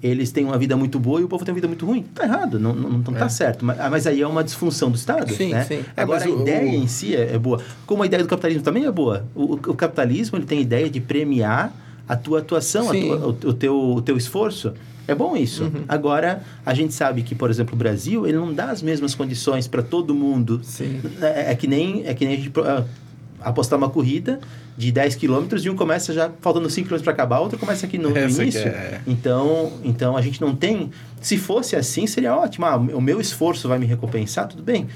[0.06, 2.03] eles têm uma vida muito boa e o povo tem uma vida muito ruim.
[2.14, 3.64] Tá errado, não, não, não tá certo.
[3.66, 5.64] Mas, ah, mas aí é uma disfunção do Estado, Sim, né?
[5.64, 5.84] sim.
[5.95, 7.62] É, Agora, mas a o- ideia o- em si é, é boa.
[7.86, 9.26] Como a ideia do capitalismo também é boa.
[9.34, 11.74] O, o- capitalismo, ele tem a ideia de premiar
[12.08, 14.74] a tua atuação, a tua- o, o teu, o teu esforço.
[15.08, 15.66] É bom isso.
[15.66, 15.84] Uhum.
[15.88, 19.68] Agora, a gente sabe que, por exemplo, o Brasil, ele não dá as mesmas condições
[19.68, 20.62] para todo mundo.
[20.64, 20.99] Sim.
[21.22, 22.84] É, é que nem, é que nem a gente ah,
[23.42, 24.40] apostar uma corrida
[24.78, 27.98] de 10 quilômetros e um começa já faltando 5 quilômetros para acabar, outro começa aqui
[27.98, 28.68] no, Essa que início.
[28.68, 30.90] é- Então, então, a gente não tem...
[31.22, 32.66] Se fosse assim, seria ótimo.
[32.66, 34.88] Ah, o meu esforço vai me recompensar, tudo bem.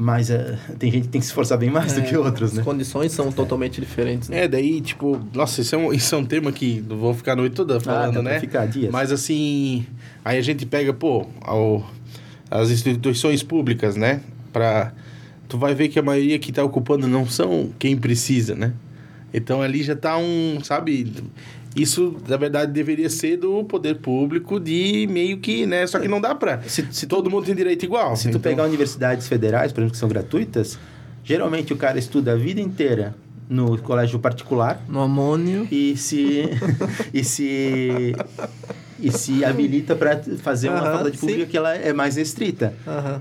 [0.00, 2.60] Mas ah, tem gente que tem que se esforçar bem mais do que outros, né?
[2.60, 4.28] As condições são totalmente diferentes.
[4.28, 4.44] Né?
[4.44, 7.32] É, daí, tipo, nossa, isso é um, isso é um tema que não vou ficar
[7.32, 8.38] a noite toda Ah, falando, pra né?
[8.40, 8.92] ficar dias.
[8.92, 9.84] Mas assim,
[10.24, 11.84] aí a gente pega, pô, ao-
[12.50, 14.20] as instituições públicas, né?
[14.52, 14.92] Pra,
[15.48, 18.72] tu vai ver que a maioria que tá ocupando não são quem precisa, né?
[19.32, 21.12] Então ali já tá um, sabe?
[21.76, 25.86] Isso, na verdade, deveria ser do poder público de meio que, né?
[25.86, 26.60] Só que não dá pra.
[26.62, 28.16] Se, se tu Todo mundo tem direito igual.
[28.16, 30.78] Se tu Então, pegar universidades federais, por exemplo, que são gratuitas,
[31.22, 33.14] geralmente o cara estuda a vida inteira
[33.48, 35.66] no colégio particular No amônio.
[35.70, 36.44] e se
[37.14, 38.14] e se
[39.00, 41.26] e se habilita para fazer uma Aham, faculdade sim.
[41.26, 42.74] pública que ela é mais restrita.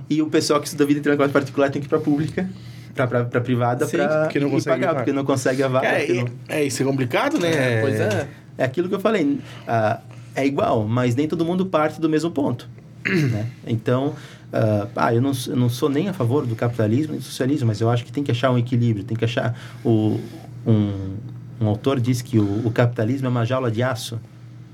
[0.10, 2.50] E o pessoal que estuda vida no colégio particular tem que ir para pública,
[2.96, 5.88] para privada Sim, para porque não consegue pagar, porque não consegue a vaga.
[5.88, 7.82] É, é, não- é, isso é complicado, né?
[7.82, 8.28] Pois é.
[8.58, 10.00] É aquilo que eu falei, ah,
[10.36, 12.68] é igual, mas nem todo mundo parte do mesmo ponto.
[13.06, 13.46] né?
[13.68, 14.16] Então,
[14.52, 17.68] ah, ah, eu, não, eu não sou nem a favor do capitalismo nem do socialismo,
[17.68, 19.56] mas eu acho que tem que achar um equilíbrio, tem que achar...
[19.86, 20.20] O,
[20.66, 21.16] um,
[21.62, 24.20] um autor diz que o, o capitalismo é uma jaula de aço.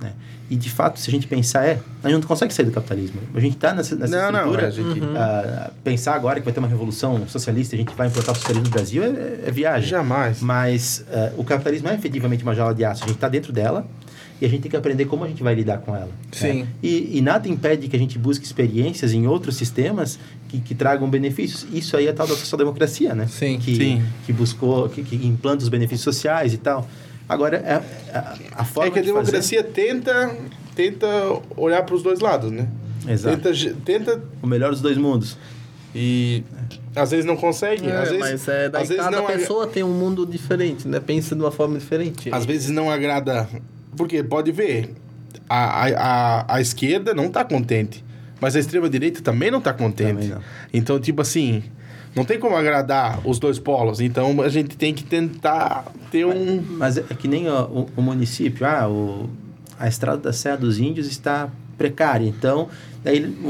[0.04, 0.12] Né?
[0.50, 3.22] E, de fato, se a gente pensar, é, a gente não consegue sair do capitalismo.
[3.34, 4.68] A gente está nessa, nessa Não, não, estrutura...
[4.68, 5.72] a gente- Uhum.
[5.84, 8.66] pensar agora que vai ter uma revolução socialista e a gente vai implantar o socialismo
[8.66, 9.90] no Brasil é, é viagem.
[9.90, 10.42] Jamais.
[10.42, 13.04] Mas eh, o capitalismo é efetivamente uma jaula de aço.
[13.04, 13.88] A gente está dentro dela
[14.42, 16.10] e a gente tem que aprender como a gente vai lidar com ela.
[16.34, 16.64] Sim.
[16.64, 16.68] né?
[16.84, 20.20] E, e nada impede que a gente busque experiências em outros sistemas
[20.50, 21.66] que, que tragam benefícios.
[21.72, 23.28] Isso aí é a tal da social-democracia, né?
[23.28, 23.58] Sim.
[23.60, 24.04] Que, Sim.
[24.26, 26.88] que buscou, que, que implanta os benefícios sociais e tal.
[27.34, 27.64] Agora,
[28.14, 30.36] a, a, a forma É que a de fazer- democracia tenta,
[30.76, 31.08] tenta
[31.58, 32.68] olhar para os dois lados, né?
[33.08, 33.38] Exato.
[33.38, 35.38] Tenta, tenta O melhor dos dois mundos.
[35.94, 36.44] e
[36.96, 37.88] às vezes não consegue.
[37.88, 40.26] É, às vezes, mas é, daí às vezes cada não agra- pessoa tem um mundo
[40.26, 41.00] diferente, né?
[41.00, 42.30] Pensa de uma forma diferente.
[42.32, 43.48] Às vezes não agrada.
[43.98, 44.94] Porque pode ver,
[45.50, 45.88] a, a,
[46.42, 48.04] a, a esquerda não tá contente.
[48.40, 50.28] Mas a extrema-direita também não tá contente.
[50.28, 50.42] Não.
[50.74, 51.64] Então, tipo assim,
[52.16, 54.00] não tem como agradar os dois polos.
[54.00, 56.62] Então a gente tem que tentar ter um.
[56.78, 59.30] Mas é que nem ó, o, o município, ah, o,
[59.80, 62.26] a estrada da Serra dos Índios está precária.
[62.28, 62.70] Então,
[63.04, 63.50] daí o,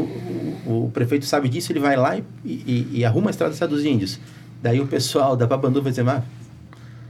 [0.69, 3.57] o- o prefeito sabe disso, ele vai lá e, e- e arruma a estrada da
[3.57, 4.19] Serra dos Índios.
[4.61, 6.23] Daí o pessoal da Papandu vai dizer, mas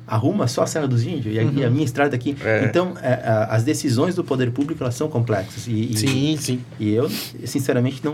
[0.05, 2.35] arruma só a Serra dos Índios e a, e a minha estrada aqui.
[2.43, 2.65] É.
[2.65, 5.65] Então, é, a- as decisões do poder público elas são complexas.
[5.67, 6.59] E, e- Sim, sim.
[6.79, 8.13] E eu, sinceramente, não,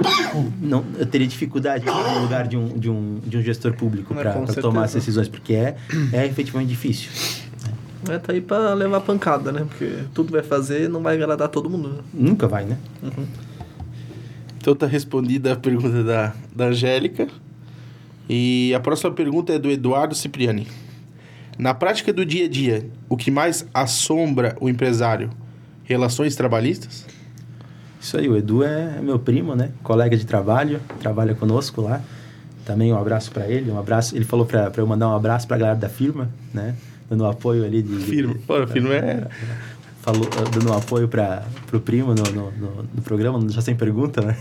[0.62, 4.24] não eu teria dificuldade no lugar de um, de um, de um gestor público É,
[4.24, 5.76] para tomar as decisões, porque é,
[6.14, 7.10] é efetivamente difícil.
[8.10, 9.66] É, tá aí pra levar pancada, né?
[9.68, 11.90] Porque tudo vai fazer não vai agradar todo mundo.
[11.90, 11.98] né?
[12.14, 12.78] Nunca vai, né?
[14.58, 17.28] Então tá respondida a pergunta da, da Angélica.
[18.30, 20.68] E a próxima pergunta é do Eduardo Cipriani.
[21.60, 25.30] Na prática do dia a dia, o que mais assombra o empresário?
[25.84, 27.06] Relações trabalhistas?
[28.00, 29.72] Isso aí, o Edu é meu primo, né?
[29.84, 32.02] Colega de trabalho, trabalha conosco lá.
[32.64, 34.16] Também um abraço para ele, um abraço.
[34.16, 36.76] Ele falou para eu mandar um abraço para a galera da firma, né?
[37.10, 37.98] Dando apoio ali de.
[38.06, 38.36] Firma.
[38.48, 39.28] Pô, a firma é.
[40.02, 41.44] Falou, dando um apoio para
[41.74, 44.38] o primo no, no, no, no programa, já sem pergunta, né?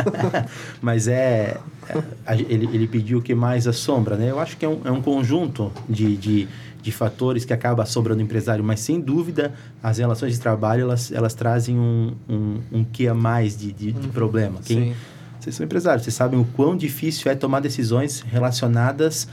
[0.80, 1.56] Mas é.
[1.88, 4.30] é, a- ele, ele pediu o que mais assombra, né?
[4.30, 6.48] Eu acho que é um, é um conjunto de, de,
[6.82, 11.10] de fatores que acaba assombrando o empresário, mas sem dúvida as relações de trabalho elas,
[11.10, 14.60] elas trazem um, um, um que a mais de, de, de problema.
[14.62, 14.94] Quem, Sim.
[15.40, 19.26] vocês são empresários, vocês sabem o quão difícil é tomar decisões relacionadas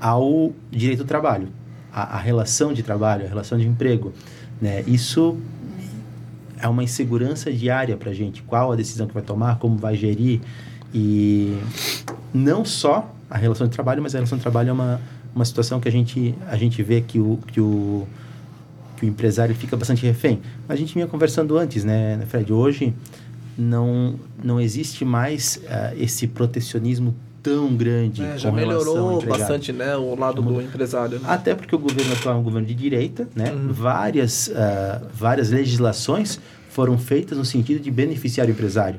[0.00, 1.48] ao direito do trabalho,
[1.92, 4.12] a, a relação de trabalho, a relação de emprego.
[4.60, 4.82] Né?
[4.86, 5.38] Isso
[6.58, 8.42] é uma insegurança diária para a gente.
[8.42, 10.40] Qual a decisão que vai tomar, como vai gerir.
[10.92, 11.58] E
[12.32, 15.00] não só a relação de trabalho, mas a relação de trabalho é uma,
[15.34, 18.06] uma situação que a gente, a gente vê que o, que, o,
[18.96, 20.40] que o empresário fica bastante refém.
[20.68, 22.52] A gente vinha conversando antes, né, Fred?
[22.52, 22.94] Hoje
[23.58, 27.14] não, não existe mais ah, esse protecionismo
[27.44, 29.94] tão grande É, já melhorou bastante, né?
[29.96, 31.20] O lado do empresário.
[31.20, 31.26] Né?
[31.28, 33.52] Até porque o governo atual é um governo de direita, né?
[33.52, 33.70] Uhum.
[33.70, 36.40] Várias, ah, várias legislações
[36.70, 38.98] foram feitas no sentido de beneficiar o empresário.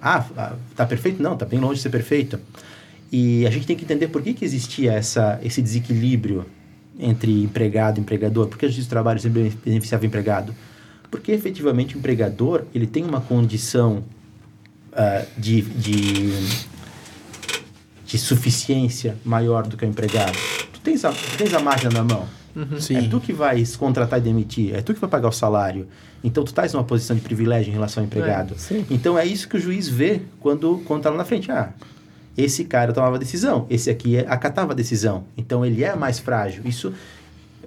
[0.00, 1.22] Ah, ah, tá perfeito?
[1.22, 2.38] Não, tá bem longe de ser perfeito.
[3.10, 6.44] E a gente tem que entender por que, que existia essa, esse desequilíbrio
[6.98, 8.46] entre empregado e empregador.
[8.46, 10.54] Por que a justiça do trabalho sempre beneficiava o empregado?
[11.10, 14.04] Porque efetivamente o empregador ele tem uma condição
[14.92, 16.66] ah, de, de
[18.06, 20.38] de suficiência maior do que o empregado.
[20.72, 22.26] Tu tens a, tu tens a máquina na mão.
[22.80, 22.96] Sim.
[22.96, 24.74] É tu que vai se contratar e demitir.
[24.74, 25.86] É tu que vai pagar o salário.
[26.24, 28.54] Então, tu estás numa posição de privilégio em relação ao empregado.
[28.70, 31.52] É, então, é isso que o juiz vê quando tá lá na frente.
[31.52, 31.70] Ah,
[32.36, 33.66] esse cara tomava decisão.
[33.68, 35.24] Esse aqui é- acatava a decisão.
[35.36, 36.62] Então, ele é mais frágil.
[36.64, 36.94] Isso,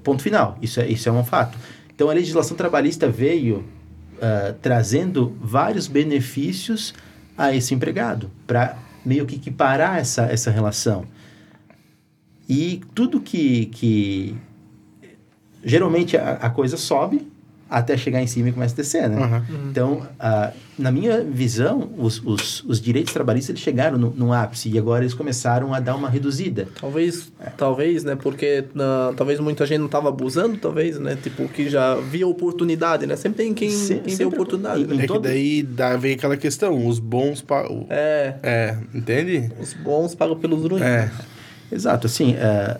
[0.04, 0.58] ponto final.
[0.62, 1.58] Isso é, isso é um fato.
[1.94, 3.64] Então, a legislação trabalhista veio
[4.22, 6.94] ah, trazendo vários benefícios
[7.38, 8.76] a esse empregado, para
[9.06, 11.06] meio que equiparar essa, essa relação.
[12.48, 14.36] E tudo que, que
[15.64, 17.28] geralmente a, a coisa sobe
[17.70, 19.22] até chegar em cima e começa a descer, né?
[19.24, 19.46] Aham.
[19.70, 24.70] Então, ah, na minha visão, os, os, os direitos trabalhistas eles chegaram no, no ápice
[24.70, 26.68] e agora eles começaram a dar uma reduzida.
[26.80, 27.50] Talvez, É.
[27.52, 28.16] talvez, né?
[28.16, 28.64] Porque
[29.16, 31.16] talvez muita gente não tava abusando, talvez, né?
[31.22, 33.16] Tipo, que já via oportunidade, né?
[33.16, 34.96] Sempre tem quem, Se- quem vê sempre- oportunidade, em- né?
[34.96, 37.42] em É que todo- daí dá, vem aquela questão, os bons.
[37.42, 37.68] Pa...
[37.70, 39.52] o- É, É, entende?
[39.62, 40.82] os bons pagam pelos ruins.
[40.82, 41.12] É.
[41.72, 42.78] Exato, assim, eh,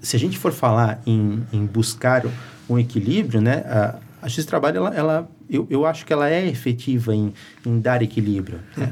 [0.00, 2.24] se a gente for falar em, em buscar
[2.70, 6.46] um equilíbrio, né, a, a do trabalho, ela, ela- eu, eu acho que ela é
[6.46, 7.32] efetiva em,
[7.66, 8.60] em dar equilíbrio.
[8.76, 8.88] né?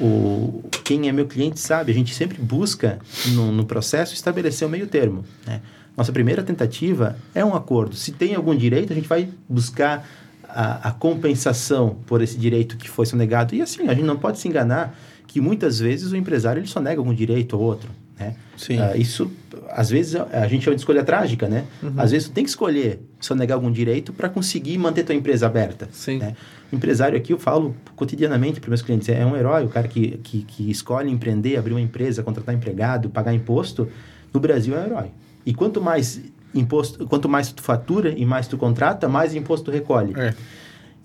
[0.00, 2.98] O, quem é meu cliente sabe, a gente sempre busca
[3.32, 5.24] no, no processo estabelecer o meio termo.
[5.46, 5.60] Né?
[5.96, 7.96] Nossa primeira tentativa é um acordo.
[7.96, 10.06] Se tem algum direito, a gente vai buscar
[10.48, 13.54] a, a compensação por esse direito que foi sonegado.
[13.54, 14.96] E assim, a gente não pode se enganar
[15.26, 17.88] que muitas vezes o empresário ele só nega algum direito ou outro.
[18.18, 18.36] Né?
[18.56, 18.78] Sim.
[18.78, 19.30] Ah, isso,
[19.70, 21.64] às vezes, a gente chama de escolha trágica, né?
[21.96, 25.88] Às vezes, tu tem que escolher sonegar algum direito para conseguir manter tua empresa aberta.
[25.92, 26.18] Sim.
[26.18, 26.34] Né?
[26.72, 30.42] Empresário aqui, eu falo cotidianamente para meus clientes, é um herói, o cara que, que,
[30.42, 33.88] que escolhe empreender, abrir uma empresa, contratar empregado, pagar imposto,
[34.32, 35.10] no Brasil é um herói.
[35.44, 36.20] E quanto mais
[36.54, 40.12] imposto, quanto mais tu fatura e mais tu contrata, mais imposto tu recolhe.
[40.16, 40.34] É.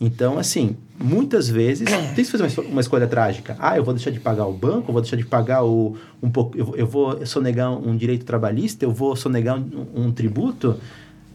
[0.03, 3.55] Então, assim, muitas vezes tem que fazer uma uma escolha trágica.
[3.59, 6.29] Ah, eu vou deixar de pagar o banco, eu vou deixar de pagar o, um
[6.31, 10.75] pouco, eu, eu vou sonegar um direito trabalhista, eu vou sonegar um, um tributo.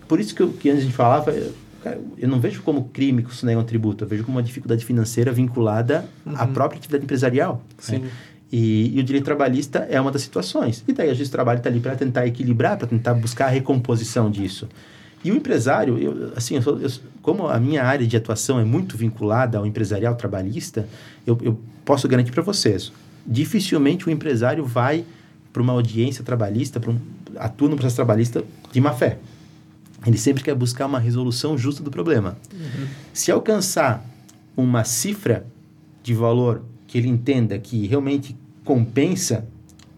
[0.09, 1.33] Por isso que, eu, que antes a gente falava,
[1.85, 4.85] cara, eu não vejo como crime que é um tributo, eu vejo como uma dificuldade
[4.85, 7.63] financeira vinculada à própria atividade empresarial.
[7.79, 7.99] Sim.
[8.01, 8.11] Né?
[8.51, 10.83] E, e, o direito trabalhista é uma das situações.
[10.89, 13.51] E daí a justiça do trabalho está ali para tentar equilibrar, para tentar buscar a
[13.51, 14.69] recomposição disso.
[15.27, 16.89] E o empresário, eu, assim, eu sou, eu,
[17.21, 20.89] como a minha área de atuação é muito vinculada ao empresarial trabalhista,
[21.27, 22.93] eu, eu posso garantir para vocês,
[23.27, 25.05] dificilmente o empresário vai
[25.53, 27.01] para uma audiência trabalhista, um,
[27.41, 29.19] atua no processo trabalhista de má fé.
[30.07, 32.39] Ele sempre quer buscar uma resolução justa do problema.
[32.55, 32.87] Uhum.
[33.13, 34.07] Se alcançar
[34.57, 35.45] uma cifra
[36.05, 39.45] de valor que ele entenda que realmente compensa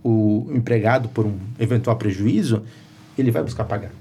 [0.03, 2.63] o empregado por um eventual prejuízo,
[3.19, 3.98] ele vai buscar pagar.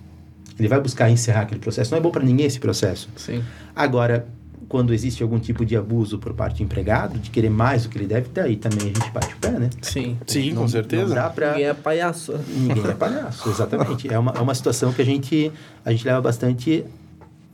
[0.60, 1.92] Ele vai buscar encerrar aquele processo.
[1.92, 3.10] Não é bom para ninguém esse processo.
[3.16, 3.44] Sim.
[3.76, 4.28] Agora,
[4.68, 7.98] quando existe algum tipo de abuso por parte do empregado, de querer mais do que
[7.98, 9.70] ele deve, daí também a gente bate o pé, né?
[9.82, 10.18] Sim.
[10.26, 11.08] Sim, não, com certeza.
[11.08, 11.52] Não dá pra...
[11.52, 12.40] Ninguém é palhaço.
[12.50, 14.12] Ninguém é palhaço, exatamente.
[14.12, 15.52] É uma, é uma situação que a gente,
[15.86, 16.84] a gente leva bastante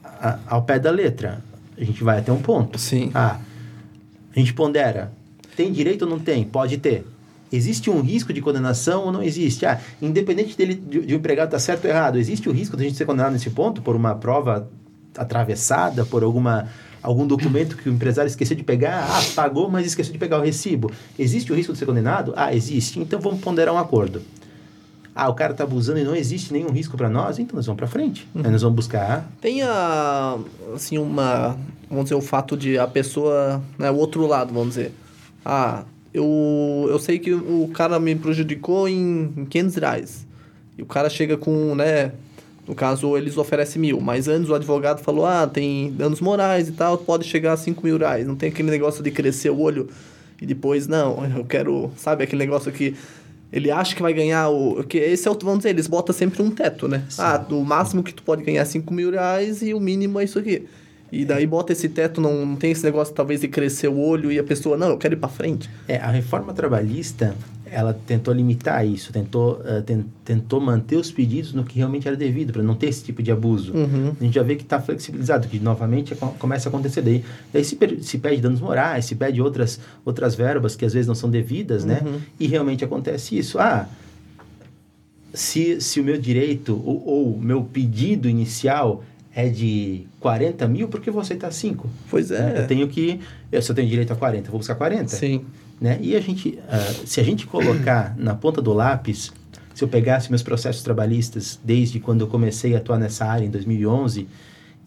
[0.03, 1.41] a, ao pé da letra.
[1.77, 2.79] A gente vai até um ponto.
[2.79, 3.11] Sim.
[3.13, 3.39] Ah,
[4.35, 5.11] a gente pondera.
[5.55, 6.43] Tem direito ou não tem?
[6.43, 7.05] Pode ter.
[7.55, 9.63] Existe um risco de condenação ou não existe?
[9.63, 12.75] Ah, independente dele, de, de um empregado estar tá certo ou errado, existe o risco
[12.75, 14.67] de a gente ser condenado nesse ponto por uma prova
[15.15, 16.67] atravessada, por alguma
[17.03, 20.41] algum documento que o empresário esqueceu de pegar, ah, pagou, mas esqueceu de pegar o
[20.41, 20.89] recibo.
[21.19, 22.33] Existe o risco de ser condenado?
[22.35, 22.97] Ah, existe.
[22.97, 24.21] Então vamos ponderar um acordo.
[25.13, 27.77] Ah, o cara está abusando e não existe nenhum risco para nós, então nós vamos
[27.77, 28.27] para frente.
[28.33, 28.49] Uhum.
[28.49, 29.29] Nós vamos buscar.
[29.39, 30.39] Tem a,
[30.73, 31.55] assim, uma,
[31.87, 34.91] vamos dizer, o fato de a pessoa, né, o outro lado, vamos dizer.
[35.45, 35.83] Ah,
[36.13, 40.27] eu, eu sei que o cara me prejudicou em 500 reais.
[40.77, 42.11] E o cara chega com, né,
[42.67, 46.71] no caso, eles oferecem mil, mas antes o advogado falou: ah, tem danos morais e
[46.71, 48.25] tal, pode chegar a 5 mil reais.
[48.25, 49.89] Não tem aquele negócio de crescer o olho
[50.41, 52.95] e depois, não, eu quero, sabe, aquele negócio que
[53.51, 54.83] ele acha que vai ganhar o.
[54.83, 55.37] Que esse é o.
[55.41, 57.05] Vamos dizer, eles botam sempre um teto, né?
[57.09, 57.21] Sim.
[57.21, 60.23] Ah, o máximo que tu pode ganhar é 5 mil reais e o mínimo é
[60.23, 60.65] isso aqui.
[61.13, 64.31] E daí bota esse teto, não, não tem esse negócio talvez de crescer o olho
[64.31, 65.69] e a pessoa, não, eu quero ir para frente.
[65.87, 67.35] É, a reforma trabalhista,
[67.69, 72.17] ela tentou limitar isso, tentou, uh, ten, tentou manter os pedidos no que realmente era
[72.17, 73.73] devido, para não ter esse tipo de abuso.
[73.75, 74.15] Uhum.
[74.19, 77.23] A gente já vê que está flexibilizado, que novamente começa a acontecer daí.
[77.53, 81.15] Daí se, se pede danos morais, se pede outras, outras verbas que às vezes não
[81.15, 82.01] são devidas, né?
[82.03, 82.13] uhum.
[82.13, 82.21] né?
[82.39, 83.59] E realmente acontece isso.
[83.59, 83.87] Ah,
[85.31, 89.03] se, se o meu direito ou o meu pedido inicial
[89.35, 91.89] é de 40 mil, por que você está 5?
[92.09, 92.61] Pois é.
[92.61, 93.19] Eu tenho que.
[93.51, 95.09] Eu, eu tenho direito a 40, vou buscar 40.
[95.09, 95.43] Sim.
[95.81, 95.99] Né?
[96.01, 99.33] E a gente, uh, se a gente colocar na ponta do lápis,
[99.75, 103.49] se eu pegasse meus processos trabalhistas desde quando eu comecei a atuar nessa área, em
[103.49, 104.25] 2011,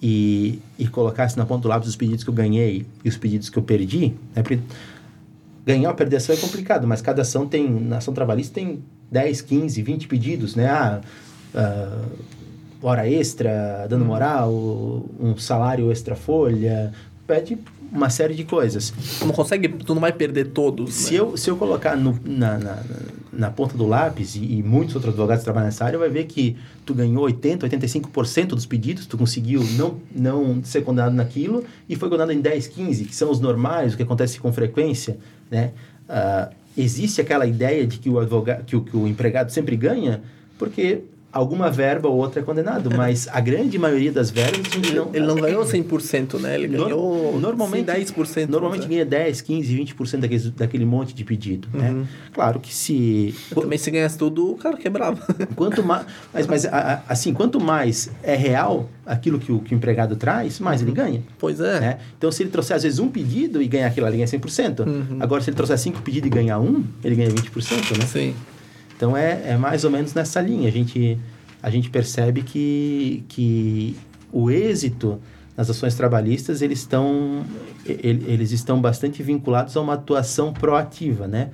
[0.00, 3.50] e, e colocasse na ponta do lápis os pedidos que eu ganhei e os pedidos
[3.50, 4.42] que eu perdi, né?
[4.42, 4.58] Porque
[5.66, 9.42] ganhar ou perder ação é complicado, mas cada ação tem, na ação trabalhista tem 10,
[9.42, 10.66] 15, 20 pedidos, né?
[10.66, 11.00] Ah,
[11.54, 12.35] uh,
[12.88, 14.08] hora extra, dando hum.
[14.08, 14.52] moral,
[15.20, 16.92] um salário extra folha,
[17.26, 17.58] pede
[17.92, 18.92] uma série de coisas.
[19.18, 20.94] Tu não consegue, tu não vai perder todos.
[20.94, 21.20] Se, né?
[21.20, 22.82] eu, se eu colocar no, na, na,
[23.32, 26.56] na, ponta do lápis, e, e, muitos outros advogados trabalham nessa área, vai ver que
[26.84, 32.08] tu ganhou 80, 85% dos pedidos, tu conseguiu não, não ser condenado naquilo, e foi
[32.08, 35.18] condenado em 10, 15, que são os normais, o que acontece com frequência,
[35.50, 35.72] né?
[36.08, 40.22] Uh, existe aquela ideia de que o, advogado, que o, que o empregado sempre ganha,
[40.58, 41.02] porque
[41.36, 45.10] alguma verba ou outra é condenado, mas a grande maioria das verbas gente não...
[45.12, 46.54] Ele não ganhou 100%, né?
[46.54, 48.48] Ele ganhou no, normalmente, 10%.
[48.48, 48.88] Normalmente né?
[48.88, 51.90] ganha 10, 15, 20% daquele, daquele monte de pedido, né?
[51.90, 52.00] uhum.
[52.00, 52.06] né?
[52.32, 53.34] Claro que se...
[53.50, 55.20] Eu também se ganhasse tudo, o cara quebrava.
[55.54, 56.06] Quanto mais...
[56.32, 56.66] Mas, mas
[57.08, 60.88] assim, quanto mais é real aquilo que o, que o empregado traz, mais uhum.
[60.88, 61.22] ele ganha.
[61.38, 61.80] Pois é.
[61.80, 61.98] Né?
[62.16, 64.86] Então, se ele trouxer, às vezes, um pedido e ganhar aquilo ali, ganha 100%.
[64.86, 65.18] Uhum.
[65.20, 68.06] Agora, se ele trouxer cinco pedidos e ganhar um, ele ganha 20%, né?
[68.06, 68.34] Sim.
[68.96, 70.68] Então é, é mais ou menos nessa linha.
[70.68, 71.18] A gente,
[71.62, 73.96] a gente percebe que, que
[74.32, 75.20] o êxito
[75.56, 77.44] nas ações trabalhistas eles estão,
[77.84, 81.50] eles estão bastante vinculados a uma atuação proativa, né?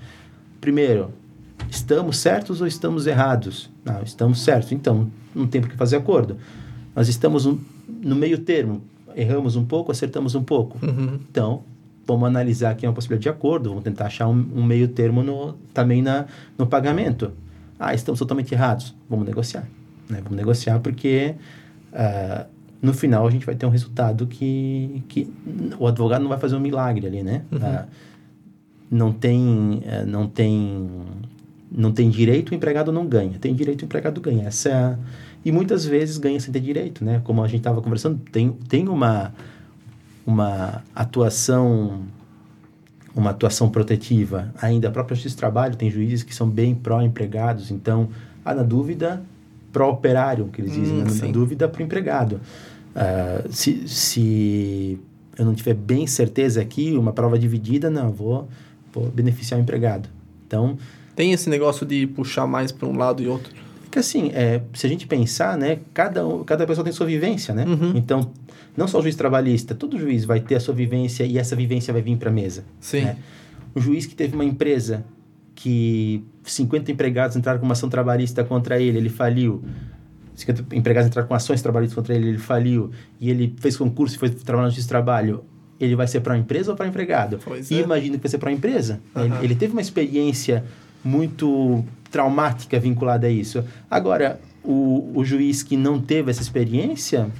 [0.60, 1.12] Primeiro,
[1.70, 3.70] estamos certos ou estamos errados?
[3.84, 6.36] Não, estamos certos, então não tem por que fazer acordo.
[6.94, 8.82] Nós estamos no meio termo,
[9.14, 10.84] erramos um pouco, acertamos um pouco.
[10.84, 11.20] Uhum.
[11.30, 11.62] Então,
[12.06, 15.54] vamos analisar aqui uma possibilidade de acordo, vamos tentar achar um, um meio termo no,
[15.72, 16.26] também na,
[16.58, 17.32] no pagamento.
[17.78, 19.66] Ah, estamos totalmente errados, vamos negociar.
[20.08, 20.20] Né?
[20.22, 21.34] Vamos negociar porque
[21.92, 22.46] uh,
[22.80, 25.32] no final a gente vai ter um resultado que, que
[25.78, 27.42] o advogado não vai fazer um milagre ali, né?
[27.50, 27.58] Uhum.
[27.58, 27.86] Uh,
[28.90, 30.90] não tem, uh, não tem,
[31.70, 33.38] não tem direito, o empregado não ganha.
[33.38, 34.48] Tem direito, o empregado ganha.
[34.48, 34.98] Essa é a,
[35.44, 37.20] e muitas vezes ganha sem ter direito, né?
[37.24, 39.32] Como a gente estava conversando, tem, tem uma
[40.26, 42.02] uma atuação
[43.14, 44.52] uma atuação protetiva.
[44.60, 48.08] Ainda a própria Justiça do Trabalho tem juízes que são bem pró-empregados, então,
[48.44, 49.22] há na dúvida,
[49.72, 52.40] pró-operário, que eles dizem, hum, na, na, dúvida, para o empregado.
[52.94, 54.98] Uh, se, se
[55.38, 58.48] eu não tiver bem certeza aqui, uma prova dividida, não, vou,
[58.92, 60.08] vou beneficiar o empregado.
[60.46, 60.78] Então...
[61.14, 63.52] Tem esse negócio de puxar mais para um lado e outro?
[63.82, 67.66] Porque assim, é, se a gente pensar, né, cada, cada pessoa tem sua vivência, né?
[67.66, 67.92] Uhum.
[67.94, 68.30] Então,
[68.76, 71.92] não só o juiz trabalhista, todo juiz vai ter a sua vivência e essa vivência
[71.92, 72.64] vai vir para a mesa.
[72.80, 73.02] Sim.
[73.02, 73.16] Né?
[73.74, 75.04] O juiz que teve uma empresa
[75.54, 79.62] que 50 empregados entraram com uma ação trabalhista contra ele, ele faliu.
[80.34, 82.90] 50 empregados entraram com ações trabalhistas contra ele, ele faliu.
[83.20, 85.44] E ele fez concurso e foi trabalhar no justiça de trabalho.
[85.78, 87.38] Ele vai ser para a empresa ou para empregado?
[87.44, 87.80] Pois e é.
[87.82, 89.00] imagino que vai ser para a empresa.
[89.14, 89.24] Uhum.
[89.24, 90.64] Ele, ele teve uma experiência
[91.04, 93.64] muito traumática vinculada a isso.
[93.90, 97.30] Agora, o, o juiz que não teve essa experiência,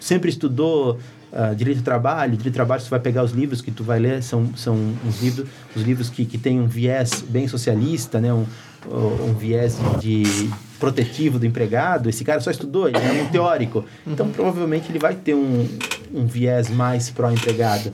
[0.00, 0.98] sempre estudou
[1.32, 3.98] uh, direito do trabalho, direito do trabalho, você vai pegar os livros que tu vai
[3.98, 4.74] ler, são, são
[5.04, 8.32] uns livros, os livros que, que têm um viés bem socialista, né?
[8.32, 8.46] um,
[8.88, 13.84] um viés de, de protetivo do empregado, esse cara só estudou, ele é um teórico.
[14.06, 15.68] Então, provavelmente, ele vai ter um,
[16.14, 17.92] um viés mais pró-empregado.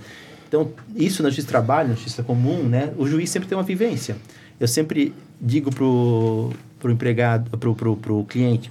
[0.49, 2.93] Então, isso na justiça do trabalho, na justiça comum, né?
[2.99, 4.17] O juiz sempre tem uma vivência.
[4.61, 8.71] Eu sempre digo pro, pro empregado, pro, pro, pro cliente,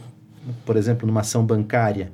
[0.65, 2.11] por exemplo, numa ação bancária,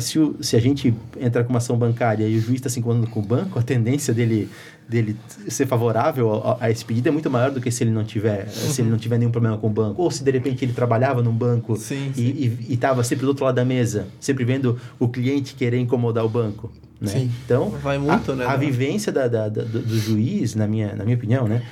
[0.00, 2.80] se, o, se a gente entra com uma ação bancária e o juiz está se
[2.80, 4.48] incomodando com o banco, a tendência dele,
[4.88, 5.16] dele
[5.48, 8.48] ser favorável a, a, esse pedido é muito maior do que se ele não tiver
[8.48, 11.22] se ele não tiver nenhum problema com o banco ou se de repente ele trabalhava
[11.22, 15.54] num banco sim, e estava sempre do outro lado da mesa, sempre vendo o cliente
[15.54, 16.72] querer incomodar o banco.
[17.00, 17.10] Né?
[17.10, 17.30] Sim.
[17.44, 20.94] Então, Vai muito, a, né, a vivência da, da, da, do, do juiz, na minha,
[20.94, 21.62] na minha opinião, né?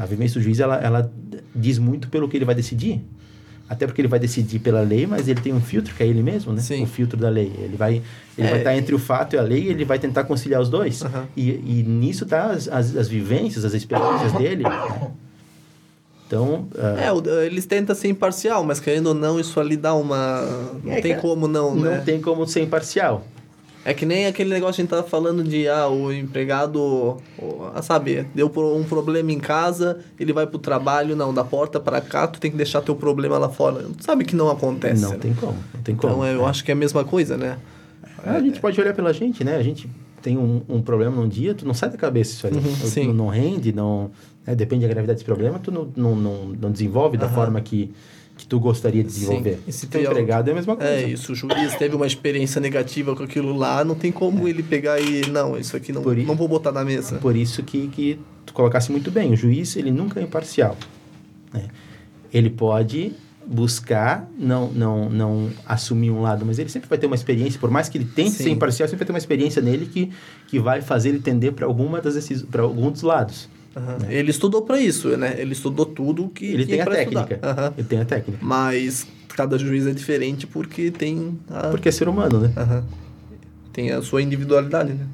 [0.00, 1.12] a vivência do juiz ela, ela
[1.54, 3.04] diz muito pelo que ele vai decidir
[3.70, 6.24] até porque ele vai decidir pela lei, mas ele tem um filtro que é ele
[6.24, 6.60] mesmo, né?
[6.60, 6.82] Sim.
[6.82, 7.52] O filtro da lei.
[7.56, 8.02] Ele vai
[8.36, 8.50] ele É.
[8.50, 11.02] vai estar entre o fato e a lei e ele vai tentar conciliar os dois.
[11.04, 11.26] Aham.
[11.36, 14.64] E, e nisso tá as, as, as vivências, as experiências dele.
[14.64, 15.10] né?
[16.26, 20.42] Então, ah, É, eles tentam ser imparcial, mas querendo ou não, isso ali dá uma.
[20.84, 22.02] Não É, tem cara, como não, não né?
[22.04, 23.24] tem como ser imparcial.
[23.90, 27.16] É que nem aquele negócio que a gente tava falando de, ah, o empregado,
[27.74, 32.00] ah, sabe, deu um problema em casa, ele vai pro trabalho, não, da porta para
[32.00, 33.84] cá, tu tem que deixar teu problema lá fora.
[33.98, 35.02] Sabe que não acontece.
[35.02, 35.18] Não né?
[35.18, 36.12] tem como, não tem como.
[36.12, 37.58] Então, eu acho que é a mesma coisa, né?
[38.24, 39.56] Ah, a gente pode olhar pela gente, né?
[39.56, 39.90] A gente
[40.22, 42.52] tem um, um problema num dia, tu não sai da cabeça isso aí.
[42.52, 43.12] Uhum, Tu sim.
[43.12, 44.12] não, rende, não,
[44.46, 44.54] né?
[44.54, 47.34] depende da gravidade desse problema, tu não, não, não, não desenvolve da Aham.
[47.34, 47.92] forma que,
[48.40, 49.20] que tu gostaria de Sim.
[49.20, 49.58] desenvolver.
[49.68, 50.90] E se Teu empregado é a mesma coisa.
[50.90, 54.62] É isso, o juiz teve uma experiência negativa com aquilo lá, não tem como ele
[54.62, 57.16] pegar e, não, isso aqui não, i- não vou botar na mesa.
[57.18, 59.30] Por isso que, que tu colocasse muito bem.
[59.32, 60.74] O juiz, ele nunca é imparcial.
[61.52, 61.64] né?
[62.32, 63.12] Ele pode
[63.46, 67.70] buscar não, não, não assumir um lado, mas ele sempre vai ter uma experiência, por
[67.70, 68.44] mais que ele tente Sim.
[68.44, 70.10] ser imparcial, sempre vai ter uma experiência nele que,
[70.46, 72.16] que vai fazer ele tender para alguma das
[72.50, 73.48] para algum dos lados.
[73.76, 73.98] Aham.
[74.08, 75.36] Ele estudou pra isso, né?
[75.38, 77.38] Ele estudou tudo que Ele tem a técnica.
[77.42, 77.74] Aham.
[77.76, 78.38] Ele tem a técnica.
[78.44, 82.52] Mas cada juiz é diferente porque tem a, Porque é ser humano, né?
[82.56, 82.84] Aham.
[83.72, 85.06] tem a sua individualidade, né?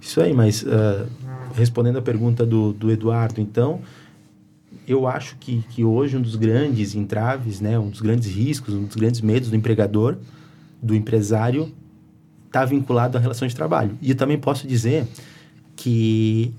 [0.00, 1.06] Isso aí, mas ah,
[1.54, 3.80] respondendo a pergunta do, do Eduardo, então,
[4.86, 8.84] eu acho que, que hoje um dos grandes entraves, né, um dos grandes riscos, um
[8.84, 10.16] dos grandes medos do empregador,
[10.80, 11.72] do empresário,
[12.46, 13.98] está vinculado à relação de trabalho.
[14.00, 15.06] E eu também posso dizer
[15.74, 16.52] que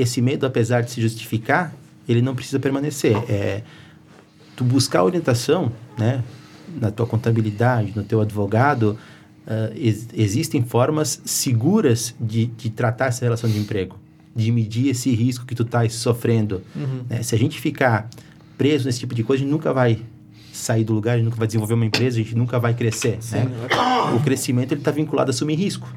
[0.00, 1.74] esse medo, apesar de se justificar,
[2.08, 3.16] ele não precisa permanecer.
[3.30, 3.62] É,
[4.56, 6.22] tu buscar orientação, né,
[6.80, 8.96] na tua contabilidade, no teu advogado,
[9.46, 13.96] ah, ex- existem formas seguras de, de tratar essa relação de emprego,
[14.36, 16.62] de medir esse risco que tu estás sofrendo.
[16.76, 17.02] Uhum.
[17.08, 17.22] né?
[17.22, 18.08] Se a gente ficar
[18.58, 19.98] preso nesse tipo de coisa, a gente nunca vai
[20.52, 23.18] sair do lugar, a gente nunca vai desenvolver uma empresa, a gente nunca vai crescer.
[23.32, 23.46] né?
[24.14, 25.88] O crescimento está vinculado a assumir risco.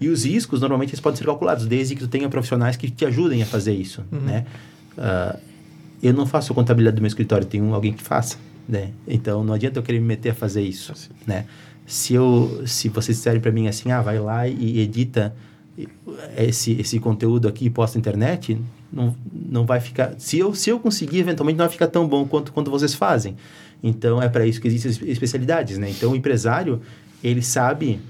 [0.00, 3.04] E os riscos, normalmente, eles podem ser calculados, desde que tu tenha profissionais que te
[3.04, 4.46] ajudem a fazer isso, né?
[4.96, 5.36] Ah,
[6.02, 8.36] eu não faço a contabilidade do meu escritório, tem um, alguém que faça,
[8.68, 8.90] né?
[9.06, 10.92] Então, não adianta eu querer me meter a fazer isso,
[11.26, 11.46] né?
[11.86, 15.34] Se, eu, se vocês disserem para mim assim, ah, vai lá e edita
[16.36, 18.60] esse, esse conteúdo aqui e posta na internet,
[18.92, 20.14] não, não vai ficar...
[20.18, 23.36] Se eu, se eu conseguir, eventualmente, não vai ficar tão bom quanto quando vocês fazem.
[23.82, 25.90] Então, é para isso que existem especialidades, né?
[25.90, 26.80] Então, o empresário,
[27.22, 28.00] ele sabe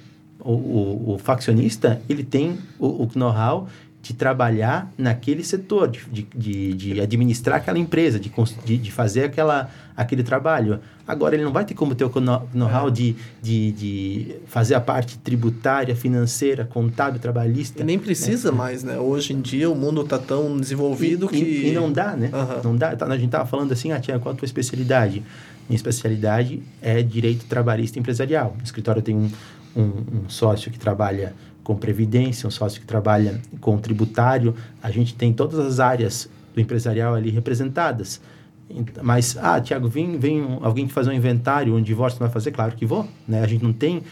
[0.40, 3.68] o, o, o faccionista ele tem o, o know-how
[4.00, 8.30] de trabalhar naquele setor, de, de, de, administrar aquela empresa, de,
[8.78, 10.78] de, fazer aquela, aquele trabalho.
[11.06, 14.80] Agora, ele não vai ter como ter o know- know-how de, de, de fazer a
[14.80, 17.82] parte tributária, financeira, contábil, trabalhista.
[17.82, 18.98] E nem precisa mais, né?
[18.98, 21.36] Hoje em dia o mundo tá tão desenvolvido E- que.
[21.44, 22.30] e, e não dá, né?
[22.32, 22.60] Aham.
[22.64, 22.94] Não dá.
[22.94, 25.22] Tá, a gente tava falando assim, ah, Tiago, qual a tua especialidade?
[25.68, 28.54] Minha especialidade é direito trabalhista empresarial.
[28.56, 29.28] No escritório tem um,
[29.76, 29.82] um,
[30.24, 34.54] um sócio que trabalha com previdência, um sócio que trabalha com tributário.
[34.82, 38.20] A gente tem todas as áreas do empresarial ali representadas.
[38.70, 42.52] Ent- Mas, ah, Tiago, vem, vem um- alguém fazer um inventário, um divórcio, vai fazer?
[42.52, 43.06] Claro que vou.
[43.26, 43.42] Né?
[43.42, 44.02] A gente não tem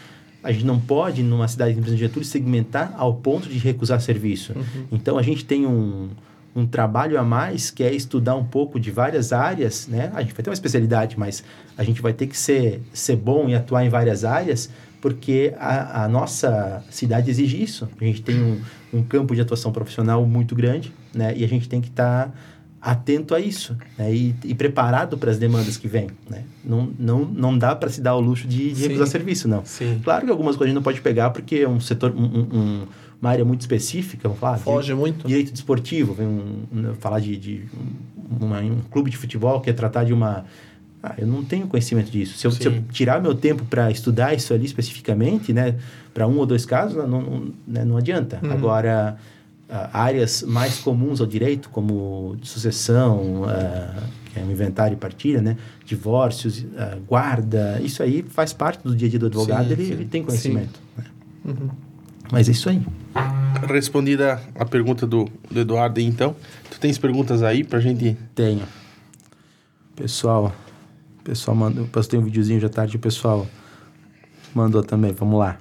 [0.43, 3.99] a gente não pode, numa cidade de empresa de Getúlio, segmentar ao ponto de recusar
[3.99, 4.53] serviço.
[4.55, 4.85] Uhum.
[4.93, 6.09] Então, a gente tem um,
[6.55, 10.09] um trabalho a mais, que é estudar um pouco de várias áreas, né?
[10.15, 11.43] A gente vai ter uma especialidade, mas
[11.77, 14.69] a gente vai ter que ser, ser bom e atuar em várias áreas,
[15.07, 17.87] porque a, a nossa cidade exige isso.
[17.99, 18.61] A gente tem um,
[18.93, 21.33] um campo de atuação profissional muito grande, né?
[21.33, 22.27] E a gente tem que estar...
[22.27, 22.33] Tá
[22.79, 24.13] atento a isso né?
[24.13, 26.07] e, e, preparado para as demandas que vêm.
[26.29, 26.43] Né?
[26.63, 29.65] Não, não, não dá para se dar o luxo de, de recusar serviço, não.
[29.65, 29.99] Sim.
[30.03, 32.87] Claro que algumas coisas a gente não pode pegar porque é um setor, um, um,
[33.19, 34.59] uma área muito específica, vamos falar.
[34.59, 35.27] Foge muito.
[35.27, 37.63] Direito desportivo, vem um, um, falar de, de
[38.39, 40.45] uma, um clube de futebol que é tratar de uma...
[41.01, 42.37] Ah, eu não tenho conhecimento disso.
[42.37, 45.75] Se eu, se eu tirar meu tempo para estudar isso ali especificamente, né,
[46.13, 48.39] para um ou dois casos, não, não, né, não adianta.
[48.43, 48.51] Uhum.
[48.51, 49.17] Agora
[49.69, 54.03] uh, áreas mais comuns ao direito, como sucessão, uh,
[54.33, 55.57] que é um inventário e partilha, né?
[55.85, 59.85] divórcios, uh, guarda, isso aí faz parte do dia a dia do advogado, sim, ele,
[59.85, 59.91] sim.
[59.93, 60.79] ele, tem conhecimento.
[60.97, 61.03] Né?
[61.45, 61.69] Uhum.
[62.31, 62.81] Mas é isso aí.
[63.69, 66.35] Respondida a pergunta do, do Eduardo, então,
[66.69, 68.17] tu tens perguntas aí pra gente?
[68.35, 68.63] Tenho.
[69.95, 70.53] Pessoal,
[71.27, 73.45] pessoal mandou, eu postei um videozinho já tarde, o pessoal
[74.55, 75.57] mandou também, vamos lá.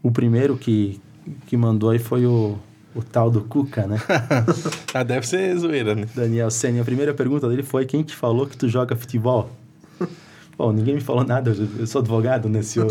[0.00, 1.00] O primeiro que,
[1.46, 2.56] que mandou aí foi o,
[2.94, 3.98] o tal do Cuca, né?
[4.94, 6.06] ah, deve ser zoeira, né?
[6.14, 9.50] Daniel Senna, a primeira pergunta dele foi: quem te falou que tu joga futebol?
[10.56, 12.62] Bom, ninguém me falou nada, eu sou advogado, né?
[12.62, 12.86] Se eu,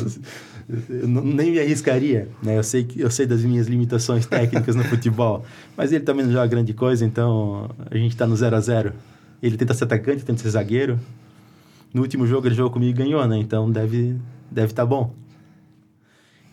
[0.90, 2.58] eu nem me arriscaria, né?
[2.58, 5.46] Eu sei, eu sei das minhas limitações técnicas no futebol,
[5.78, 8.94] mas ele também não joga grande coisa, então a gente tá no 0 a 0
[9.42, 11.00] Ele tenta ser atacante, tenta ser zagueiro.
[11.94, 13.38] No último jogo ele jogou comigo e ganhou, né?
[13.38, 14.16] Então deve
[14.52, 15.14] deve tá bom.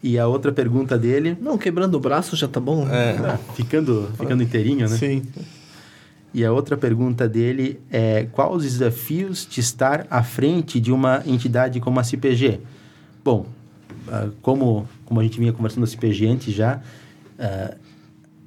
[0.03, 1.37] E a outra pergunta dele.
[1.41, 2.87] Não, quebrando o braço já tá bom.
[2.89, 3.39] É.
[3.55, 4.97] ficando, ficando inteirinho, né?
[4.97, 5.23] Sim.
[6.33, 11.23] E a outra pergunta dele é: quais os desafios de estar à frente de uma
[11.27, 12.61] entidade como a CPG?
[13.25, 13.47] Bom,
[14.07, 16.77] uh, como, como a gente vinha conversando da CPG antes já,
[17.39, 17.77] uh,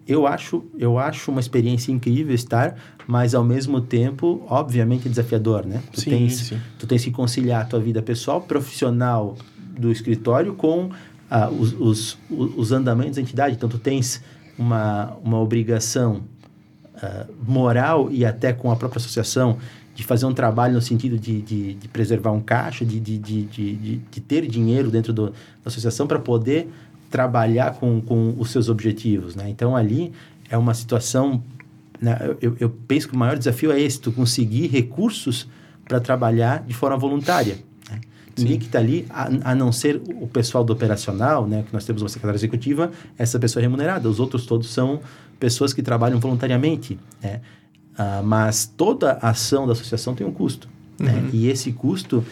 [0.10, 2.76] eu, acho, eu acho uma experiência incrível estar,
[3.06, 5.84] mas ao mesmo tempo, obviamente, desafiador, né?
[5.94, 6.60] Tu, sim, tens, sim.
[6.80, 9.38] tu tens que conciliar a tua vida pessoal, profissional
[9.77, 10.90] do escritório com
[11.30, 12.18] ah, os, os,
[12.57, 13.56] os, andamentos da entidade.
[13.56, 14.23] Então, tu tens
[14.57, 16.23] uma, uma obrigação
[16.95, 19.60] ah, moral e até com a própria associação
[19.94, 23.44] de fazer um trabalho no sentido de, de, de preservar um caixa, de, de, de,
[23.44, 26.68] de, de ter dinheiro dentro do, da associação para poder
[27.10, 29.36] trabalhar com, com os seus objetivos.
[29.36, 29.49] Né?
[29.49, 30.11] Então, ali
[30.49, 31.44] é uma situação...
[32.02, 32.18] Né?
[32.41, 35.48] Eu, eu penso que o maior desafio é esse, tu conseguir recursos
[35.86, 37.57] para trabalhar de forma voluntária.
[38.40, 41.84] Ninguém que está ali, a, a, não ser o pessoal do operacional, né, que nós
[41.86, 44.10] temos uma secretária executiva, essa pessoa é remunerada.
[44.10, 45.02] Os outros todos são
[45.40, 46.98] pessoas que trabalham voluntariamente.
[47.22, 47.41] Né?
[47.98, 50.69] Ah, mas toda ação da associação tem um custo.
[50.98, 51.11] Né?
[51.11, 51.22] Uhum.
[51.22, 51.30] Né?
[51.34, 52.23] E esse custo,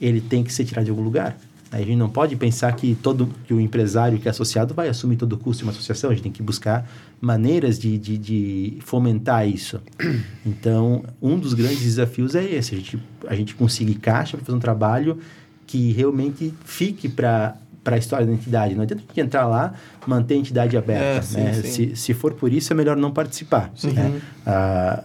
[0.00, 1.36] ele tem que ser tirado de algum lugar.
[1.74, 5.16] A gente não pode pensar que todo que o empresário que é associado vai assumir
[5.16, 6.10] todo o custo de uma associação.
[6.10, 6.88] A gente tem que buscar
[7.20, 9.80] maneiras de, de, de fomentar isso.
[10.46, 14.56] Então, um dos grandes desafios é esse: a gente, a gente conseguir caixa para fazer
[14.56, 15.18] um trabalho
[15.66, 18.74] que realmente fique para para a história da entidade.
[18.74, 19.74] Não adianta a gente entrar lá,
[20.06, 21.18] manter a entidade aberta.
[21.18, 21.52] É, sim, né?
[21.54, 21.62] sim.
[21.62, 23.70] Se, se for por isso, é melhor não participar.
[23.84, 24.22] Né?
[24.46, 25.04] Ah,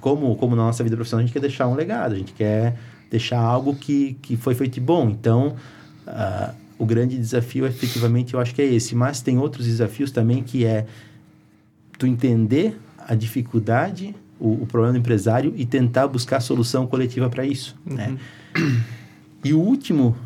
[0.00, 2.76] como, como na nossa vida profissional, a gente quer deixar um legado, a gente quer
[3.10, 5.08] deixar algo que, que foi feito bom.
[5.08, 5.56] Então,
[6.06, 8.94] ah, o grande desafio, efetivamente, eu acho que é esse.
[8.94, 10.86] Mas tem outros desafios também, que é
[11.98, 17.44] tu entender a dificuldade, o, o problema do empresário e tentar buscar solução coletiva para
[17.44, 17.76] isso.
[17.86, 17.96] Uhum.
[17.96, 18.18] Né?
[19.44, 20.16] E o último,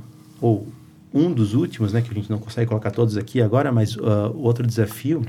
[0.40, 0.66] ou
[1.12, 4.32] um dos últimos, né, que a gente não consegue colocar todos aqui agora, mas uh,
[4.35, 5.23] outro desafio,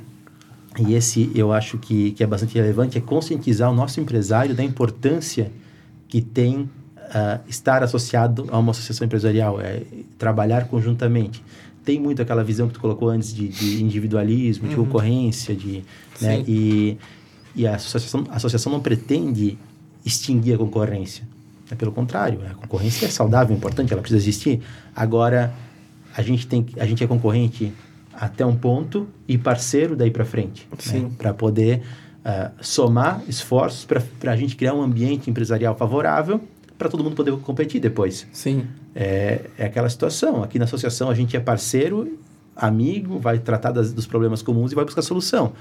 [0.80, 4.64] e esse eu acho que, que é bastante relevante, é conscientizar o nosso empresário da
[4.64, 5.52] importância
[6.07, 6.69] que tem
[7.12, 9.84] uh, estar associado a uma associação empresarial, é
[10.18, 11.44] trabalhar conjuntamente.
[11.84, 14.70] Tem muito aquela visão que tu colocou antes de, de individualismo, uhum.
[14.70, 15.84] de concorrência, de,
[16.20, 16.98] né, e,
[17.56, 19.58] e a associação, a associação não pretende
[20.06, 21.24] extinguir a concorrência.
[21.70, 24.62] É pelo contrário, a concorrência é saudável, é importante, ela precisa existir.
[24.96, 25.54] Agora,
[26.16, 27.72] a gente tem a gente é concorrente
[28.14, 31.10] até um ponto e parceiro daí para frente, né?
[31.18, 31.82] para poder
[32.26, 36.42] uh, somar esforços para a gente criar um ambiente empresarial favorável
[36.82, 38.26] para todo mundo poder competir depois.
[38.34, 38.66] Sim.
[38.95, 40.41] É, é aquela situação.
[40.41, 42.18] Aqui na associação a gente é parceiro,
[42.56, 45.53] amigo, vai tratar das, dos problemas comuns e vai buscar solução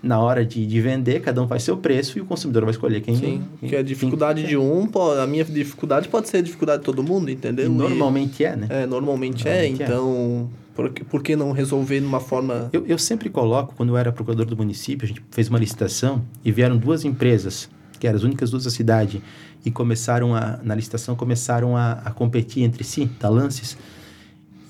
[0.00, 3.00] na hora de, de vender, cada um faz seu preço e o consumidor vai escolher
[3.00, 3.16] quem...
[3.16, 4.50] Sim, quem, que a dificuldade quem...
[4.50, 4.88] de um,
[5.20, 7.66] a minha dificuldade pode ser a dificuldade de todo mundo, entendeu?
[7.66, 8.66] E normalmente e, é, né?
[8.70, 10.48] É, normalmente, é, normalmente é, então...
[10.64, 10.68] É.
[10.78, 12.70] Por, por que não resolver de uma forma...
[12.72, 16.22] Eu, eu sempre coloco, quando eu era procurador do município, a gente fez uma licitação
[16.44, 17.68] e vieram duas empresas,
[17.98, 19.22] que eram as únicas duas da cidade,
[19.64, 23.76] e começaram a, na licitação, começaram a, a competir entre si, da Lances,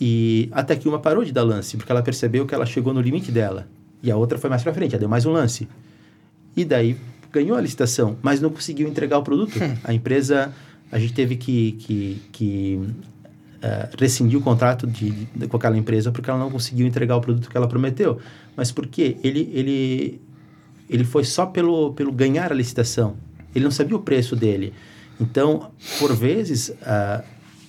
[0.00, 3.00] E até que uma parou de dar lance, porque ela percebeu que ela chegou no
[3.00, 3.66] limite dela.
[4.02, 5.68] E a outra foi mais para frente, ela deu mais um lance.
[6.56, 6.96] E daí
[7.32, 9.52] ganhou a licitação, mas não conseguiu entregar o produto.
[9.84, 10.52] a empresa,
[10.90, 12.80] a gente teve que, que, que
[13.58, 17.20] uh, rescindir o contrato de, de, com aquela empresa porque ela não conseguiu entregar o
[17.20, 18.18] produto que ela prometeu.
[18.56, 19.16] Mas por quê?
[19.22, 20.20] Ele, ele,
[20.88, 23.16] ele foi só pelo, pelo ganhar a licitação.
[23.54, 24.72] Ele não sabia o preço dele.
[25.20, 27.22] Então, por vezes, uh,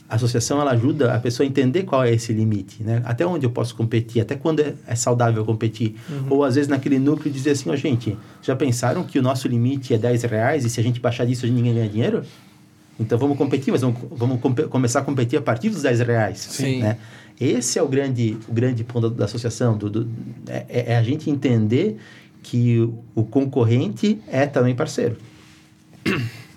[0.10, 3.02] a associação ela ajuda a pessoa a entender qual é esse limite, né?
[3.06, 5.96] Até onde eu posso competir, até quando é, é saudável competir.
[6.10, 6.26] Uhum.
[6.32, 9.48] Ou às vezes naquele núcleo dizer assim, ó oh, gente, já pensaram que o nosso
[9.48, 12.24] limite é 10 reais e se a gente baixar disso ninguém ganha dinheiro?
[13.00, 14.40] Então vamos competir, mas vamos, vamos
[14.70, 16.40] começar a competir a partir dos 10 reais.
[16.40, 16.80] Sim.
[16.82, 16.98] Né?
[17.40, 20.10] Esse é o grande, o grande ponto da, da associação, do, do
[20.48, 21.98] é, é, a gente entender
[22.42, 22.80] que
[23.16, 25.18] o, concorrente é também parceiro.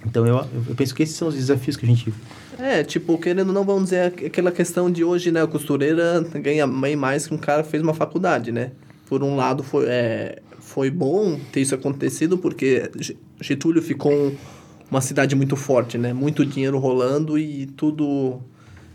[0.04, 2.12] Então eu, eu penso que esses são os desafios que a gente
[2.58, 5.42] é, tipo, querendo não, vamos dizer, aquela questão de hoje, né?
[5.42, 8.70] A costureira ganha bem mais que um cara que fez uma faculdade, né?
[9.06, 12.90] Por um lado, foi, é, foi bom ter isso acontecido, porque
[13.40, 14.32] Getúlio ficou
[14.90, 16.12] uma cidade muito forte, né?
[16.12, 18.40] Muito dinheiro rolando e tudo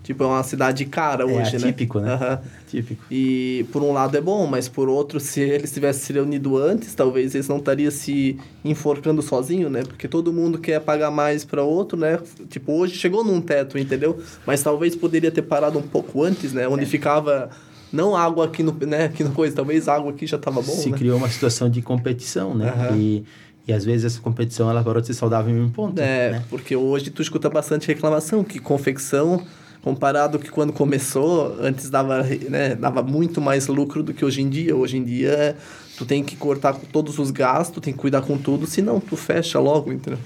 [0.08, 1.68] Tipo, é uma cidade cara é hoje, né?
[1.68, 2.14] Típico, né?
[2.16, 2.50] Uhum.
[2.66, 3.04] Típico.
[3.12, 6.96] E por um lado é bom, mas por outro, se eles tivessem se reunido antes,
[6.96, 9.84] talvez eles não estariam se enforcando sozinho, né?
[9.84, 12.22] Porque todo mundo quer pagar mais para outro, né?
[12.50, 14.18] Tipo, hoje chegou num teto, entendeu?
[14.46, 16.70] Mas talvez poderia ter parado um pouco antes, né?
[16.70, 16.88] Onde é.
[16.88, 17.50] ficava
[17.92, 20.90] não água aqui no, né, aqui no coisa, talvez água aqui já estava bom, Se
[20.90, 20.98] né?
[20.98, 22.92] criou uma situação de competição, né?
[22.92, 22.98] Uhum.
[22.98, 23.26] E
[23.68, 26.00] e às vezes essa competição ela parou de ser saudável em um ponto.
[26.00, 26.44] É, né?
[26.50, 29.44] porque hoje tu escuta bastante reclamação que confecção
[29.88, 34.50] comparado que quando começou, antes dava, né, dava muito mais lucro do que hoje em
[34.50, 34.76] dia.
[34.76, 35.56] Hoje em dia,
[35.98, 39.58] tu tem que cortar todos os gastos, tem que cuidar com tudo, senão tu fecha
[39.60, 40.20] logo, entendeu?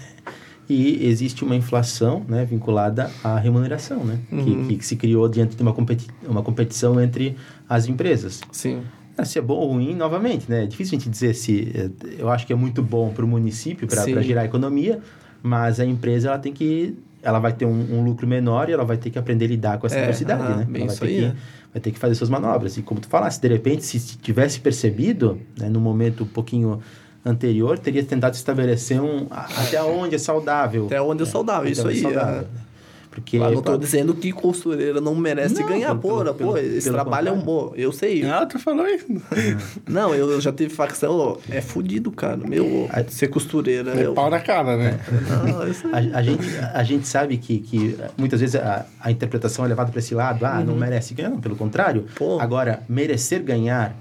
[0.68, 4.20] E existe uma inflação né, vinculada à remuneração, né?
[4.32, 4.68] Uhum.
[4.68, 7.36] Que, que, se criou diante de uma, competi uma competição entre
[7.70, 8.42] as empresas.
[8.52, 8.82] Sim.
[9.16, 10.64] Ah, se é bom ou ruim, novamente, né?
[10.64, 11.72] É difícil a gente dizer se...
[11.76, 15.00] Eh, eu acho que é muito bom para o município, para gerar economia,
[15.44, 18.84] mas a empresa ela tem que ela vai ter um, um, lucro menor e ela
[18.84, 20.68] vai ter que aprender a lidar com essa é, diversidade, né?
[20.82, 21.34] Ela vai ter, aí, que, é.
[21.74, 22.78] vai ter que fazer suas manobras.
[22.78, 26.82] E como tu falaste, de repente, se tivesse percebido, né, no momento um pouquinho
[27.26, 30.86] anterior, teria tentado estabelecer um até onde é saudável.
[30.88, 32.00] Até onde é saudável, é, isso aí.
[32.00, 32.42] É saudável.
[32.42, 32.71] É.
[33.12, 35.94] Porque, Mas não estou dizendo que costureira não merece não, ganhar.
[35.96, 37.40] Pô, pelo, pô, esse pelo trabalho contrário.
[37.40, 37.74] é um bom.
[37.76, 38.24] Eu sei.
[38.24, 39.06] Ah, tu falou isso.
[39.86, 41.38] não, eu, já tive facção.
[41.50, 42.38] É fudido, cara.
[42.38, 43.92] Meu, ser costureira.
[44.00, 44.14] É eu...
[44.14, 44.98] pau na cara, né?
[45.46, 49.68] Não, a, a, gente, a gente sabe que, que muitas vezes a, a interpretação é
[49.68, 50.46] levada para esse lado.
[50.46, 50.68] Ah, uhum.
[50.68, 51.32] não merece ganhar.
[51.32, 52.06] Não, pelo contrário.
[52.16, 52.40] Pô.
[52.40, 53.94] Agora, merecer ganhar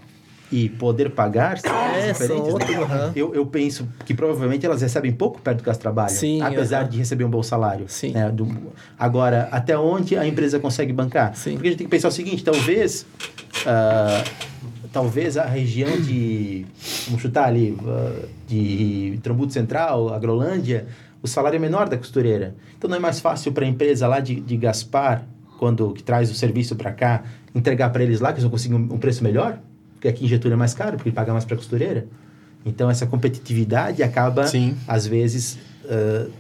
[0.53, 2.45] e poder pagar são é, diferentes.
[2.45, 3.07] São outro, né?
[3.07, 3.13] uhum.
[3.15, 6.85] eu, eu penso que provavelmente elas recebem pouco perto do que elas trabalham, Sim, apesar
[6.85, 6.89] uhum.
[6.91, 7.87] de receber um bom salário.
[7.89, 8.13] Sim.
[8.13, 8.31] Né?
[8.31, 8.49] Do,
[8.99, 11.37] agora, até onde a empresa consegue bancar?
[11.37, 11.53] Sim.
[11.53, 13.07] Porque a gente tem que pensar o seguinte, talvez...
[13.63, 14.51] Uh,
[14.93, 16.67] talvez a região de,
[17.07, 20.87] vamos chutar ali, uh, de Trombuto Central, Agrolândia,
[21.23, 22.55] o salário é menor da costureira.
[22.77, 25.25] Então não é mais fácil para a empresa lá de, de Gaspar,
[25.59, 27.23] quando que traz o serviço para cá,
[27.55, 29.59] entregar para eles lá, que eles vão conseguir um, um preço melhor?
[30.01, 32.07] Porque aqui em Getúlio é mais caro, porque paga mais para a costureira.
[32.65, 34.75] Então, essa competitividade acaba, Sim.
[34.89, 36.31] às vezes, uh,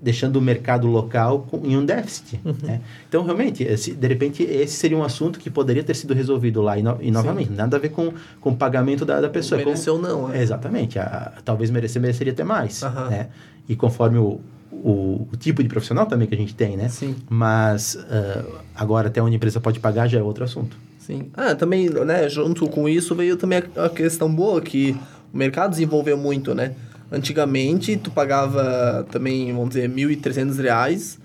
[0.00, 2.40] deixando o mercado local com, em um déficit.
[2.42, 2.56] Uhum.
[2.62, 2.80] Né?
[3.06, 6.78] Então, realmente, esse, de repente, esse seria um assunto que poderia ter sido resolvido lá.
[6.78, 7.54] E, no, e novamente, Sim.
[7.54, 9.58] nada a ver com, com o pagamento da, da pessoa.
[9.58, 10.32] Mereceu como, não.
[10.32, 10.40] É.
[10.40, 10.98] Exatamente.
[10.98, 12.82] A, talvez merecer, mereceria ter mais.
[12.82, 13.10] Uhum.
[13.10, 13.28] Né?
[13.68, 14.40] E conforme o,
[14.72, 16.88] o, o, tipo de profissional também que a gente tem, né?
[16.88, 17.14] Sim.
[17.28, 20.86] Mas, uh, agora, até onde a empresa pode pagar já é outro assunto.
[21.06, 21.30] Sim.
[21.34, 24.96] Ah, também, né, junto com isso veio também a, questão boa que
[25.32, 26.74] o mercado desenvolveu muito, né?
[27.12, 31.20] Antigamente, tu pagava também, vamos dizer, 1.300 reais,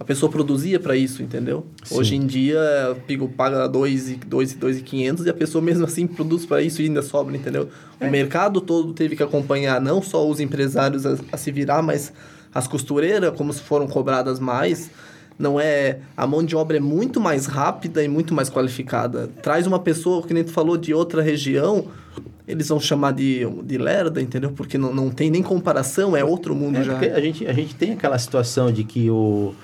[0.00, 1.64] a pessoa produzia para isso, entendeu?
[1.84, 1.96] Sim.
[1.96, 2.60] Hoje em dia,
[3.06, 7.68] Pigo paga 2,500 e a pessoa mesmo assim produz para isso e ainda sobra, entendeu?
[8.00, 8.08] É.
[8.08, 12.12] O mercado todo teve que acompanhar não só os empresários a, a se virar, mas
[12.52, 14.90] as costureiras, como se foram cobradas mais
[15.40, 19.28] não é a mão de obra é muito mais rápida e muito mais qualificada.
[19.42, 21.86] Traz uma pessoa que nem tu falou de outra região,
[22.46, 24.52] eles vão chamar de, de lerda, entendeu?
[24.52, 26.98] Porque não, não tem nem comparação, é outro mundo é, já.
[26.98, 29.54] A gente, a gente tem aquela situação de que o,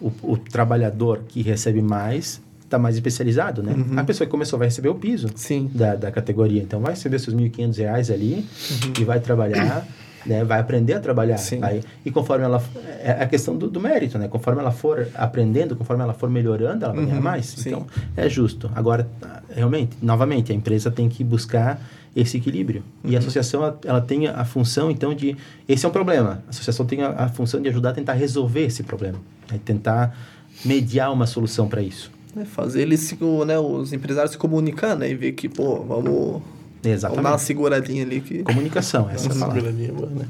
[0.00, 3.74] o, o trabalhador que recebe mais está mais especializado, né?
[3.74, 3.98] Uhum.
[3.98, 5.70] A pessoa que começou vai receber o piso Sim.
[5.72, 6.62] Da, da categoria.
[6.62, 8.92] Então, vai receber seus R$ 1.500 ali uhum.
[8.98, 9.86] e vai trabalhar
[10.24, 10.44] né?
[10.44, 11.38] Vai aprender a trabalhar.
[11.58, 12.62] Vai, e conforme ela...
[13.00, 14.28] É a questão do, do, mérito, né?
[14.28, 17.46] Conforme ela for aprendendo, conforme ela for melhorando, ela vai uhum, ganhar mais.
[17.46, 17.70] Sim.
[17.70, 17.86] Então,
[18.16, 18.70] é justo.
[18.74, 19.08] Agora,
[19.54, 21.80] realmente, novamente, a empresa tem que buscar
[22.14, 22.82] esse equilíbrio.
[23.02, 23.10] Uhum.
[23.10, 23.18] E a uhum.
[23.18, 25.36] associação, ela, ela, tem a função, então, de...
[25.68, 26.42] Esse é um problema.
[26.46, 29.18] A associação tem a, a função de ajudar a tentar resolver esse problema.
[29.50, 29.58] Né?
[29.64, 30.16] Tentar
[30.64, 32.10] mediar uma solução para isso.
[32.36, 33.14] É fazer eles,
[33.46, 35.10] né, os empresários se comunicar, né?
[35.10, 36.40] E ver que, pô, vamos,
[36.82, 37.42] vamos dar uma Exatamente.
[37.42, 38.42] seguradinha ali que...
[38.42, 39.54] Comunicação, essa é a palavra.
[39.60, 40.26] seguradinha boa, né?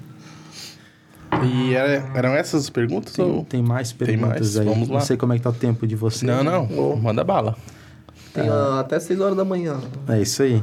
[1.45, 3.15] E era- eram essas as perguntas?
[3.15, 3.45] Tem, ou...
[3.45, 4.65] tem mais Tem perguntas mais, aí.
[4.67, 4.99] vamos lá.
[4.99, 6.27] Não sei como é que tá o tempo de você.
[6.27, 6.97] Não, não.
[6.97, 7.57] Manda bala.
[8.35, 9.81] Tem ah, até 6 horas da manhã.
[10.09, 10.63] É isso aí.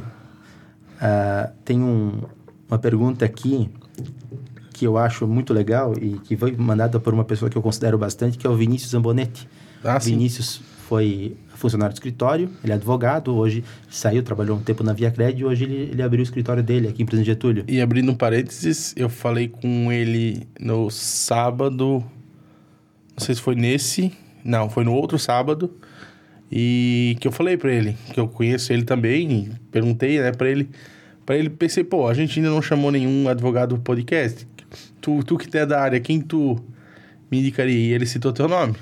[1.02, 2.22] Ah, tem um-
[2.70, 3.70] uma pergunta aqui
[4.74, 7.98] que eu acho muito legal e que foi mandada por uma pessoa que eu considero
[7.98, 9.50] bastante, que é o Vinícius Zambonetti.
[9.84, 10.12] Ah, sim.
[10.12, 15.12] Vinícius foi funcionário do escritório, ele é advogado, hoje saiu, trabalhou um tempo na Via
[15.12, 17.64] Cred e hoje ele, ele abriu o escritório dele aqui em Presidente Getúlio.
[17.68, 22.04] E abrindo um parênteses, eu falei com ele no sábado.
[23.12, 24.12] Não sei se foi nesse.
[24.44, 25.72] Não, foi no outro sábado.
[26.52, 30.70] E que eu falei pra ele, que eu conheço ele também, perguntei, né, pra ele.
[31.26, 34.48] Pra ele, pensei, pô, a gente ainda não chamou nenhum advogado do podcast.
[35.00, 36.60] Tu, tu que é da área, quem tu
[37.32, 37.74] me indicaria?
[37.78, 38.74] E ele citou teu nome.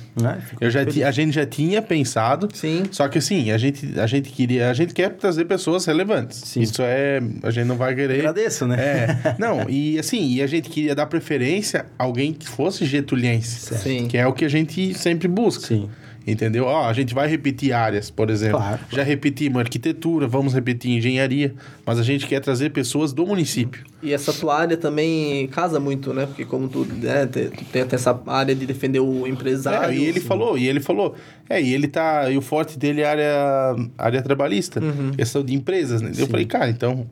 [0.50, 2.84] Fico Eu já ti- a gente já tinha pensado, Sim.
[2.92, 6.42] só que assim, a gente, a gente queria, a gente quer trazer pessoas relevantes.
[6.46, 6.62] Sim.
[6.62, 8.20] Isso é, a gente não vai querer.
[8.20, 8.78] Agradeço, né?
[8.80, 13.76] É, não, e assim, e a gente queria dar preferência a alguém que fosse getuliense,
[13.78, 14.08] Sim.
[14.08, 15.66] que é o que a gente sempre busca.
[15.68, 15.90] Sim.
[16.28, 16.66] Entendeu?
[16.66, 18.58] Ó, a gente vai repetir áreas, por exemplo.
[18.58, 18.80] Claro.
[18.92, 21.56] Já repetimos arquitetura, vamos repetir engenharia,
[21.86, 23.86] mas a gente quer trazer pessoas do município.
[24.04, 26.26] E essa tua área também casa muito, né?
[26.26, 29.90] Porque como tu, né, tu tem até essa área de defender o empresário.
[29.90, 31.16] É, e ele falou, e ele falou,
[31.50, 34.82] é, e ele tá, e o forte dele é a área, área trabalhista,
[35.16, 36.10] questão de empresas, né?
[36.10, 36.28] Eu Sim.
[36.28, 37.08] falei, cara, então,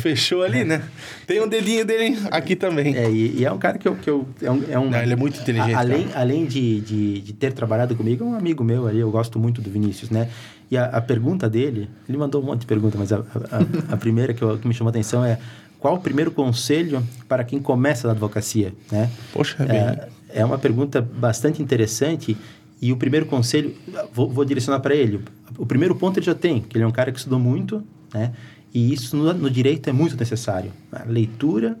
[0.00, 0.82] fechou ali, né?
[1.26, 2.96] Tem um dedinho dele aqui também.
[2.96, 3.96] É, e, e é um cara que eu.
[3.96, 6.20] Que eu é um, é um- Não, ele é muito inteligente, a- além cara.
[6.20, 9.60] além de, de, de ter trabalhado comigo, é um amigo meu ali, eu gosto muito
[9.60, 10.28] do Vinícius, né?
[10.70, 13.96] E a, a pergunta dele, ele mandou um monte de perguntas, mas a, a, a
[13.96, 15.38] primeira que, eu- que me chamou a atenção é:
[15.78, 19.08] qual o primeiro conselho para quem começa na advocacia, né?
[19.32, 19.76] Poxa, é bem...
[19.78, 20.08] É,
[20.40, 22.36] é uma pergunta bastante interessante
[22.82, 23.74] e o primeiro conselho,
[24.12, 25.20] vou, vou direcionar para ele.
[25.56, 27.82] O primeiro ponto ele já tem, que ele é um cara que estudou muito,
[28.12, 28.32] né?
[28.74, 30.72] E isso no, no direito é muito necessário.
[30.92, 31.76] A leitura,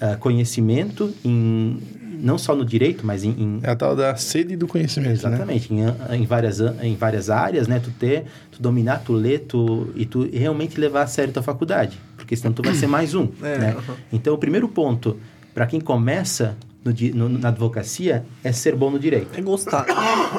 [0.00, 1.80] ah, conhecimento, em,
[2.22, 5.12] não só no direito, mas em, em É a tal da sede do conhecimento, né?
[5.12, 5.80] Exatamente, em,
[6.16, 7.80] em, várias, a- em várias áreas, né?
[7.80, 11.98] Tu ter, tu dominar, tu ler, tu, e tu realmente levar a sério tua faculdade,
[12.16, 13.70] porque senão tu vai ser mais um, É, né?
[13.76, 13.96] aham.
[14.12, 15.18] Então, o primeiro ponto,
[15.52, 19.36] para quem começa no, no- na advocacia, é ser bom no direito.
[19.38, 19.86] É gostar.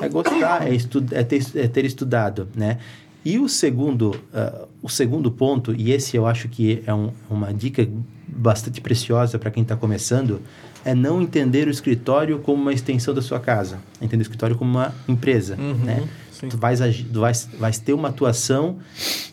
[0.02, 2.78] É gostar, é, estu é, ter, é ter estudado, né?
[3.26, 7.52] E o segundo, ah, o segundo ponto, e esse eu acho que é um- uma
[7.52, 7.88] dica
[8.28, 10.40] bastante preciosa para quem está começando,
[10.84, 13.80] é não entender o escritório como uma extensão da sua casa.
[14.00, 16.08] Entender o escritório como uma empresa, Uhum, né?
[16.32, 16.48] sim.
[16.50, 16.80] Tu vais,
[17.12, 18.78] tu vais, vais ter uma atuação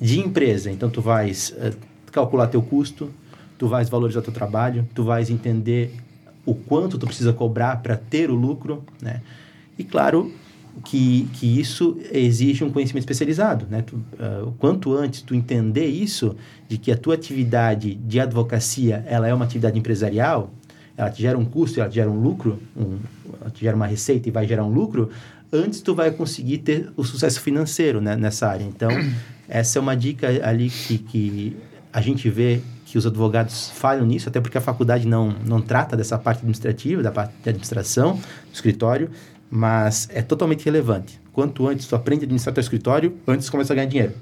[0.01, 0.71] de empresa.
[0.71, 1.73] Então, tu vais ah,
[2.11, 3.11] calcular teu custo,
[3.59, 5.95] tu vais valorizar teu trabalho, tu vais entender
[6.47, 9.21] o quanto tu precisa cobrar para ter o lucro, né?
[9.79, 10.33] E claro
[10.81, 13.83] que, que isso exige um conhecimento especializado, né?
[13.83, 14.01] Tu,
[14.47, 16.35] o quanto antes tu entender isso,
[16.69, 20.53] de que a tua atividade de advocacia, ela é uma atividade empresarial,
[20.97, 22.99] ela te gera um custo, ela te gera um lucro, um,
[23.41, 25.11] ela te gera uma receita e vai gerar um lucro,
[25.53, 28.65] antes tu vai conseguir ter o sucesso financeiro né, nessa área.
[28.65, 28.91] Então,
[29.49, 31.57] essa é uma dica ali que, que
[31.93, 35.97] a gente vê que os advogados falham nisso, até porque a faculdade não, não trata
[35.97, 39.11] dessa parte administrativa, da parte de administração do escritório,
[39.55, 41.21] mas é totalmente relevante.
[41.31, 44.15] Quanto antes tu aprende a administrar teu escritório, antes começa a ganhar dinheiro.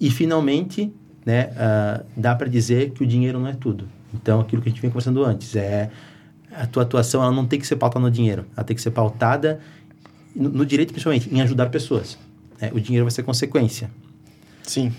[0.00, 0.92] E, finalmente,
[1.24, 3.88] né, ah, dá para dizer que o dinheiro não é tudo.
[4.12, 5.92] Então, aquilo que a gente vinha conversando antes, é
[6.50, 8.90] a tua atuação ela não tem que ser pautada no dinheiro, ela tem que ser
[8.90, 9.60] pautada
[10.34, 12.18] no, no direito, principalmente, em ajudar pessoas.
[12.60, 12.72] né?
[12.74, 13.88] O dinheiro vai ser consequência.
[14.64, 14.92] Sim.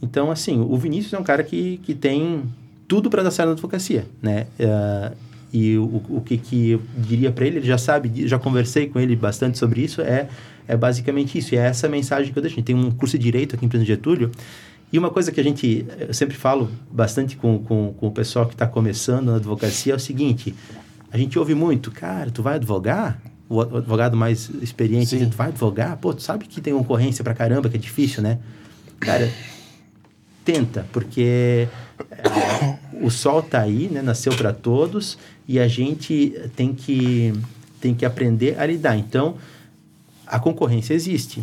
[0.00, 2.44] Então, assim, o Vinícius é um cara que, que tem
[2.88, 4.46] tudo para dar certo na advocacia, né?
[4.58, 5.12] Ah,
[5.52, 8.98] e o, o que, que eu diria para ele, ele já sabe, já conversei com
[8.98, 10.28] ele bastante sobre isso, é,
[10.66, 11.54] é basicamente isso.
[11.54, 12.54] E é essa mensagem que eu deixo.
[12.54, 14.30] A gente tem um curso de Direito aqui em Presidente Getúlio,
[14.92, 18.46] e uma coisa que a gente, eu sempre falo bastante com, com, com o pessoal
[18.46, 20.54] que está começando na advocacia é o seguinte,
[21.10, 23.20] a gente ouve muito, cara, tu vai advogar?
[23.48, 25.28] O advogado mais experiente, Sim.
[25.28, 25.96] tu vai advogar?
[25.96, 28.38] Pô, tu sabe que tem concorrência pra caramba, que é difícil, né?
[29.00, 29.30] Cara,
[30.44, 31.68] tenta, porque
[32.10, 34.00] é, o sol tá aí, né?
[34.00, 37.32] Nasceu para todos e a gente tem que,
[37.80, 38.96] tem que aprender a lidar.
[38.96, 39.36] Então,
[40.26, 41.42] a concorrência existe,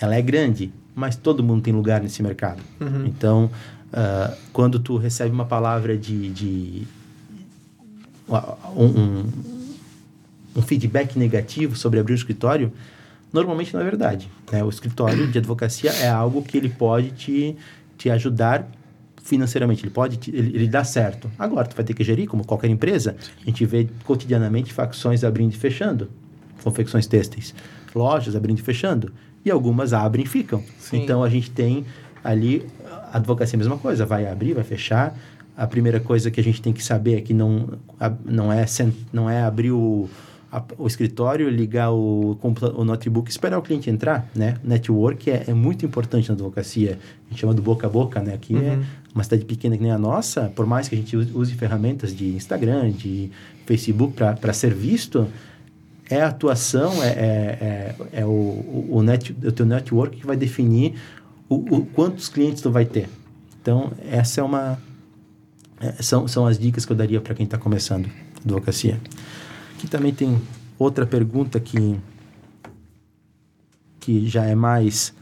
[0.00, 2.62] ela é grande, mas todo mundo tem lugar nesse mercado.
[3.06, 3.50] Então,
[3.92, 6.88] ah, quando tu recebe uma palavra de, de
[8.76, 9.26] um, um,
[10.56, 12.72] um feedback negativo sobre abrir o escritório,
[13.32, 14.28] normalmente não é verdade.
[14.50, 14.62] Né?
[14.62, 17.56] O escritório de advocacia é algo que ele pode te,
[17.98, 18.68] te ajudar
[19.30, 21.30] financeiramente, ele pode ele, ele dá certo.
[21.38, 25.52] Agora, tu vai ter que gerir, como qualquer empresa, a gente vê cotidianamente facções abrindo
[25.52, 26.10] e fechando,
[26.62, 27.54] confecções têxteis,
[27.94, 29.12] lojas abrindo e fechando.
[29.42, 30.62] e algumas abrem e ficam.
[30.78, 31.02] Sim.
[31.02, 31.86] Então a gente tem
[32.22, 32.66] ali
[33.10, 35.16] a advocacia é a mesma coisa, vai abrir, vai fechar.
[35.56, 37.78] A primeira coisa que a gente tem que saber é que não,
[38.24, 38.64] não, é,
[39.12, 40.08] não é abrir o,
[40.50, 42.38] a- o escritório, ligar o,
[42.76, 44.56] o notebook esperar o cliente entrar, né?
[44.64, 46.98] Network é, é muito importante na advocacia.
[47.26, 48.34] A gente chama do boca a boca, né?
[48.34, 48.78] Aqui é
[49.14, 52.28] uma cidade pequena que nem a nossa, por mais que a gente use, ferramentas de
[52.34, 53.30] Instagram, de
[53.66, 55.26] Facebook para ser visto,
[56.08, 60.26] é a atuação, é, é, é, é o, o, o net, o teu network que
[60.26, 60.94] vai definir
[61.48, 63.08] o, o quantos clientes tu vai ter.
[63.62, 64.78] Então, essa é uma...
[65.80, 68.08] é, são, são as dicas que eu daria para quem está começando
[68.44, 68.98] advocacia.
[69.80, 70.38] Aqui também tem
[70.78, 71.98] outra pergunta que,
[73.98, 75.14] que já é mais,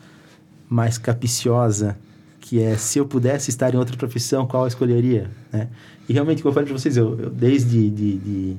[0.68, 1.96] mais capiciosa,
[2.40, 5.30] que é se eu pudesse estar em outra profissão, qual eu escolheria?
[5.52, 5.68] Né?
[6.08, 8.56] E realmente, como eu falei para vocês, eu, eu desde de, de,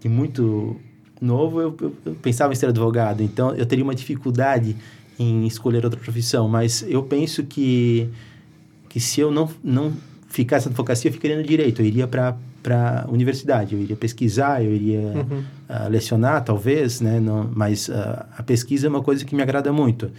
[0.00, 0.74] de muito
[1.20, 4.74] novo eu, eu, eu pensava em ser advogado, então eu teria uma dificuldade
[5.18, 8.08] em escolher outra profissão, mas eu penso que,
[8.88, 9.92] que se eu não, não
[10.28, 14.64] ficasse na advocacia, eu ficaria no direito, eu iria para para universidade, eu iria pesquisar,
[14.64, 15.26] eu iria
[15.68, 17.20] ah, lecionar, talvez, né?
[17.20, 20.10] Não, mas ah, a pesquisa é uma coisa que me agrada muito.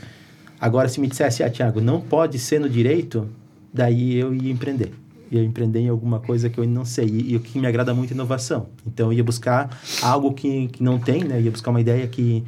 [0.61, 3.27] Agora, se me dissesse, ah, Tiago, não pode ser no direito,
[3.73, 4.91] daí eu ia empreender.
[5.31, 7.07] Ia empreender em alguma coisa que eu não sei.
[7.07, 8.67] E, e o que me agrada muito é inovação.
[8.85, 11.39] Então, eu ia buscar algo que, que não tem, né?
[11.39, 12.43] Eu ia buscar uma ideia que,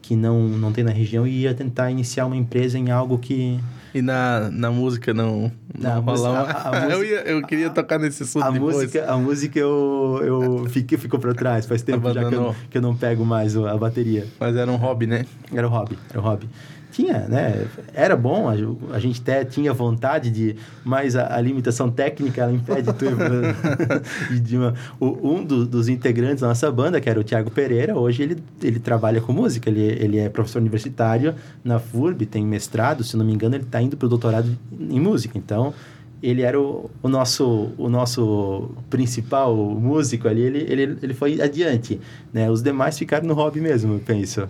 [0.00, 3.60] que não, não tem na região e ia tentar iniciar uma empresa em algo que...
[3.94, 8.24] E na, na música não, Na não a- a eu, ia, eu queria tocar nesse
[8.24, 8.74] assunto A depois.
[8.76, 11.64] música, a música eu, eu fiquei, ficou para trás.
[11.64, 14.26] Faz tempo já que eu, que eu não pego mais a bateria.
[14.40, 15.24] Mas era um hobby, né?
[15.52, 16.48] Era o hobby, era o hobby.
[16.94, 17.66] Tinha, né?
[17.92, 18.52] Era bom, a,
[18.94, 20.54] a gente até tinha vontade de,
[20.84, 23.06] mas a, a limitação técnica ela impede tu
[24.30, 27.50] de, de uma, o- um do- dos integrantes da nossa banda, que era o Tiago
[27.50, 31.34] Pereira, hoje ele, ele trabalha com música, ele, ele é professor universitário
[31.64, 35.00] na FURB, tem mestrado, se não me engano, ele está indo para o doutorado em
[35.00, 35.36] música.
[35.36, 35.74] Então,
[36.22, 42.00] ele era o, o, nosso, o nosso principal músico ali, ele, ele, ele foi adiante,
[42.32, 42.48] né?
[42.48, 44.48] Os demais ficaram no hobby mesmo, eu penso.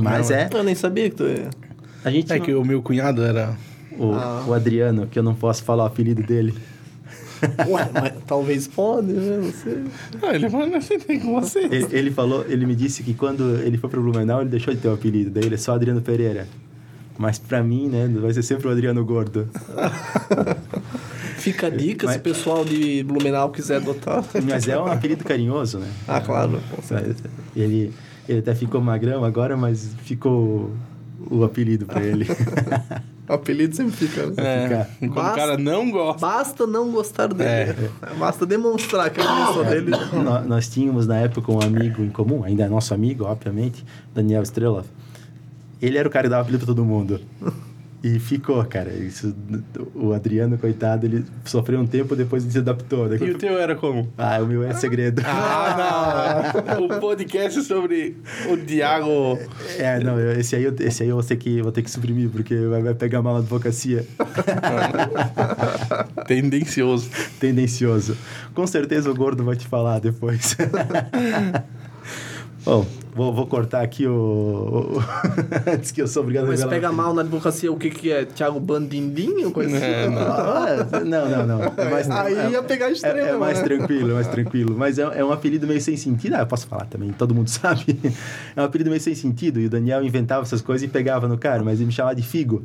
[0.00, 1.48] Mas Não, é, Eu nem sabia que tu ia.
[2.04, 3.54] a gente É que o meu cunhado era.
[3.98, 4.44] o, Ah.
[4.46, 6.54] o Adriano, que eu não posso falar o apelido dele.
[7.68, 9.36] Ué, mas talvez pode, né?
[9.38, 9.84] Não sei.
[10.22, 11.60] Ah, ele falou, não tem com você.
[11.60, 14.80] Ele, ele falou, ele me disse que quando ele foi pro Blumenau, ele deixou de
[14.80, 16.48] ter o apelido, daí ele é só Adriano Pereira.
[17.16, 19.48] Mas pra mim, né, vai ser sempre o Adriano Gordo.
[21.38, 24.24] Fica a dica Mas- se o pessoal de Blumenau quiser adotar.
[24.48, 25.88] Mas é um apelido carinhoso, né?
[26.06, 26.60] Ah, claro.
[27.54, 27.92] Ele,
[28.28, 30.70] ele até ficou magrão agora, mas ficou
[31.30, 32.26] o apelido pra ele.
[33.28, 34.26] O apelido sempre fica.
[34.28, 34.32] né?
[34.38, 34.88] É, ficar.
[35.00, 36.18] quando Basta- o cara não gosta.
[36.26, 37.44] Basta não gostar dele.
[38.00, 38.14] É.
[38.18, 39.90] Basta demonstrar que eu gostou dele.
[40.24, 43.84] Nó- Nós tínhamos na época um amigo em comum, ainda é nosso amigo, obviamente,
[44.14, 44.82] Daniel Estrela.
[45.82, 47.20] Ele era o cara que dava apelido pra todo mundo.
[48.00, 48.92] E ficou, cara.
[48.92, 49.34] Isso,
[49.92, 53.08] o Adriano, coitado, ele sofreu um tempo, depois ele se adaptou.
[53.08, 54.08] Daí- E o teu era como?
[54.16, 55.20] Ah, o meu é segredo.
[55.26, 56.84] Ah, não!
[56.96, 58.16] o podcast sobre
[58.48, 59.36] o Diago.
[59.76, 62.30] É, não, esse aí, eu- esse aí eu vou ter que, vou ter que suprimir,
[62.30, 64.06] porque vai, pegar mal na advocacia.
[66.26, 67.10] Tendencioso.
[67.40, 68.16] Tendencioso.
[68.54, 70.56] Com certeza o gordo vai te falar depois.
[72.64, 72.86] Bom,
[73.18, 74.92] vou, vou cortar aqui o.
[75.66, 78.24] Antes que eu sou obrigado a Mas pega mal na advocacia, o que que é?
[78.24, 80.14] Thiago Bandindim ou coisa assim?
[80.14, 80.22] não.
[80.22, 81.62] Ah, não, não, não.
[81.76, 83.64] É mais, Aí é- ia pegar extremo, É, é mais né?
[83.64, 84.76] tranquilo, é mais tranquilo.
[84.78, 86.34] Mas é, é um apelido meio sem sentido.
[86.36, 87.98] Ah, eu posso falar também, todo mundo sabe.
[88.54, 89.58] É um apelido meio sem sentido.
[89.60, 92.22] E o Daniel inventava essas coisas e pegava no cara, mas ele me chamava de
[92.22, 92.62] Figo.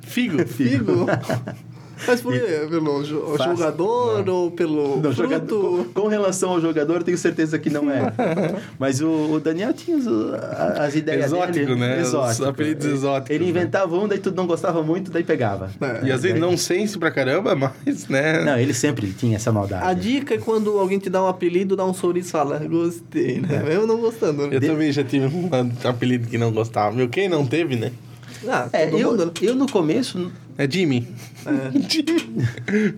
[0.00, 0.38] Figo.
[0.46, 1.06] Figo?
[2.06, 2.40] Mas por quê?
[2.68, 3.56] Pelo jo- Fácil.
[3.56, 8.12] jogador ou pelo Não, jogador- com, com relação ao jogador, tenho certeza que não é.
[8.78, 11.74] Mas o, o Daniel tinha os- a- as ideias Exótico, dele.
[11.76, 12.00] né?
[12.00, 12.44] Os Exótico.
[12.46, 13.50] apelidos Ele- exóticos, Ele né?
[13.50, 15.70] inventava um, daí tu não gostava muito, daí pegava.
[15.80, 16.06] É.
[16.06, 18.42] E às vezes não sense pra caramba, mas, né?
[18.44, 19.84] Não, ele sempre tinha essa maldade.
[19.86, 23.40] A dica é quando alguém te dá um apelido, dá um sorriso e fala, gostei,
[23.40, 23.64] né?
[23.70, 24.46] Eu não gostando.
[24.46, 24.56] né?
[24.56, 25.48] Eu também já tive um
[25.88, 26.94] apelido que não gostava.
[26.94, 27.92] Meu, quem não teve, né?
[28.48, 31.06] Ah, É, mundo, eu, eu no começo, É Jimmy.
[31.88, 32.46] Jimmy.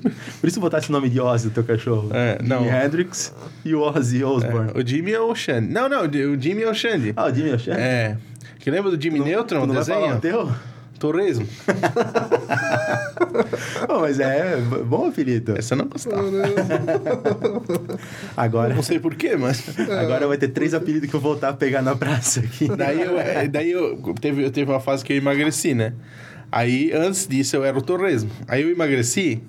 [0.41, 2.11] por isso botasse o nome de Ozzy do teu cachorro.
[2.13, 2.65] É, não.
[2.65, 3.35] Jimi Hendrix
[3.65, 4.73] e o Ozzy Osbourne.
[4.75, 5.73] É, o Jimmy é o Xande.
[5.73, 7.13] Não, não, o Jimmy é o Xande.
[7.17, 7.73] Ah, o Jimmy Oxan?
[7.75, 8.17] É.
[8.59, 10.17] Que lembra do Jimmy Neutron, Tu o não vai falar desenho?
[10.17, 10.53] o teu?
[10.99, 11.47] Torresmo.
[13.89, 14.57] Oh, mas é
[14.87, 15.57] bom apelido.
[15.59, 16.23] Essa eu não gostava.
[18.37, 19.63] Agora, Não sei porquê, mas.
[19.91, 22.69] agora vai ter três apelidos que eu vou voltar a pegar na praça aqui.
[22.69, 25.93] Daí eu, é, daí eu teve, eu teve uma fase que eu emagreci, né?
[26.51, 28.31] Aí antes disso eu era o torresmo.
[28.47, 29.43] Aí eu emagreci,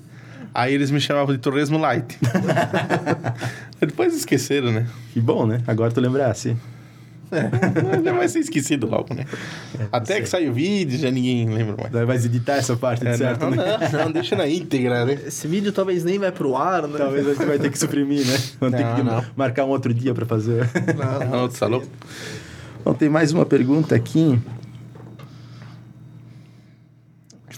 [0.53, 2.17] aí eles me chamavam de torresmo light.
[3.79, 4.87] Depois esqueceram, né?
[5.13, 5.61] Que bom, né?
[5.67, 6.55] Agora tu lembrasse.
[7.31, 9.25] É, já vai ser esquecido logo, né?
[9.91, 11.91] Até que sai o vídeo, já ninguém lembra mais.
[11.91, 13.41] Daí vai editar essa parte, É, certo?
[13.41, 13.89] não, né?
[13.91, 15.17] não, não, deixa na íntegra, né?
[15.25, 16.95] Esse vídeo talvez nem vai pro ar, né?
[16.97, 18.37] Talvez a gente vai ter que suprimir, né?
[18.59, 19.25] Vamos ter Não, que não.
[19.35, 20.69] marcar um outro dia para fazer.
[20.95, 21.87] Não, Não, tu tá louco?
[22.85, 24.39] Bom, tem mais uma pergunta aqui.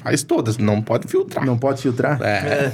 [0.07, 1.45] Faz todas, não pode filtrar.
[1.45, 2.21] Não pode filtrar?
[2.21, 2.71] É.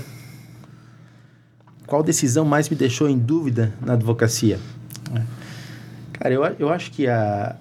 [1.88, 4.60] Qual decisão mais me deixou em dúvida na advocacia?
[6.14, 7.55] Cara, eu, eu acho que a.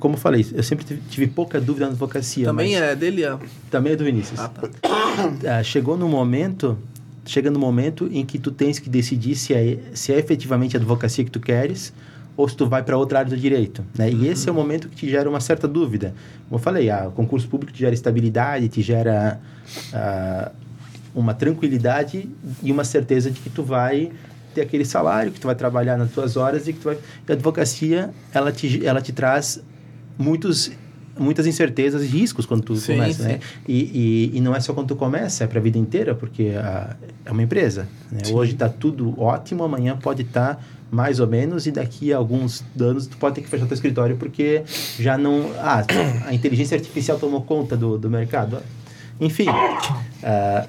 [0.00, 2.46] Como eu falei, eu sempre tive, tive pouca dúvida na advocacia.
[2.46, 3.38] Também mas- é dele, ó.
[3.70, 4.40] Também é do Vinícius.
[4.40, 5.58] Ah, tá.
[5.58, 6.78] Ah, chegou no momento.
[7.26, 10.80] Chega no momento em que tu tens que decidir se é, se é efetivamente a
[10.80, 11.92] advocacia que tu queres
[12.38, 14.08] ou se tu vai para outra área do direito, né?
[14.08, 16.14] E esse é o momento que te gera uma certa dúvida.
[16.48, 19.40] Como eu falei, ah, o concurso público te gera estabilidade, te gera
[19.92, 20.52] ah,
[21.12, 22.30] uma tranquilidade
[22.62, 24.12] e uma certeza de que tu vai
[24.54, 26.94] ter aquele salário, que tu vai trabalhar nas tuas horas e que tu vai...
[27.28, 29.60] E a advocacia, ela te, ela te traz
[30.16, 30.70] muitos
[31.18, 33.28] muitas incertezas e riscos quando tu Sim, começa, sim.
[33.28, 33.40] né?
[33.66, 36.52] E, e, e não é só quando tu começa, é para a vida inteira, porque
[36.56, 36.94] a,
[37.24, 37.88] é uma empresa.
[38.08, 38.20] Né?
[38.30, 43.06] Hoje está tudo ótimo, amanhã pode estar mais ou menos, e daqui a alguns anos
[43.06, 44.62] tu pode ter que fechar teu escritório porque
[44.98, 45.50] já não...
[45.58, 45.84] Ah,
[46.26, 48.58] a inteligência artificial tomou conta do, do mercado.
[49.20, 49.46] Enfim,
[50.22, 50.66] ah,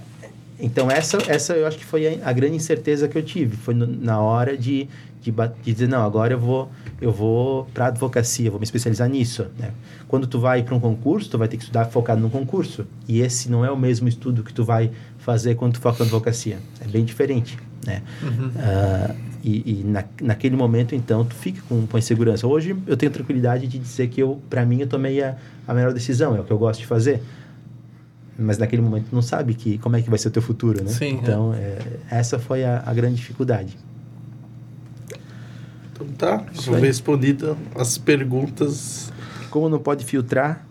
[0.59, 3.55] então essa, essa eu acho que foi a, a grande incerteza que eu tive.
[3.55, 4.89] Foi no- na hora de,
[5.21, 6.69] de, de dizer, não, agora eu vou,
[6.99, 9.45] eu vou para advocacia, vou me especializar nisso.
[9.57, 9.71] Né?
[10.07, 12.85] Quando tu vai para um concurso, tu vai ter que estudar focado no concurso.
[13.07, 16.05] E esse não é o mesmo estudo que tu vai fazer quando tu foca na
[16.05, 16.57] advocacia.
[16.81, 18.01] É bem diferente, né?
[18.57, 22.45] Ah, e e na, naquele momento, então, tu fica com, com insegurança.
[22.47, 25.37] Hoje, eu tenho tranquilidade de dizer que eu, para mim, eu tomei a,
[25.67, 26.35] a melhor decisão.
[26.35, 27.21] É o que eu gosto de fazer.
[28.37, 30.83] Mas naquele momento, tu não sabe que, como é que vai ser o teu futuro,
[30.83, 30.89] né?
[30.89, 31.77] Sim, Então, é,
[32.09, 33.77] essa foi a, a grande dificuldade.
[35.91, 36.81] Então tá, Isso aí.
[36.81, 39.11] respondido as perguntas.
[39.49, 40.65] Como não pode filtrar,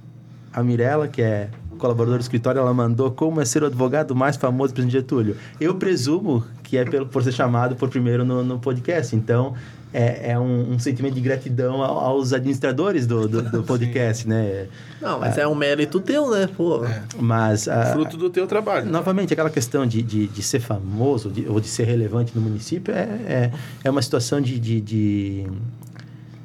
[0.52, 4.36] a Mirella, que é colaboradora do escritório, ela mandou como é ser o advogado mais
[4.36, 5.36] famoso do presidente Getúlio.
[5.60, 9.16] Eu presumo que é pelo, por ser chamado por primeiro no, no podcast.
[9.16, 9.54] Então,
[9.92, 14.66] é, é um, um sentimento de gratidão ao- aos administradores do, do, do podcast, né?
[15.00, 16.46] Não, mas é um mérito teu, né?
[16.54, 16.82] Pô.
[17.18, 17.66] Mas...
[17.68, 18.90] a- Fruto do teu trabalho.
[18.90, 22.92] Novamente, aquela questão de, de, de ser famoso de- ou de ser relevante no município
[22.94, 23.50] é, é,
[23.84, 25.46] é uma situação de, de, de,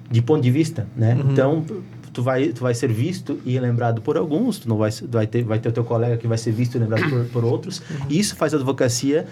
[0.10, 1.18] de ponto de vista, né?
[1.30, 1.66] Então,
[2.14, 5.44] tu vai, tu vai ser visto e lembrado por alguns, tu não vai, vai, ter,
[5.44, 8.20] vai ter o teu colega que vai ser visto e lembrado por, por outros, e
[8.20, 9.26] isso faz a advocacia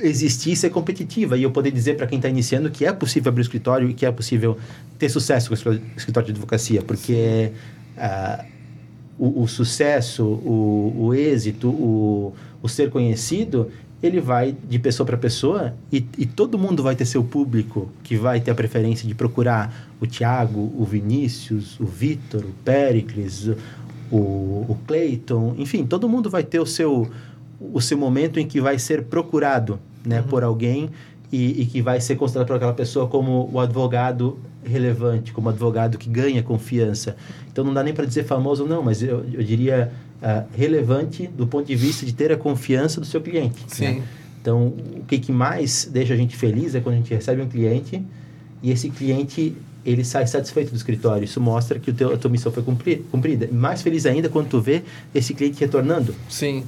[0.00, 1.36] existir e ser competitiva.
[1.36, 3.94] E eu poder dizer para quem está iniciando que é possível abrir um escritório e
[3.94, 4.56] que é possível
[4.98, 7.52] ter sucesso com o escri- escritório de advocacia, porque
[7.96, 8.44] ah,
[9.18, 13.70] o, o sucesso, o, o êxito, o, o ser conhecido,
[14.02, 18.16] ele vai de pessoa para pessoa e, e todo mundo vai ter seu público que
[18.16, 23.50] vai ter a preferência de procurar o Tiago, o Vinícius, o Vitor, o Pericles,
[24.10, 27.08] o, o Clayton, enfim, todo mundo vai ter o seu,
[27.72, 30.90] o seu momento em que vai ser procurado né, por alguém
[31.30, 35.98] e, e que vai ser considerado por aquela pessoa como o advogado relevante, como advogado
[35.98, 37.16] que ganha confiança.
[37.50, 41.46] Então não dá nem para dizer famoso, não, mas eu, eu diria ah, relevante do
[41.46, 43.64] ponto de vista de ter a confiança do seu cliente.
[43.68, 43.84] Sim.
[43.84, 44.02] né?
[44.40, 44.66] Então,
[44.96, 48.02] o que, que mais deixa a gente feliz é quando a gente recebe um cliente
[48.60, 51.24] e esse cliente ele sai satisfeito do escritório.
[51.24, 53.48] Isso mostra que o teu, a tua missão foi cumpri- cumprida.
[53.52, 54.82] Mais feliz ainda quando tu vê
[55.14, 56.14] esse cliente retornando.
[56.28, 56.64] Sim.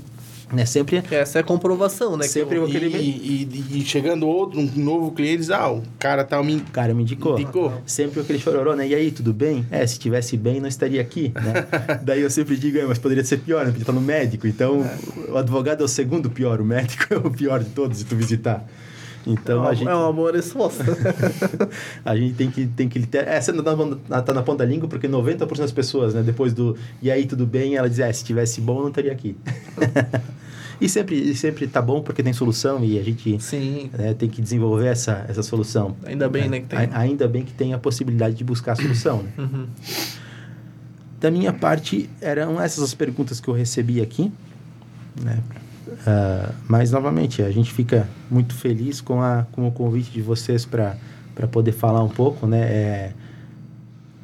[0.52, 0.66] Né?
[0.66, 2.24] Sempre essa é a comprovação, né?
[2.28, 6.22] Sempre eu- aquele- E, e, e chegando outro, um novo cliente, diz, ah, o cara
[6.22, 7.38] tá me o cara me indicou.
[7.38, 7.72] indicou.
[7.86, 8.86] Sempre aquele chororô, né?
[8.86, 9.66] E aí, tudo bem?
[9.70, 11.66] É, se tivesse bem, não estaria aqui, né?
[12.04, 13.70] Daí eu sempre digo, é, mas poderia ser pior, né?
[13.70, 14.46] Podia estar no médico.
[14.46, 14.84] Então,
[15.28, 18.14] o advogado é o segundo pior, o médico é o pior de todos se tu
[18.14, 18.64] visitar.
[19.26, 19.88] É Então, uma, a gente...
[19.88, 20.84] é uma boa resposta.
[22.04, 23.26] A gente tem que, tem que ter.
[23.26, 23.74] Essa não tá
[24.08, 27.24] na, tá na ponta da língua, porque 90% das pessoas, né, depois do e aí
[27.26, 29.36] tudo bem, ela diz: é, se tivesse bom, eu não estaria aqui.
[30.80, 33.90] e sempre, e sempre tá bom porque tem solução e a gente Sim.
[33.96, 35.96] né, tem que desenvolver essa, essa solução.
[36.04, 36.78] Ainda bem, né, que tem.
[36.78, 39.22] A- Ainda bem que tem a possibilidade de buscar a solução.
[39.22, 39.30] Né?
[39.38, 39.66] Uhum.
[41.20, 44.30] Da minha parte, eram essas as perguntas que eu recebi aqui.
[45.22, 45.38] Né?
[46.06, 50.64] Ah, mas, novamente, a gente fica muito feliz com, a, com o convite de vocês
[50.64, 50.96] para
[51.50, 52.46] poder falar um pouco.
[52.46, 52.60] Né?
[52.60, 53.12] É,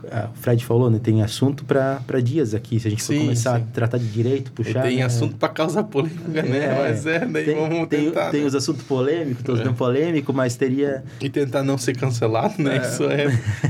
[0.06, 0.98] o Fred falou, né?
[1.02, 2.78] tem assunto para dias aqui.
[2.80, 3.66] Se a gente for Sim, começar sim.
[3.68, 4.82] a tratar de direito, puxar...
[4.82, 5.02] tem né?
[5.04, 6.64] assunto pra causar polêmica, né?
[6.64, 8.30] É, Mas é, daí tem, vamos tem, tentar.
[8.30, 8.46] tem né?
[8.46, 9.64] os assuntos polêmicos, todos É.
[9.64, 11.04] não polêmicos, mas teria...
[11.20, 12.78] E tentar não ser cancelado, né?
[12.78, 13.26] Isso é,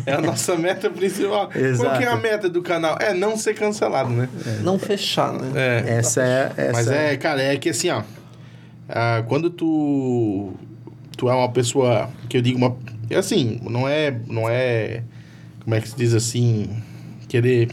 [0.06, 1.48] é a nossa meta principal.
[1.50, 2.08] Qual que é Exato.
[2.08, 2.96] a meta do canal?
[3.00, 4.28] É não ser cancelado, né?
[4.62, 5.50] Não fechar, né?
[5.54, 5.98] É.
[5.98, 6.52] Essa é...
[6.56, 8.02] Essa Mas é, cara, é que assim, ó.
[8.88, 10.52] ah, quando tu.
[11.16, 12.08] Tu é uma pessoa.
[12.28, 12.76] Que eu digo uma.
[13.08, 14.14] É assim, não é.
[14.26, 15.02] Não é.
[15.70, 16.68] Como é que se diz assim,
[17.28, 17.70] querer.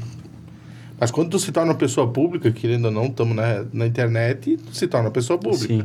[0.99, 4.55] Mas quando tu se torna uma pessoa pública, querendo ou não, estamos na, na internet,
[4.55, 5.65] tu se torna uma pessoa pública.
[5.65, 5.83] Sim.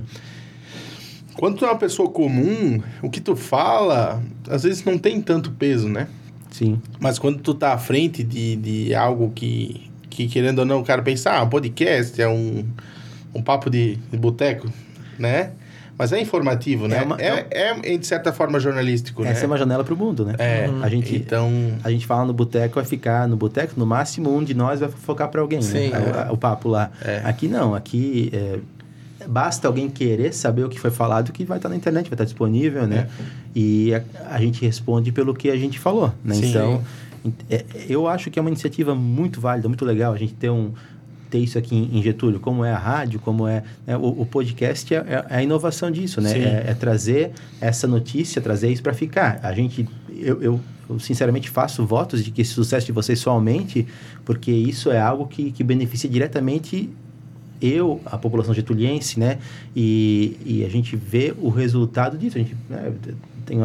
[1.39, 5.53] Quando tu é uma pessoa comum, o que tu fala, às vezes não tem tanto
[5.53, 6.07] peso, né?
[6.51, 6.79] Sim.
[7.01, 10.85] Mas quando tu tá à frente de, de algo que, que, querendo ou não, o
[10.85, 12.63] cara pensa, ah, um podcast é um,
[13.35, 14.71] um papo de, de boteco,
[15.19, 15.53] né?
[16.03, 16.99] Mas é informativo, né?
[16.99, 19.47] É uma- é, é, de certa forma, jornalístico, Essa é né?
[19.47, 20.35] uma janela para o mundo, né?
[20.37, 21.49] É, A gente, então...
[21.85, 24.89] a gente fala no boteco, vai ficar no boteco, no máximo um de nós vai
[24.89, 26.25] focar para alguém, Sim, né?
[26.27, 26.31] é.
[26.31, 26.91] O, o papo lá.
[27.05, 27.21] É.
[27.23, 28.59] Aqui não, aqui é,
[29.29, 32.25] basta alguém querer saber o que foi falado que vai estar na internet, vai estar
[32.25, 33.07] disponível, né?
[33.55, 34.03] E a,
[34.35, 36.35] a gente responde pelo que a gente falou, né?
[36.35, 36.51] Sim.
[36.51, 36.83] Então,
[37.49, 40.73] é, eu acho que é uma iniciativa muito válida, muito legal a gente ter um
[41.33, 43.97] ter isso aqui em Getúlio, como é a rádio, como é né?
[43.97, 46.31] o, o podcast é, é a inovação disso, né?
[46.39, 49.41] É, é trazer essa notícia, trazer isso para ficar.
[49.43, 50.61] A gente, eu, eu,
[50.91, 53.87] eu, sinceramente faço votos de que esse sucesso de vocês só aumente,
[54.27, 56.91] porque isso é algo que, que beneficia diretamente
[57.63, 59.39] eu, a população getuliense, né?
[59.75, 62.37] E, e a gente vê o resultado disso.
[62.37, 62.93] A gente, né,
[63.47, 63.59] tem,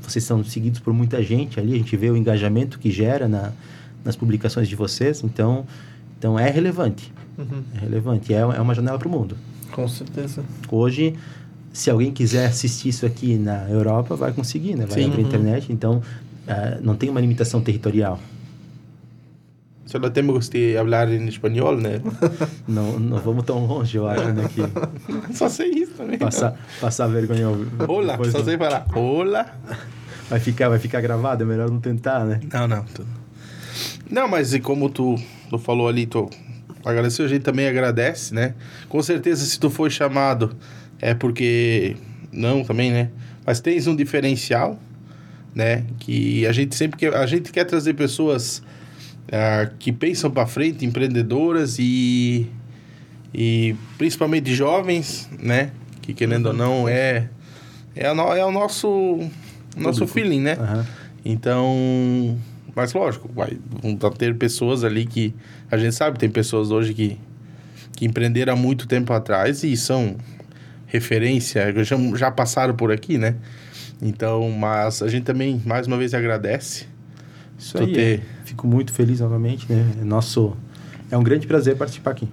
[0.00, 3.52] vocês são seguidos por muita gente ali, a gente vê o engajamento que gera na,
[4.02, 5.22] nas publicações de vocês.
[5.22, 5.66] Então,
[6.20, 7.10] então é relevante.
[7.38, 7.62] Uhum.
[7.74, 8.32] É relevante.
[8.34, 9.34] É, é uma janela para o mundo.
[9.72, 10.44] Com certeza.
[10.70, 11.14] Hoje,
[11.72, 14.84] se alguém quiser assistir isso aqui na Europa, vai conseguir, né?
[14.86, 15.06] Vai Sim.
[15.08, 15.28] abrir a Uhum.
[15.28, 15.72] internet.
[15.72, 16.02] Então,
[16.46, 18.20] ah, não tem uma limitação territorial.
[19.86, 22.00] Solo temos que falar em espanhol, né?
[22.68, 24.48] Não, não vamos tão longe, eu acho, né?
[24.48, 24.62] Que
[25.34, 26.16] Só sei isso também.
[26.18, 27.48] passar, passar vergonha.
[27.88, 28.86] Olá, só não- sei falar.
[28.94, 29.46] Olá.
[30.28, 32.38] Vai ficar, vai ficar gravado, é melhor não tentar, né?
[32.52, 32.84] Não, não.
[32.84, 33.04] Tu...
[34.08, 35.16] Não, mas e como tu,
[35.50, 36.30] tu falou ali, tu
[36.84, 38.54] agradeceu, a gente também agradece, né?
[38.88, 40.56] Com certeza, se tu foi chamado,
[41.00, 41.96] é porque...
[42.32, 43.10] Não, também, né?
[43.44, 44.78] Mas tens um diferencial,
[45.52, 45.84] né?
[45.98, 47.14] Que a gente sempre quer...
[47.14, 48.62] A gente quer trazer pessoas
[49.32, 52.46] ah, que pensam para frente, empreendedoras e...
[53.34, 55.72] E principalmente jovens, né?
[56.00, 57.28] Que querendo ou não, é...
[57.94, 59.18] É, a no- é o nosso...
[59.76, 60.14] Nosso Público.
[60.14, 60.52] feeling, né?
[60.52, 60.86] Aham.
[61.24, 62.38] Então,
[62.74, 63.58] mas lógico, vai,
[63.98, 65.34] tá- ter pessoas ali que
[65.70, 67.18] a gente sabe, tem pessoas hoje que,
[67.96, 70.16] que empreenderam há muito tempo atrás e são
[70.86, 73.36] referência, já, já passaram por aqui, né?
[74.02, 76.86] Então, mas a gente também, mais uma vez, agradece.
[77.58, 77.92] Isso aí.
[77.92, 78.22] ter- é.
[78.44, 79.84] Fico muito feliz novamente, né?
[80.00, 80.56] É nosso...
[81.10, 82.28] É um grande prazer participar aqui.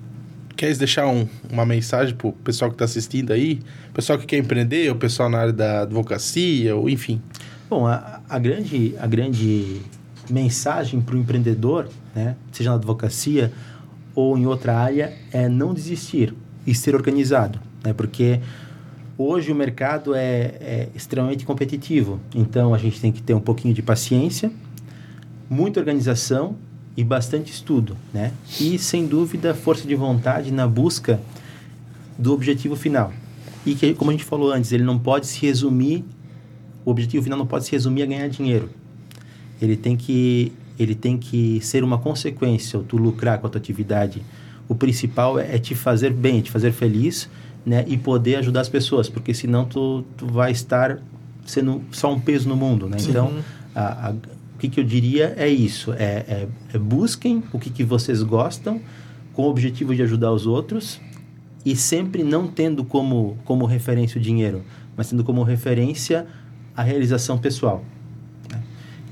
[0.56, 3.60] Queres deixar um- uma mensagem pro pessoal que está assistindo aí?
[3.94, 7.22] Pessoal que quer empreender, o pessoal na área da advocacia, ou enfim.
[7.70, 9.82] Bom, a, a grande, a grande
[10.30, 13.52] mensagem para o empreendedor, né, seja na advocacia
[14.16, 16.34] ou em outra área, é não desistir
[16.66, 18.40] e ser organizado, né, porque
[19.18, 23.74] hoje o mercado é, é extremamente competitivo, então a gente tem que ter um pouquinho
[23.74, 24.52] de paciência,
[25.50, 26.56] muita organização
[26.96, 31.20] e bastante estudo, né, e sem dúvida força de vontade na busca
[32.18, 33.14] do objetivo final.
[33.66, 36.06] E que, como a gente falou antes, ele não pode se resumir
[36.88, 38.70] o objetivo final não pode se resumir a ganhar dinheiro.
[39.62, 44.22] Ele tem que ele tem que ser uma consequência, tu lucrar com a tua atividade.
[44.68, 47.28] O principal é, é te fazer bem, te fazer feliz,
[47.66, 51.00] né, e poder ajudar as pessoas, porque senão tu, tu vai estar
[51.46, 52.98] sendo só um peso no mundo, né?
[53.02, 53.34] Então,
[53.76, 57.70] a, a, o que, que eu diria é isso, é, é, é busquem o que,
[57.70, 58.80] que vocês gostam,
[59.34, 61.02] com o objetivo de ajudar os outros,
[61.66, 64.64] e sempre não tendo como, como referência o dinheiro,
[64.96, 66.26] mas tendo como referência
[66.76, 67.84] a realização pessoal.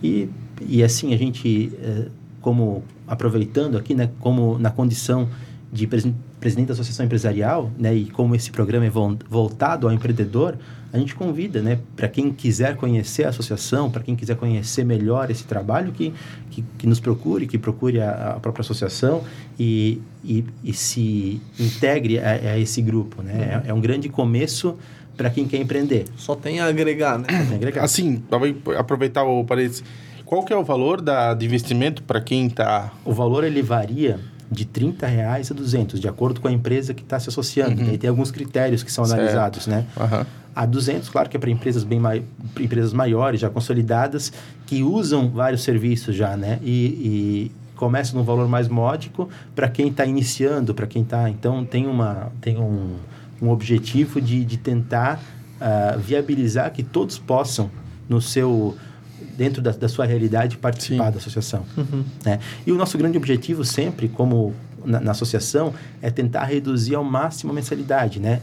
[0.04, 0.30] E,
[0.62, 2.08] e assim, a gente, eh,
[2.42, 5.28] como aproveitando aqui, né, como na condição
[5.72, 9.94] de presi- presidente da Associação Empresarial, né, e como esse programa é vol- voltado ao
[9.94, 10.58] empreendedor,
[10.94, 15.30] a gente convida, né, para quem quiser conhecer a associação, para quem quiser conhecer melhor
[15.30, 16.14] esse trabalho, que,
[16.50, 19.24] que, que nos procure, que procure a, a própria associação
[19.60, 23.62] e, e, e se integre a, a esse grupo, né?
[23.66, 24.78] É, é um grande começo
[25.16, 26.06] para quem quer empreender.
[26.18, 27.26] Só tem a agregar, né?
[27.28, 27.84] Tem que agregar.
[27.84, 29.84] Assim, talvez aproveitar o parênteses.
[30.26, 32.92] Qual que é o valor da, de investimento para quem está...
[33.06, 34.20] O valor ele varia
[34.50, 37.82] de 30 reais a 200, de acordo com a empresa que está se associando.
[37.82, 37.94] Uhum.
[37.94, 39.20] E tem alguns critérios que são Certo.
[39.20, 39.86] analisados, né?
[39.98, 40.26] Aham.
[40.56, 42.24] A 200, claro que é para empresas bem mai...
[42.60, 44.32] empresas maiores, já consolidadas,
[44.66, 46.60] que usam vários serviços já, né?
[46.64, 51.30] E, e começa num valor mais módico para quem está iniciando, para quem está...
[51.30, 52.96] Então, tem, uma, tem um,
[53.42, 55.22] um objetivo de, de tentar
[55.60, 57.70] ah, viabilizar que todos possam,
[58.08, 58.76] no seu
[59.38, 61.12] dentro da, da sua realidade, participar Sim.
[61.12, 61.66] da associação.
[62.24, 62.40] né?
[62.66, 64.54] E o nosso grande objetivo sempre, como
[64.86, 68.40] na, na associação, é tentar reduzir ao máximo a mensalidade, né?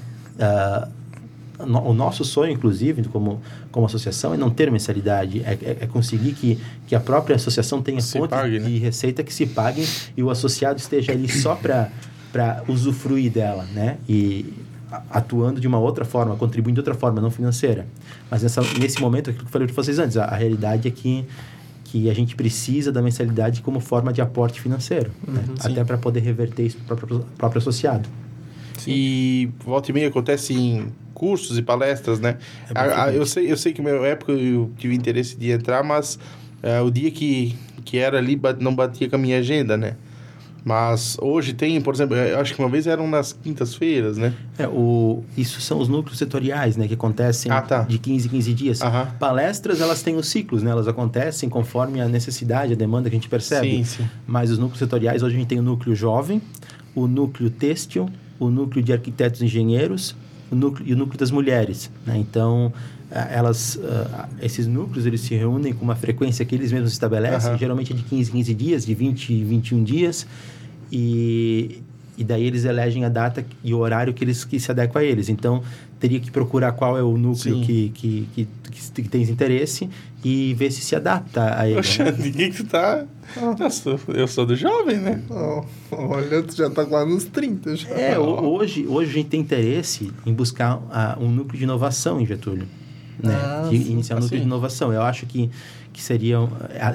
[1.67, 3.41] No- o nosso sonho, inclusive, como,
[3.71, 6.59] como associação, é não ter mensalidade, é, é- é conseguir que,
[6.89, 8.67] que a própria associação tenha Se fontes pague, né?
[8.69, 9.87] de receita que se paguem
[10.17, 13.99] e o associado esteja ali só para usufruir dela, né?
[14.09, 14.53] E
[15.11, 17.87] atuando de uma outra forma, contribuindo de outra forma, não financeira.
[18.31, 20.91] Mas nessa, nesse momento, aquilo que eu falei para vocês antes, a, a realidade é
[20.91, 21.25] que,
[21.85, 25.43] que a gente precisa da mensalidade como forma de aporte financeiro, né?
[25.49, 25.57] Uhum.
[25.59, 25.73] sim.
[25.73, 28.09] até para poder reverter isso para o próprio, próprio associado.
[28.87, 32.39] E volta e meia acontece em cursos e palestras, né?
[32.75, 35.51] É A- a- eu, sei, eu sei que na minha época eu tive interesse de
[35.51, 36.19] entrar, mas
[36.63, 37.55] é, o dia que,
[37.85, 39.95] que era ali não batia com a minha agenda, né?
[40.65, 44.33] Mas hoje tem, por exemplo, eu acho que uma vez eram nas quintas-feiras, né?
[44.57, 46.87] É, o, isso são os núcleos setoriais, né?
[46.87, 47.83] Que acontecem Ah, tá.
[47.83, 48.83] de 15 em 15 dias.
[48.83, 49.09] Aham.
[49.19, 50.71] Palestras, elas têm os ciclos, né?
[50.71, 53.69] Elas acontecem conforme a necessidade, a demanda que a gente percebe.
[53.69, 54.09] Sim, sim.
[54.27, 56.41] Mas os núcleos setoriais, hoje a gente tem o núcleo jovem,
[56.95, 58.09] o núcleo têxtil,
[58.39, 60.15] o núcleo de arquitetos e engenheiros
[60.53, 61.91] o núcleo, e o núcleo das mulheres.
[62.07, 62.19] Né?
[62.19, 62.73] Então,
[63.33, 67.59] elas, ah, esses núcleos, eles se reúnem com uma frequência que eles mesmos estabelecem, Aham.
[67.59, 70.27] geralmente é de 15 em 15 dias, de 20 em 21 dias,
[70.91, 71.81] e,
[72.17, 75.05] e daí eles elegem a data e o horário que, eles, que se adequa a
[75.05, 75.29] eles.
[75.29, 75.63] Então,
[75.99, 79.89] teria que procurar qual é o núcleo que, que, que, que, que tens interesse
[80.25, 81.77] e ver se se adapta a ele.
[81.77, 81.83] Né?
[81.83, 83.05] Xande, o que que tu tá...
[83.59, 85.23] Eu sou, eu sou do jovem, né?
[85.31, 87.89] Oh, olha, tu já tá quase nos 30 já.
[87.91, 92.21] É, ho- hoje, hoje a gente tem interesse em buscar ah, um núcleo de inovação
[92.21, 92.67] em Getúlio.
[93.23, 93.35] Né?
[93.35, 94.43] Ah, iniciar um núcleo Assim.
[94.43, 94.93] de inovação.
[94.93, 95.51] Eu acho que,
[95.93, 96.41] que seria...
[96.41, 96.49] um-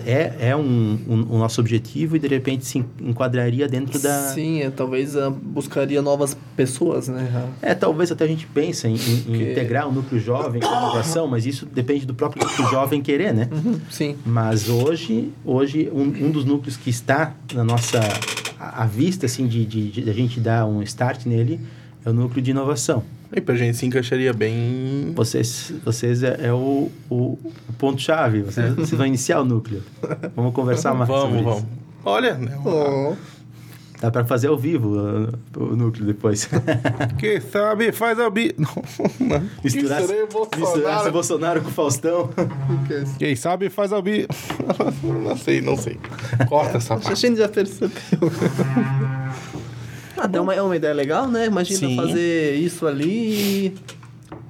[0.06, 4.34] É, é um, um, o nosso objetivo e, de repente, se enquadraria dentro da...
[4.34, 7.30] Sim, é, talvez ah, buscaria novas pessoas, né?
[7.61, 11.27] É, talvez até a gente pense em, em- integrar o núcleo jovem com a inovação,
[11.27, 13.48] mas isso depende do próprio núcleo jovem querer, né?
[13.52, 14.15] uhum, sim.
[14.26, 17.99] Mas hoje, hoje um, um dos núcleos que está na nossa
[18.60, 21.60] à vista, assim, de, de, de a gente dar um start nele,
[22.03, 23.03] é o núcleo de inovação.
[23.31, 25.11] E pra gente se encaixaria bem...
[25.15, 29.83] Vocês, vocês é, é o, o, o ponto-chave, vocês, vocês vão iniciar o núcleo.
[30.35, 31.65] Vamos conversar mais sobre Vamos, isso.
[31.65, 31.87] vamos.
[32.05, 32.57] Olha, né?
[32.65, 33.15] Oh,
[33.99, 36.47] Dá para fazer ao vivo uh, o núcleo depois.
[37.17, 38.53] Que sabe, faz a bi...
[38.57, 38.69] Não,
[39.19, 39.43] não.
[39.63, 41.11] Misturar, misturar Bolsonaro.
[41.11, 42.29] Bolsonaro com o Faustão.
[42.91, 43.03] é?
[43.17, 44.27] Quem sabe faz a bi...
[45.03, 45.99] Não sei, não sei.
[46.47, 47.19] Corta essa A parte.
[47.19, 47.91] gente já percebeu.
[50.18, 51.45] Até uma, é uma ideia legal, né?
[51.45, 51.95] Imagina Sim.
[51.95, 53.07] fazer isso ali
[53.68, 53.73] e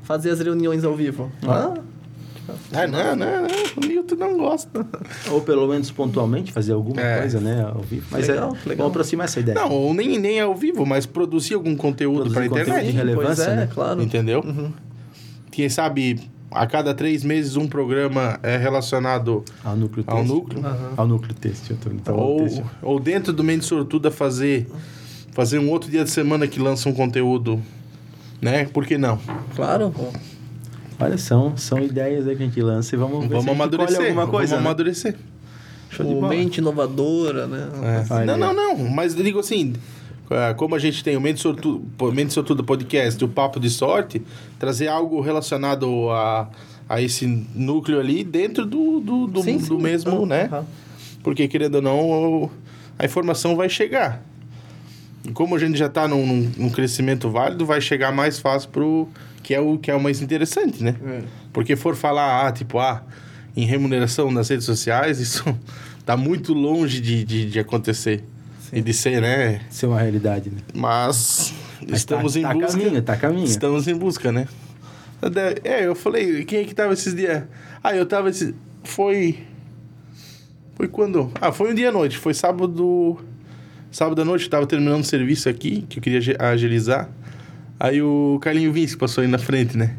[0.04, 1.32] fazer as reuniões ao vivo.
[1.48, 1.74] Ah,
[2.72, 3.48] Ah, não, não, não.
[3.76, 4.88] O Nilton não gosta.
[5.30, 7.20] Ou pelo menos pontualmente fazer alguma É.
[7.20, 7.62] coisa, né?
[7.74, 8.08] Ao vivo.
[8.10, 8.78] Mas Legal, é, legal.
[8.78, 9.56] vamos aproximar essa ideia.
[9.60, 12.86] Não, ou nem, nem ao vivo, mas produzir algum conteúdo pra conteúdo internet.
[12.86, 13.70] de relevância, pois é, né?
[13.74, 14.02] claro.
[14.02, 14.40] Entendeu?
[14.46, 14.72] Uhum.
[15.52, 20.36] Quem sabe a cada três meses um programa é relacionado Ao núcleo ao têxtil.
[20.36, 20.66] núcleo.
[20.66, 20.94] Aham.
[20.96, 22.66] Ao núcleo tô- Então, ao Ou, têxtil.
[22.82, 24.68] ou dentro do Mente Sortuda fazer,
[25.38, 27.62] fazer um outro dia de semana que lança um conteúdo.
[28.42, 28.66] Né?
[28.66, 29.20] Por que não?
[29.56, 29.94] Claro.
[31.00, 33.52] Olha, são, são ideias aí que a gente lança e vamos ver se Vamos a
[33.52, 34.06] gente colhe amadurecer.
[34.08, 34.56] alguma coisa.
[34.56, 34.70] Vamos né?
[34.72, 35.16] amadurecer.
[35.92, 36.30] Show de O bola.
[36.30, 37.70] mente inovadora, né?
[38.10, 38.26] É.
[38.26, 38.78] Não, não, não.
[38.90, 39.74] Mas eu digo assim,
[40.32, 43.70] ah, como a gente tem o Mente Sortuda, pô, Mente Sortuda Podcast, o Papo de
[43.70, 44.24] Sorte,
[44.58, 46.50] trazer algo relacionado a,
[46.90, 49.78] a esse núcleo ali dentro do, do, do, Sim, do sim.
[49.78, 50.64] mesmo, Aham, né?
[51.22, 52.50] Porque, querendo ou não,
[52.98, 54.24] a informação vai chegar.
[55.28, 58.70] E como a gente já está num, num- num crescimento válido, vai chegar mais fácil
[58.70, 59.08] pro...
[59.44, 60.96] Que é o que é o mais interessante, né?
[61.06, 61.22] É.
[61.54, 63.04] Porque for falar, ah, tipo, ah,
[63.56, 65.44] em remuneração nas redes sociais, isso
[66.06, 68.24] tá muito longe de, de, de acontecer.
[68.74, 69.62] E de ser, né?
[69.72, 70.58] Isso é uma realidade, né?
[70.74, 71.54] Mas
[71.88, 72.68] Mas estamos tá, em tá busca.
[72.68, 73.46] a caminho, tá a caminho.
[73.46, 74.48] Estamos em busca, né?
[75.64, 77.44] É, eu falei, quem é que tava esses dias?
[77.82, 78.54] Ah, eu tava esse.
[78.84, 79.40] Foi.
[80.76, 81.32] Foi quando?
[81.40, 82.18] Ah, foi um dia à noite.
[82.18, 83.18] Foi sábado.
[83.92, 87.10] Sábado à noite, eu tava terminando o serviço aqui, que eu queria agilizar.
[87.80, 89.96] Aí o Carlinho Vince passou aí na frente, né?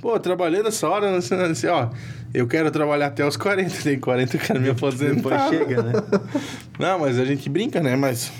[0.00, 1.90] Pô, trabalhando essa hora, assim, assim, ó,
[2.32, 5.14] eu quero trabalhar até os 40, tem 40, eu quero me aposentar.
[5.14, 5.92] Depois chega, né?
[6.78, 7.96] Não, mas a gente brinca, né?
[7.96, 8.32] Mas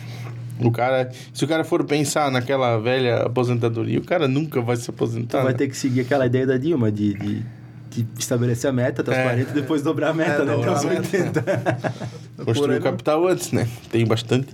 [0.59, 4.89] o cara, se o cara for pensar naquela velha aposentadoria, o cara nunca vai se
[4.89, 5.43] aposentar.
[5.43, 5.59] vai né?
[5.59, 7.43] ter que seguir aquela ideia da Dilma de, de,
[7.91, 9.23] de estabelecer a meta até os É.
[9.25, 10.53] 40 e depois dobrar a meta, É, né?
[10.53, 11.01] Até dobrar os a meta.
[11.01, 11.45] 80.
[12.45, 13.69] Construir o capital antes, né?
[13.91, 14.49] Tem bastante.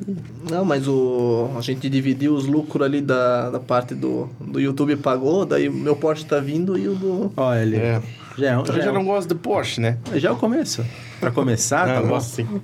[0.50, 4.96] Não, mas o, a gente dividiu os lucros ali da, da parte do, do YouTube
[4.96, 7.32] pagou, daí o meu Porsche tá vindo e o do.
[7.36, 8.02] Olha, É.
[8.36, 9.98] já, é, um- Eu já, já é não gosto de Porsche, né?
[10.16, 10.84] já é o começo.
[11.20, 12.08] Pra começar, não, tá eu bom.
[12.10, 12.46] gosto sim.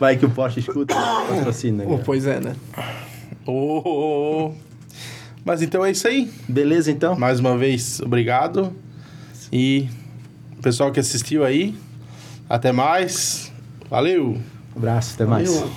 [0.00, 1.84] Vai que o Porsche escuta e patrocina.
[1.84, 2.02] Oh, cara.
[2.04, 2.54] pois é, né?
[3.44, 4.54] Ô, ô, ô.
[5.48, 6.30] Mas então é isso aí.
[6.46, 7.18] Beleza, então?
[7.18, 8.70] Mais uma vez, obrigado.
[9.50, 9.88] E
[10.58, 11.74] o pessoal que assistiu aí,
[12.50, 13.50] até mais.
[13.88, 14.36] Valeu!
[14.76, 15.48] Um abraço, até mais.
[15.48, 15.66] Valeu.